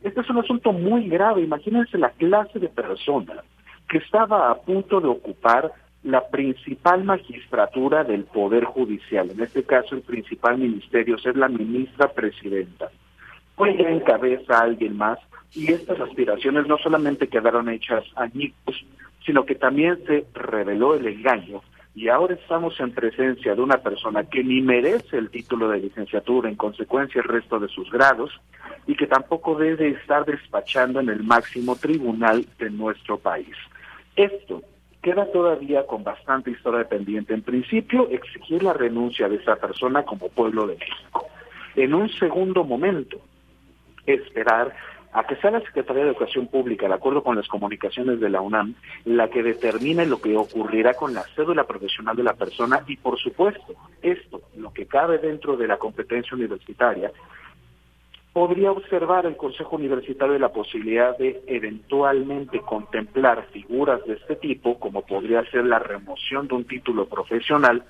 [0.02, 1.42] Este es un asunto muy grave.
[1.42, 3.44] Imagínense la clase de persona
[3.88, 5.72] que estaba a punto de ocupar
[6.06, 12.12] la principal magistratura del Poder Judicial, en este caso el principal ministerio, es la ministra
[12.12, 12.90] presidenta.
[13.56, 15.18] Hoy encabeza a alguien más
[15.52, 18.84] y estas aspiraciones no solamente quedaron hechas añicos,
[19.24, 21.62] sino que también se reveló el engaño
[21.96, 26.48] y ahora estamos en presencia de una persona que ni merece el título de licenciatura,
[26.48, 28.30] en consecuencia el resto de sus grados,
[28.86, 33.56] y que tampoco debe estar despachando en el máximo tribunal de nuestro país.
[34.14, 34.62] Esto
[35.06, 37.32] queda todavía con bastante historia pendiente.
[37.32, 41.28] En principio, exigir la renuncia de esa persona como pueblo de México.
[41.76, 43.20] En un segundo momento,
[44.04, 44.74] esperar
[45.12, 48.40] a que sea la Secretaría de Educación Pública, de acuerdo con las comunicaciones de la
[48.40, 48.74] UNAM,
[49.04, 53.16] la que determine lo que ocurrirá con la cédula profesional de la persona y, por
[53.16, 57.12] supuesto, esto, lo que cabe dentro de la competencia universitaria,
[58.36, 65.06] podría observar el Consejo Universitario la posibilidad de eventualmente contemplar figuras de este tipo, como
[65.06, 67.82] podría ser la remoción de un título profesional,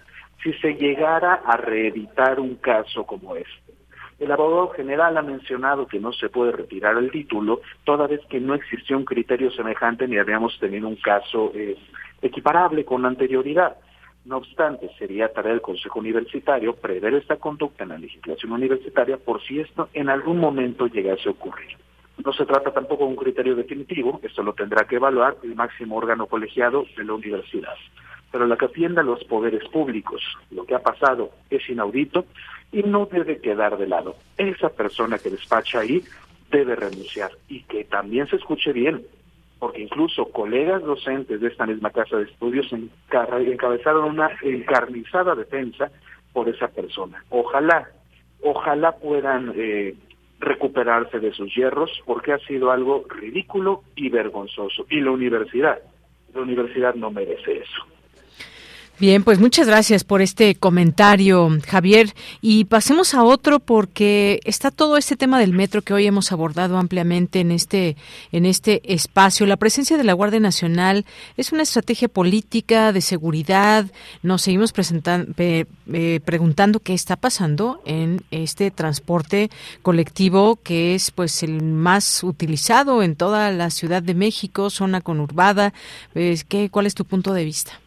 [0.45, 3.75] si se llegara a reeditar un caso como este.
[4.21, 8.39] El abogado general ha mencionado que no se puede retirar el título, toda vez que
[8.39, 11.77] no existió un criterio semejante ni habíamos tenido un caso eh,
[12.23, 13.79] equiparable con anterioridad.
[14.27, 19.41] No obstante, sería tarea del Consejo Universitario prever esta conducta en la legislación universitaria por
[19.41, 21.77] si esto en algún momento llegase a ocurrir.
[22.25, 25.95] No se trata tampoco de un criterio definitivo, esto lo tendrá que evaluar el máximo
[25.95, 27.75] órgano colegiado de la universidad.
[28.33, 30.21] Pero la que atienda los poderes públicos,
[30.51, 32.25] lo que ha pasado es inaudito
[32.73, 34.17] y no debe quedar de lado.
[34.37, 36.03] Esa persona que despacha ahí
[36.51, 39.07] debe renunciar y que también se escuche bien,
[39.59, 45.91] porque incluso colegas docentes de esta misma casa de estudios encabezaron una encarnizada defensa
[46.33, 47.25] por esa persona.
[47.31, 47.89] Ojalá,
[48.43, 49.95] ojalá puedan eh,
[50.39, 54.87] recuperarse de sus hierros, porque ha sido algo ridículo y vergonzoso.
[54.91, 55.79] Y la universidad,
[56.35, 57.87] la universidad no merece eso.
[58.99, 62.15] Bien, pues muchas gracias por este comentario, Javier.
[62.41, 66.79] Y pasemos a otro porque está todo este tema del metro que hoy hemos abordado
[66.79, 67.99] ampliamente en este
[68.33, 69.45] en este espacio.
[69.45, 71.05] La presencia de la Guardia Nacional
[71.37, 73.85] es una estrategia política de seguridad.
[74.23, 79.51] Nos seguimos eh, preguntando qué está pasando en este transporte
[79.83, 85.75] colectivo que es pues el más utilizado en toda la Ciudad de México, zona conurbada.
[86.15, 87.79] Pues, ¿qué, ¿Cuál es tu punto de vista?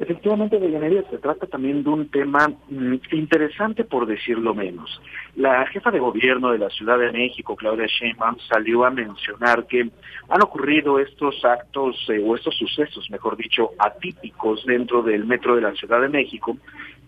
[0.00, 5.02] Efectivamente, de Llanería se trata también de un tema mm, interesante, por decirlo menos.
[5.34, 9.90] La jefa de gobierno de la Ciudad de México, Claudia Sheinbaum, salió a mencionar que
[10.28, 15.62] han ocurrido estos actos eh, o estos sucesos, mejor dicho, atípicos dentro del metro de
[15.62, 16.56] la Ciudad de México,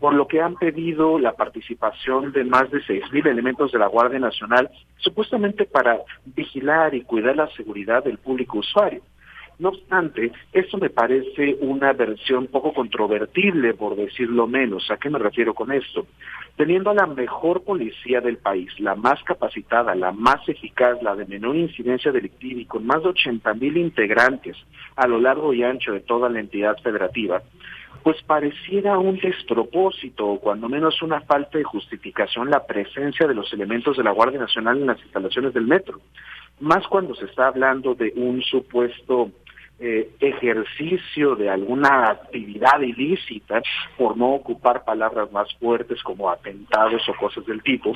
[0.01, 4.19] por lo que han pedido la participación de más de 6.000 elementos de la Guardia
[4.19, 9.03] Nacional, supuestamente para vigilar y cuidar la seguridad del público usuario.
[9.61, 14.91] No obstante, esto me parece una versión poco controvertible, por decirlo menos.
[14.91, 16.07] ¿A qué me refiero con esto?
[16.57, 21.27] Teniendo a la mejor policía del país, la más capacitada, la más eficaz, la de
[21.27, 24.57] menor incidencia delictiva y con más de 80 mil integrantes
[24.97, 27.43] a lo largo y ancho de toda la entidad federativa,
[28.03, 33.53] pues pareciera un despropósito o cuando menos una falta de justificación la presencia de los
[33.53, 36.01] elementos de la Guardia Nacional en las instalaciones del metro.
[36.61, 39.31] Más cuando se está hablando de un supuesto
[39.81, 43.63] eh, ejercicio de alguna actividad ilícita,
[43.97, 47.95] por no ocupar palabras más fuertes como atentados o cosas del tipo,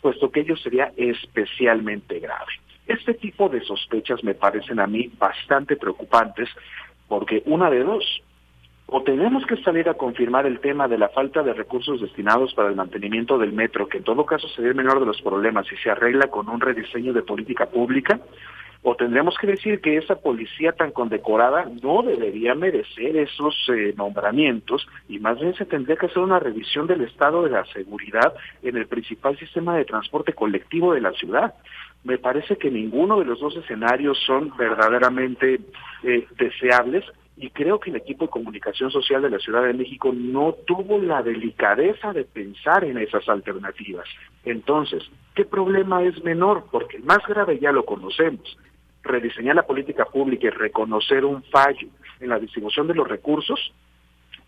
[0.00, 2.52] puesto que ello sería especialmente grave.
[2.86, 6.48] Este tipo de sospechas me parecen a mí bastante preocupantes
[7.08, 8.22] porque una de dos,
[8.86, 12.68] o tenemos que salir a confirmar el tema de la falta de recursos destinados para
[12.68, 15.76] el mantenimiento del metro, que en todo caso sería el menor de los problemas si
[15.76, 18.20] se arregla con un rediseño de política pública,
[18.82, 24.86] o tendremos que decir que esa policía tan condecorada no debería merecer esos eh, nombramientos
[25.08, 28.76] y más bien se tendría que hacer una revisión del estado de la seguridad en
[28.76, 31.54] el principal sistema de transporte colectivo de la ciudad.
[32.04, 35.60] Me parece que ninguno de los dos escenarios son verdaderamente
[36.04, 37.04] eh, deseables
[37.36, 40.98] y creo que el equipo de comunicación social de la Ciudad de México no tuvo
[40.98, 44.08] la delicadeza de pensar en esas alternativas.
[44.44, 45.02] Entonces,
[45.34, 46.64] ¿qué problema es menor?
[46.70, 48.56] Porque el más grave ya lo conocemos
[49.02, 51.88] rediseñar la política pública y reconocer un fallo
[52.20, 53.72] en la distribución de los recursos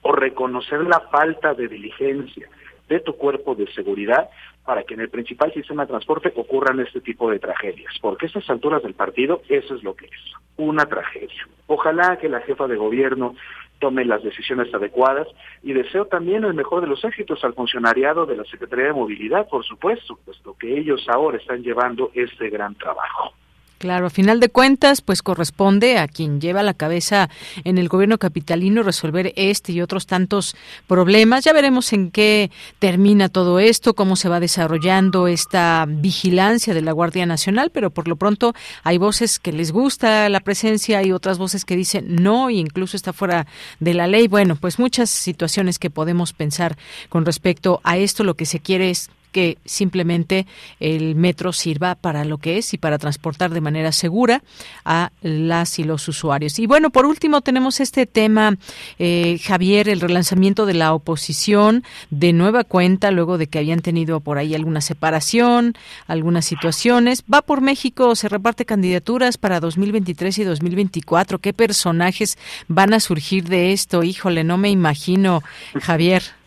[0.02, 2.48] o reconocer la falta de diligencia
[2.88, 4.28] de tu cuerpo de seguridad
[4.64, 7.94] para que en el principal sistema de transporte ocurran este tipo de tragedias.
[8.00, 11.48] Porque a estas alturas del partido eso es lo que es, una tragedia.
[11.66, 13.34] Ojalá que la jefa de gobierno
[13.78, 15.28] tome las decisiones adecuadas
[15.62, 19.48] y deseo también el mejor de los éxitos al funcionariado de la Secretaría de Movilidad,
[19.48, 23.32] por supuesto, puesto que ellos ahora están llevando este gran trabajo.
[23.78, 27.30] Claro, a final de cuentas, pues corresponde a quien lleva la cabeza
[27.62, 30.56] en el gobierno capitalino resolver este y otros tantos
[30.88, 31.44] problemas.
[31.44, 32.50] Ya veremos en qué
[32.80, 38.08] termina todo esto, cómo se va desarrollando esta vigilancia de la Guardia Nacional, pero por
[38.08, 38.52] lo pronto
[38.82, 42.96] hay voces que les gusta la presencia y otras voces que dicen no, e incluso
[42.96, 43.46] está fuera
[43.78, 44.26] de la ley.
[44.26, 46.76] Bueno, pues muchas situaciones que podemos pensar
[47.08, 48.24] con respecto a esto.
[48.24, 50.46] Lo que se quiere es que simplemente
[50.80, 54.42] el metro sirva para lo que es y para transportar de manera segura
[54.84, 56.58] a las y los usuarios.
[56.58, 58.56] Y bueno, por último tenemos este tema,
[58.98, 64.20] eh, Javier, el relanzamiento de la oposición de nueva cuenta luego de que habían tenido
[64.20, 65.74] por ahí alguna separación,
[66.06, 67.24] algunas situaciones.
[67.32, 71.38] Va por México, se reparte candidaturas para 2023 y 2024.
[71.38, 72.38] ¿Qué personajes
[72.68, 74.02] van a surgir de esto?
[74.02, 75.42] Híjole, no me imagino,
[75.80, 76.37] Javier.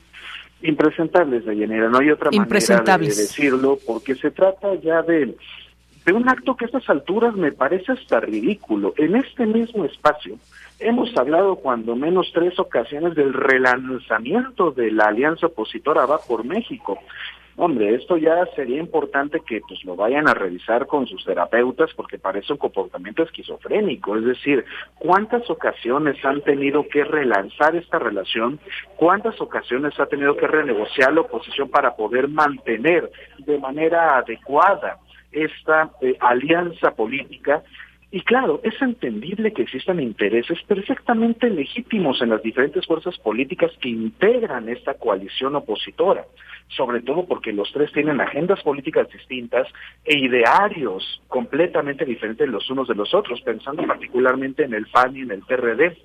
[0.64, 5.36] Impresentables, Deyanira, no hay otra manera de, decirlo, porque se trata ya de,
[6.06, 8.94] de un acto que a estas alturas me parece hasta ridículo.
[8.98, 10.38] En este mismo espacio
[10.80, 16.98] hemos hablado cuando menos tres ocasiones del relanzamiento de la alianza opositora Va por México.
[17.58, 22.18] Hombre, esto ya sería importante que pues lo vayan a revisar con sus terapeutas porque
[22.18, 24.66] parece un comportamiento esquizofrénico, es decir,
[24.98, 28.60] ¿cuántas ocasiones han tenido que relanzar esta relación?
[28.96, 34.98] ¿Cuántas ocasiones ha tenido que renegociar la oposición para poder mantener de manera adecuada
[35.32, 37.64] esta eh, alianza política
[38.14, 43.88] y claro, es entendible que existan intereses perfectamente legítimos en las diferentes fuerzas políticas que
[43.88, 46.26] integran esta coalición opositora,
[46.68, 49.66] sobre todo porque los tres tienen agendas políticas distintas
[50.04, 55.22] e idearios completamente diferentes los unos de los otros, pensando particularmente en el PAN y
[55.22, 55.98] en el PRD,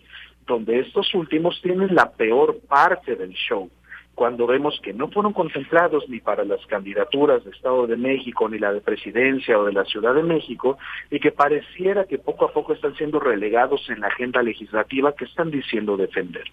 [0.46, 3.68] donde estos últimos tienen la peor parte del show
[4.16, 8.58] cuando vemos que no fueron contemplados ni para las candidaturas de Estado de México, ni
[8.58, 10.78] la de Presidencia o de la Ciudad de México,
[11.10, 15.26] y que pareciera que poco a poco están siendo relegados en la agenda legislativa que
[15.26, 16.44] están diciendo defender.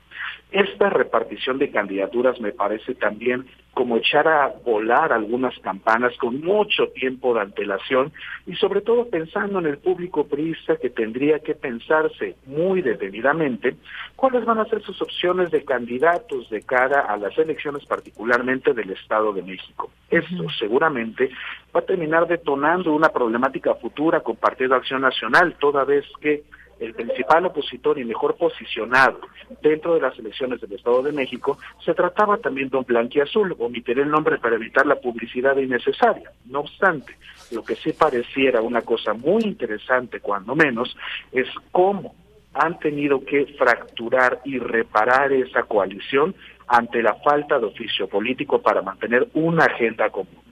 [0.52, 6.90] Esta repartición de candidaturas me parece también como echar a volar algunas campanas con mucho
[6.90, 8.12] tiempo de antelación
[8.46, 13.76] y sobre todo pensando en el público priista que tendría que pensarse muy detenidamente
[14.16, 17.53] cuáles van a ser sus opciones de candidatos de cara a las elecciones
[17.88, 19.92] particularmente del Estado de México.
[20.10, 21.30] Esto seguramente
[21.76, 26.44] va a terminar detonando una problemática futura con Partido Acción Nacional, toda vez que
[26.80, 29.20] el principal opositor y mejor posicionado
[29.62, 34.02] dentro de las elecciones del Estado de México, se trataba también de un blanquiazul, omitiré
[34.02, 36.32] el nombre para evitar la publicidad innecesaria.
[36.46, 37.16] No obstante,
[37.52, 40.96] lo que sí pareciera una cosa muy interesante, cuando menos,
[41.32, 42.16] es cómo
[42.54, 46.36] han tenido que fracturar y reparar esa coalición
[46.68, 50.44] ante la falta de oficio político para mantener una agenda común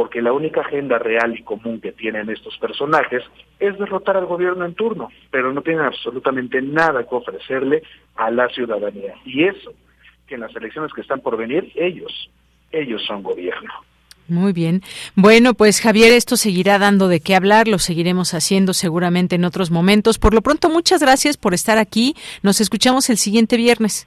[0.00, 3.22] porque la única agenda real y común que tienen estos personajes
[3.58, 7.82] es derrotar al gobierno en turno, pero no tienen absolutamente nada que ofrecerle
[8.16, 9.14] a la ciudadanía.
[9.26, 9.74] Y eso,
[10.26, 12.30] que en las elecciones que están por venir, ellos,
[12.72, 13.70] ellos son gobierno.
[14.26, 14.80] Muy bien.
[15.16, 19.70] Bueno, pues Javier, esto seguirá dando de qué hablar, lo seguiremos haciendo seguramente en otros
[19.70, 20.18] momentos.
[20.18, 22.14] Por lo pronto, muchas gracias por estar aquí.
[22.42, 24.06] Nos escuchamos el siguiente viernes.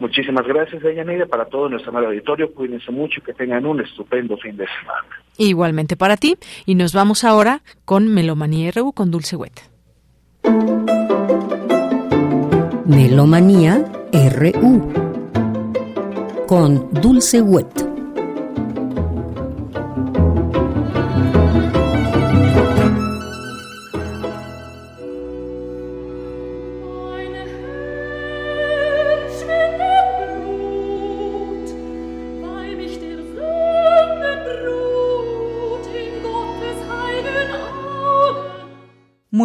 [0.00, 2.52] Muchísimas gracias, Deyanira, para todo nuestro amado auditorio.
[2.54, 5.06] Cuídense mucho, que tengan un estupendo fin de semana.
[5.36, 6.36] Igualmente para ti.
[6.64, 9.60] Y nos vamos ahora con Melomanía RU con Dulce Wet.
[12.86, 14.92] Melomanía RU
[16.46, 17.89] con Dulce Wet.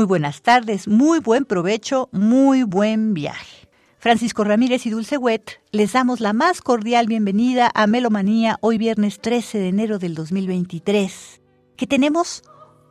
[0.06, 3.68] Buenas tardes, muy buen provecho, muy buen viaje.
[3.98, 9.20] Francisco Ramírez y Dulce Wet, les damos la más cordial bienvenida a Melomanía hoy viernes
[9.20, 11.42] 13 de enero del 2023,
[11.76, 12.44] que tenemos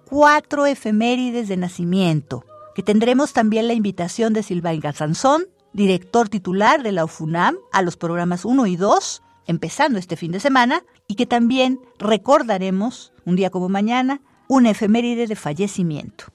[0.07, 6.91] cuatro efemérides de nacimiento, que tendremos también la invitación de Silvain Sansón, director titular de
[6.91, 11.27] la UFUNAM, a los programas 1 y 2, empezando este fin de semana, y que
[11.27, 16.34] también recordaremos, un día como mañana, una efeméride de fallecimiento.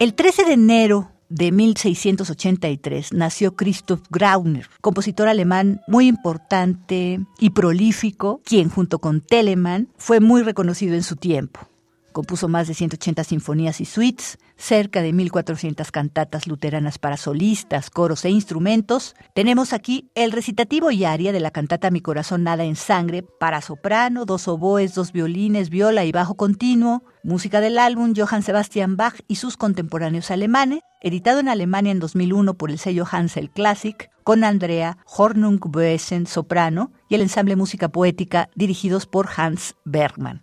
[0.00, 8.40] El 13 de enero de 1683 nació Christoph Grauner, compositor alemán muy importante y prolífico,
[8.42, 11.69] quien junto con Telemann fue muy reconocido en su tiempo.
[12.12, 18.24] Compuso más de 180 sinfonías y suites, cerca de 1.400 cantatas luteranas para solistas, coros
[18.24, 19.14] e instrumentos.
[19.34, 23.60] Tenemos aquí el recitativo y aria de la cantata Mi corazón nada en sangre para
[23.60, 27.04] soprano, dos oboes, dos violines, viola y bajo continuo.
[27.22, 32.54] Música del álbum Johann Sebastian Bach y sus contemporáneos alemanes, editado en Alemania en 2001
[32.54, 39.06] por el sello Hansel Classic, con Andrea Hornung-Boesen, soprano, y el ensamble Música Poética dirigidos
[39.06, 40.42] por Hans Bergmann.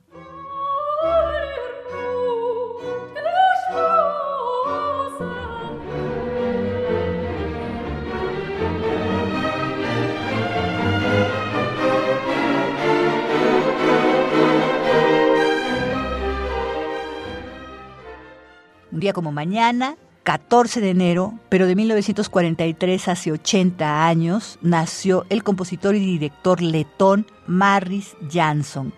[18.98, 25.44] Un día como mañana, 14 de enero, pero de 1943 hace 80 años, nació el
[25.44, 28.92] compositor y director letón Maris Jansson,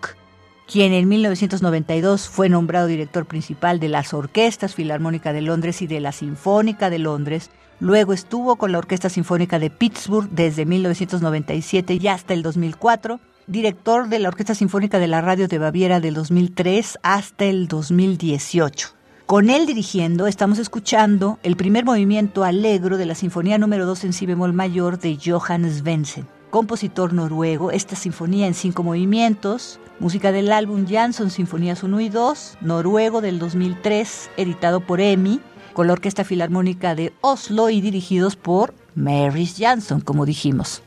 [0.66, 6.00] quien en 1992 fue nombrado director principal de las Orquestas Filarmónica de Londres y de
[6.00, 7.50] la Sinfónica de Londres.
[7.78, 14.08] Luego estuvo con la Orquesta Sinfónica de Pittsburgh desde 1997 y hasta el 2004 director
[14.08, 18.99] de la Orquesta Sinfónica de la Radio de Baviera del 2003 hasta el 2018.
[19.30, 24.12] Con él dirigiendo, estamos escuchando el primer movimiento alegro de la Sinfonía número 2 en
[24.12, 27.70] si bemol mayor de Johannes Svensson, compositor noruego.
[27.70, 33.38] Esta sinfonía en cinco movimientos, música del álbum Jansson Sinfonías 1 y 2, noruego del
[33.38, 35.40] 2003, editado por EMI,
[35.74, 40.82] con la Orquesta Filarmónica de Oslo y dirigidos por Maris Jansson, como dijimos.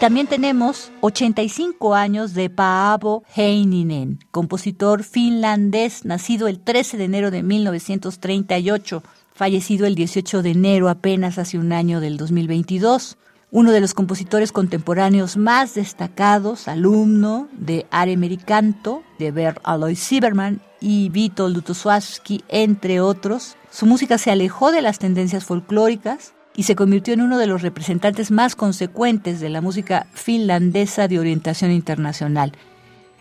[0.00, 7.42] También tenemos 85 años de Paavo Heininen, compositor finlandés, nacido el 13 de enero de
[7.42, 9.02] 1938,
[9.34, 13.18] fallecido el 18 de enero apenas hace un año del 2022.
[13.50, 20.60] Uno de los compositores contemporáneos más destacados, alumno de Are Mericanto, de Bert Aloy Sieberman
[20.80, 23.56] y Vito Lutosławski, entre otros.
[23.72, 27.62] Su música se alejó de las tendencias folclóricas, y se convirtió en uno de los
[27.62, 32.50] representantes más consecuentes de la música finlandesa de orientación internacional.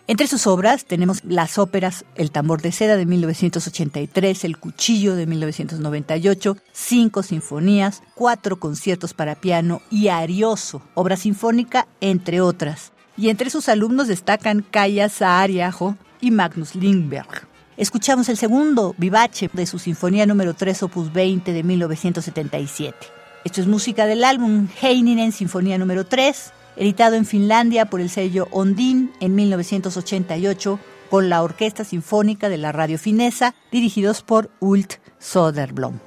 [0.08, 5.28] Entre sus obras tenemos las óperas El tambor de seda de 1983, El cuchillo de
[5.28, 12.92] 1998, cinco sinfonías, cuatro conciertos para piano y Arioso, obra sinfónica, entre otras.
[13.18, 17.48] Y entre sus alumnos destacan Kaya Saariaho y Magnus Lindberg.
[17.78, 23.17] Escuchamos el segundo vivace de su sinfonía número 3, opus 20 de 1977.
[23.48, 28.50] Esto es música del álbum Heininen Sinfonía número 3, editado en Finlandia por el sello
[28.52, 30.78] Ondin en 1988
[31.10, 35.98] con la Orquesta Sinfónica de la Radio Finesa, dirigidos por Ult Soderblom.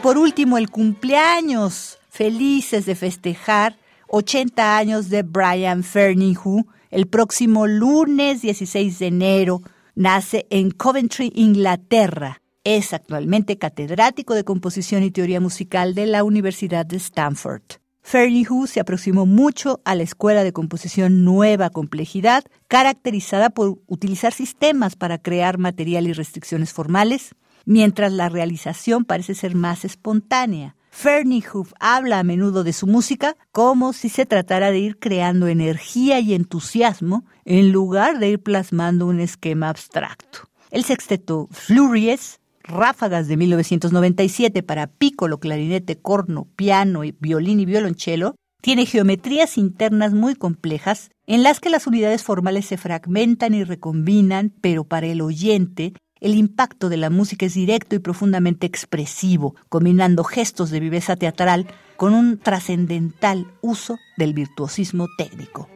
[0.00, 1.98] Por último, el cumpleaños.
[2.08, 3.76] Felices de festejar
[4.08, 6.66] 80 años de Brian Fernihu.
[6.90, 9.62] El próximo lunes 16 de enero
[9.94, 12.40] nace en Coventry, Inglaterra.
[12.64, 17.62] Es actualmente catedrático de composición y teoría musical de la Universidad de Stanford.
[18.02, 24.96] Fernihu se aproximó mucho a la escuela de composición Nueva Complejidad, caracterizada por utilizar sistemas
[24.96, 27.34] para crear material y restricciones formales,
[27.64, 30.76] mientras la realización parece ser más espontánea.
[30.90, 35.46] Fernie Hoof habla a menudo de su música como si se tratara de ir creando
[35.46, 40.48] energía y entusiasmo en lugar de ir plasmando un esquema abstracto.
[40.70, 48.86] El sexteto Flurries, Ráfagas de 1997 para pícolo, clarinete, corno, piano, violín y violonchelo, tiene
[48.86, 54.84] geometrías internas muy complejas en las que las unidades formales se fragmentan y recombinan, pero
[54.84, 60.70] para el oyente el impacto de la música es directo y profundamente expresivo, combinando gestos
[60.70, 61.66] de viveza teatral
[61.96, 65.68] con un trascendental uso del virtuosismo técnico.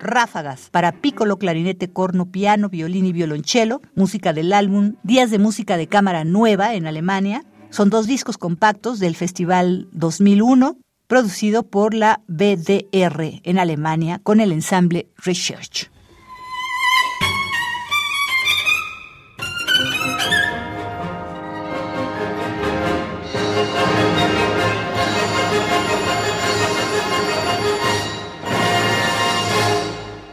[0.00, 5.76] Ráfagas para pícolo, clarinete, corno, piano, violín y violonchelo, música del álbum Días de Música
[5.76, 7.44] de Cámara Nueva en Alemania.
[7.70, 14.52] Son dos discos compactos del Festival 2001, producido por la BDR en Alemania con el
[14.52, 15.90] ensamble Research.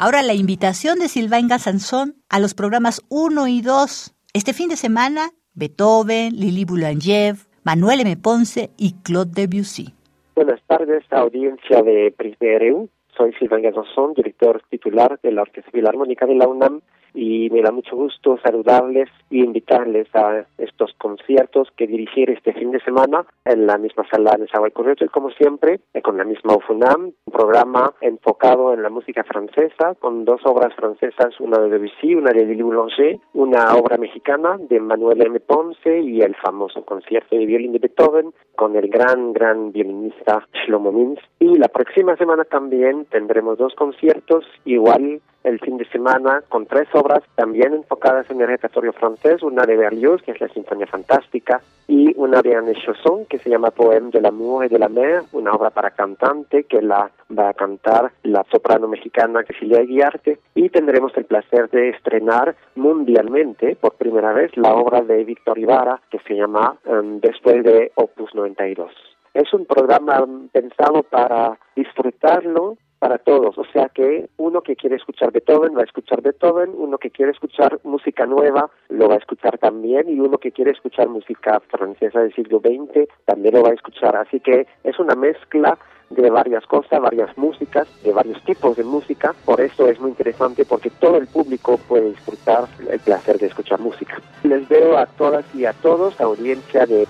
[0.06, 4.14] Ahora la invitación de Silvain Sansón a los programas 1 y 2.
[4.36, 7.34] Este fin de semana, Beethoven, Lili Boulanger,
[7.64, 8.16] Manuel M.
[8.16, 9.96] Ponce y Claude Debussy.
[10.36, 12.88] Buenas tardes, audiencia de Prisma
[13.18, 16.82] Soy Silvain Sansón, director titular de la Orquesta Filarmónica de la UNAM
[17.16, 22.72] y me da mucho gusto saludarles y invitarles a estos conciertos que dirigir este fin
[22.72, 27.12] de semana en la misma sala de y como siempre, eh, con la misma UFUNAM,
[27.26, 32.32] un programa enfocado en la música francesa, con dos obras francesas, una de Debussy, una
[32.32, 35.40] de Lili Boulanger, una obra mexicana de Manuel M.
[35.40, 40.92] Ponce y el famoso concierto de violín de Beethoven con el gran, gran violinista Shlomo
[40.92, 41.22] Mintz.
[41.40, 46.88] Y la próxima semana también tendremos dos conciertos, igual el fin de semana con tres
[46.94, 51.62] obras también enfocadas en el repertorio francés, una de Berlioz, que es la Sinfonía Fantástica,
[51.88, 55.22] y una de Anne Chausson, que se llama Poème de l'amour et de la mer,
[55.34, 60.70] una obra para cantante que la va a cantar la soprano mexicana Cecilia Guiarte, y
[60.70, 66.20] tendremos el placer de estrenar mundialmente por primera vez la obra de Víctor Ibarra, que
[66.28, 68.92] se llama um, Después de Opus 92.
[69.36, 73.58] Es un programa pensado para disfrutarlo para todos.
[73.58, 77.32] O sea que uno que quiere escuchar Beethoven va a escuchar Beethoven, uno que quiere
[77.32, 82.22] escuchar música nueva lo va a escuchar también y uno que quiere escuchar música francesa
[82.22, 84.16] del siglo XX también lo va a escuchar.
[84.16, 85.78] Así que es una mezcla
[86.10, 89.34] de varias cosas, varias músicas, de varios tipos de música.
[89.46, 93.80] Por eso es muy interesante porque todo el público puede disfrutar el placer de escuchar
[93.80, 94.22] música.
[94.44, 97.06] Les veo a todas y a todos, audiencia de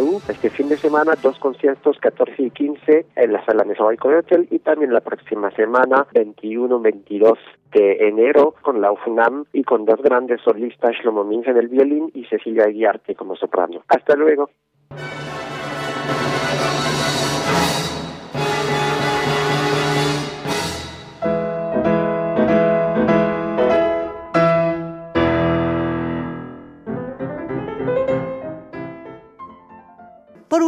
[0.00, 4.48] U, este fin de semana, dos conciertos, 14 y 15 en la sala Nezahualcóyotl Hotel
[4.50, 7.38] y también la próxima semana, 21, 22
[7.72, 12.10] de enero con la UFUNAM y con dos grandes solistas, Shlomo Mintz en el violín
[12.14, 13.82] y Cecilia Guiarte como soprano.
[13.88, 14.50] Hasta luego.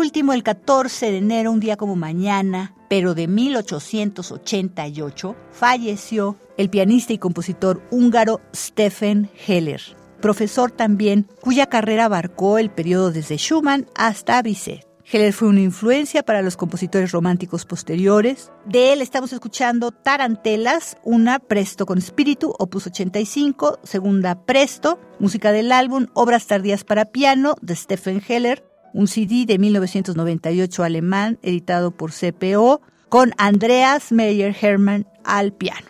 [0.01, 7.12] Último, el 14 de enero, un día como mañana, pero de 1888, falleció el pianista
[7.12, 9.82] y compositor húngaro Stephen Heller,
[10.20, 14.86] profesor también cuya carrera abarcó el periodo desde Schumann hasta Bizet.
[15.12, 18.52] Heller fue una influencia para los compositores románticos posteriores.
[18.64, 25.72] De él estamos escuchando Tarantelas, una Presto con espíritu, opus 85, segunda Presto, música del
[25.72, 32.12] álbum Obras tardías para piano de Stephen Heller, un CD de 1998 alemán editado por
[32.12, 35.86] CPO con Andreas Meyer Hermann al piano.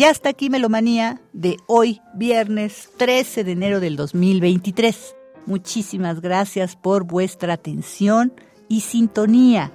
[0.00, 5.14] Y hasta aquí Melomanía de hoy, viernes 13 de enero del 2023.
[5.44, 8.32] Muchísimas gracias por vuestra atención
[8.66, 9.70] y sintonía.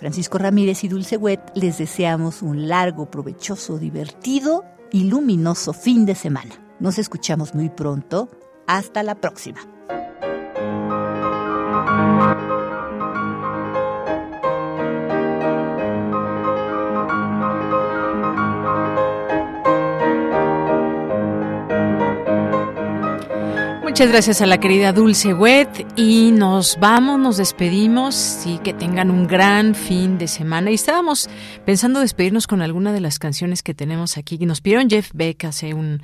[0.00, 6.14] Francisco Ramírez y Dulce Wet les deseamos un largo, provechoso, divertido y luminoso fin de
[6.14, 6.54] semana.
[6.80, 8.30] Nos escuchamos muy pronto.
[8.66, 9.60] Hasta la próxima.
[24.00, 29.10] Muchas gracias a la querida Dulce Wet y nos vamos, nos despedimos y que tengan
[29.10, 30.70] un gran fin de semana.
[30.70, 31.28] Y estábamos
[31.66, 34.38] pensando despedirnos con alguna de las canciones que tenemos aquí.
[34.38, 36.00] Nos pidieron Jeff Beck hace un,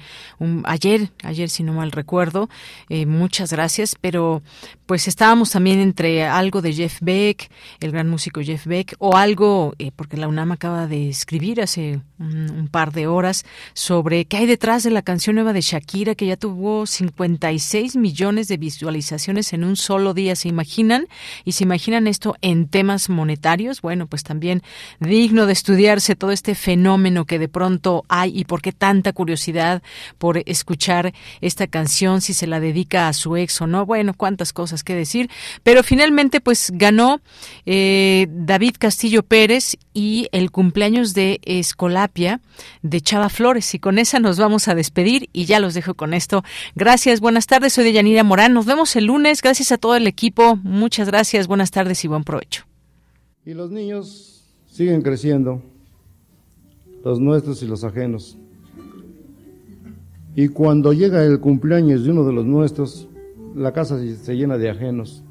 [0.64, 2.50] ayer, ayer si no mal recuerdo.
[2.90, 4.42] Eh, muchas gracias, pero
[4.84, 7.50] pues estábamos también entre algo de Jeff Beck,
[7.80, 12.00] el gran músico Jeff Beck, o algo, eh, porque la UNAM acaba de escribir hace
[12.18, 16.14] un, un par de horas sobre qué hay detrás de la canción nueva de Shakira
[16.14, 20.34] que ya tuvo 56 millones de visualizaciones en un solo día.
[20.34, 21.06] ¿Se imaginan?
[21.44, 23.82] Y se imaginan esto en temas monetarios.
[23.82, 24.62] Bueno, pues también
[24.98, 29.82] digno de estudiarse todo este fenómeno que de pronto hay y por qué tanta curiosidad
[30.18, 33.86] por escuchar esta canción, si se la dedica a su ex o no.
[33.86, 35.30] Bueno, cuántas cosas que decir.
[35.62, 37.20] Pero finalmente, pues ganó
[37.66, 42.40] eh, David Castillo Pérez y el cumpleaños de Escolapia
[42.82, 43.74] de Chava Flores.
[43.74, 46.44] Y con esa nos vamos a despedir y ya los dejo con esto.
[46.74, 48.52] Gracias, buenas tardes soy de Yanira Morán.
[48.52, 49.42] Nos vemos el lunes.
[49.42, 50.56] Gracias a todo el equipo.
[50.56, 51.46] Muchas gracias.
[51.46, 52.64] Buenas tardes y buen provecho.
[53.44, 55.62] Y los niños siguen creciendo,
[57.04, 58.36] los nuestros y los ajenos.
[60.34, 63.08] Y cuando llega el cumpleaños de uno de los nuestros,
[63.54, 65.22] la casa se llena de ajenos.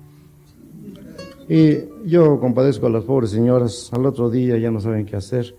[1.48, 5.56] Y yo compadezco a las pobres señoras, al otro día ya no saben qué hacer,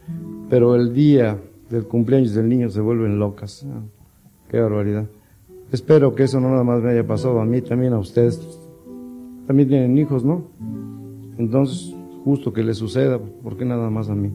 [0.51, 1.39] pero el día
[1.71, 3.65] del cumpleaños del niño se vuelven locas.
[4.51, 5.07] Qué barbaridad.
[5.73, 8.41] Espero que eso no nada más me haya pasado a mí, también a ustedes.
[9.47, 10.45] También tienen hijos, ¿no?
[11.39, 11.95] Entonces,
[12.25, 14.31] justo que les suceda, ¿por qué nada más a mí?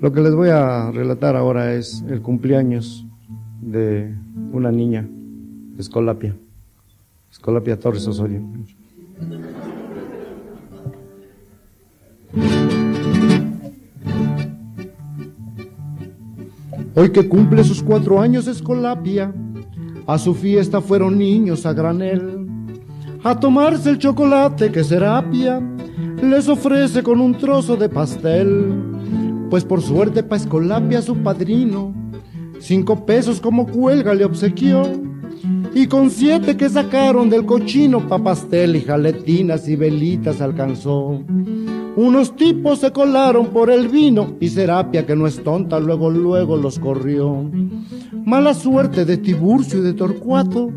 [0.00, 3.06] Lo que les voy a relatar ahora es el cumpleaños
[3.60, 4.14] de
[4.52, 5.06] una niña,
[5.78, 6.34] Escolapia,
[7.30, 8.42] Escolapia Torres Osorio.
[16.96, 19.32] Hoy que cumple sus cuatro años Escolapia,
[20.08, 22.48] a su fiesta fueron niños a granel,
[23.22, 25.62] a tomarse el chocolate que Serapia
[26.20, 28.74] les ofrece con un trozo de pastel,
[29.50, 31.94] pues por suerte pa' Escolapia su padrino,
[32.58, 34.82] cinco pesos como cuelga le obsequió,
[35.72, 41.22] y con siete que sacaron del cochino pa' pastel y jaletinas y velitas alcanzó.
[41.96, 46.56] Unos tipos se colaron por el vino y Serapia, que no es tonta, luego, luego
[46.56, 47.50] los corrió.
[48.24, 50.70] Mala suerte de Tiburcio y de Torcuato,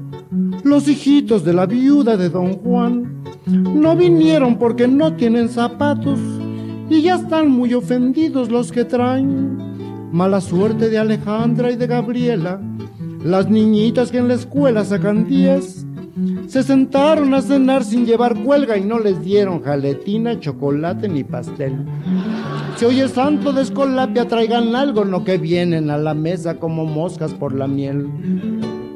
[0.63, 6.19] los hijitos de la viuda de Don Juan, no vinieron porque no tienen zapatos
[6.89, 9.57] y ya están muy ofendidos los que traen.
[10.11, 12.59] Mala suerte de Alejandra y de Gabriela,
[13.23, 15.85] las niñitas que en la escuela sacan diez
[16.47, 21.85] se sentaron a cenar sin llevar cuelga y no les dieron jaletina, chocolate ni pastel.
[22.77, 26.85] Si hoy es santo de Escolapia, traigan algo, no que vienen a la mesa como
[26.85, 28.07] moscas por la miel.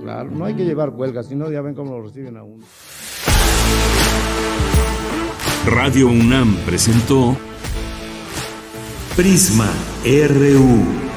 [0.03, 2.63] Claro, no hay que llevar cuelga, si no ya ven cómo lo reciben a uno.
[5.65, 7.35] Radio UNAM presentó
[9.15, 9.69] Prisma
[10.05, 11.16] RU.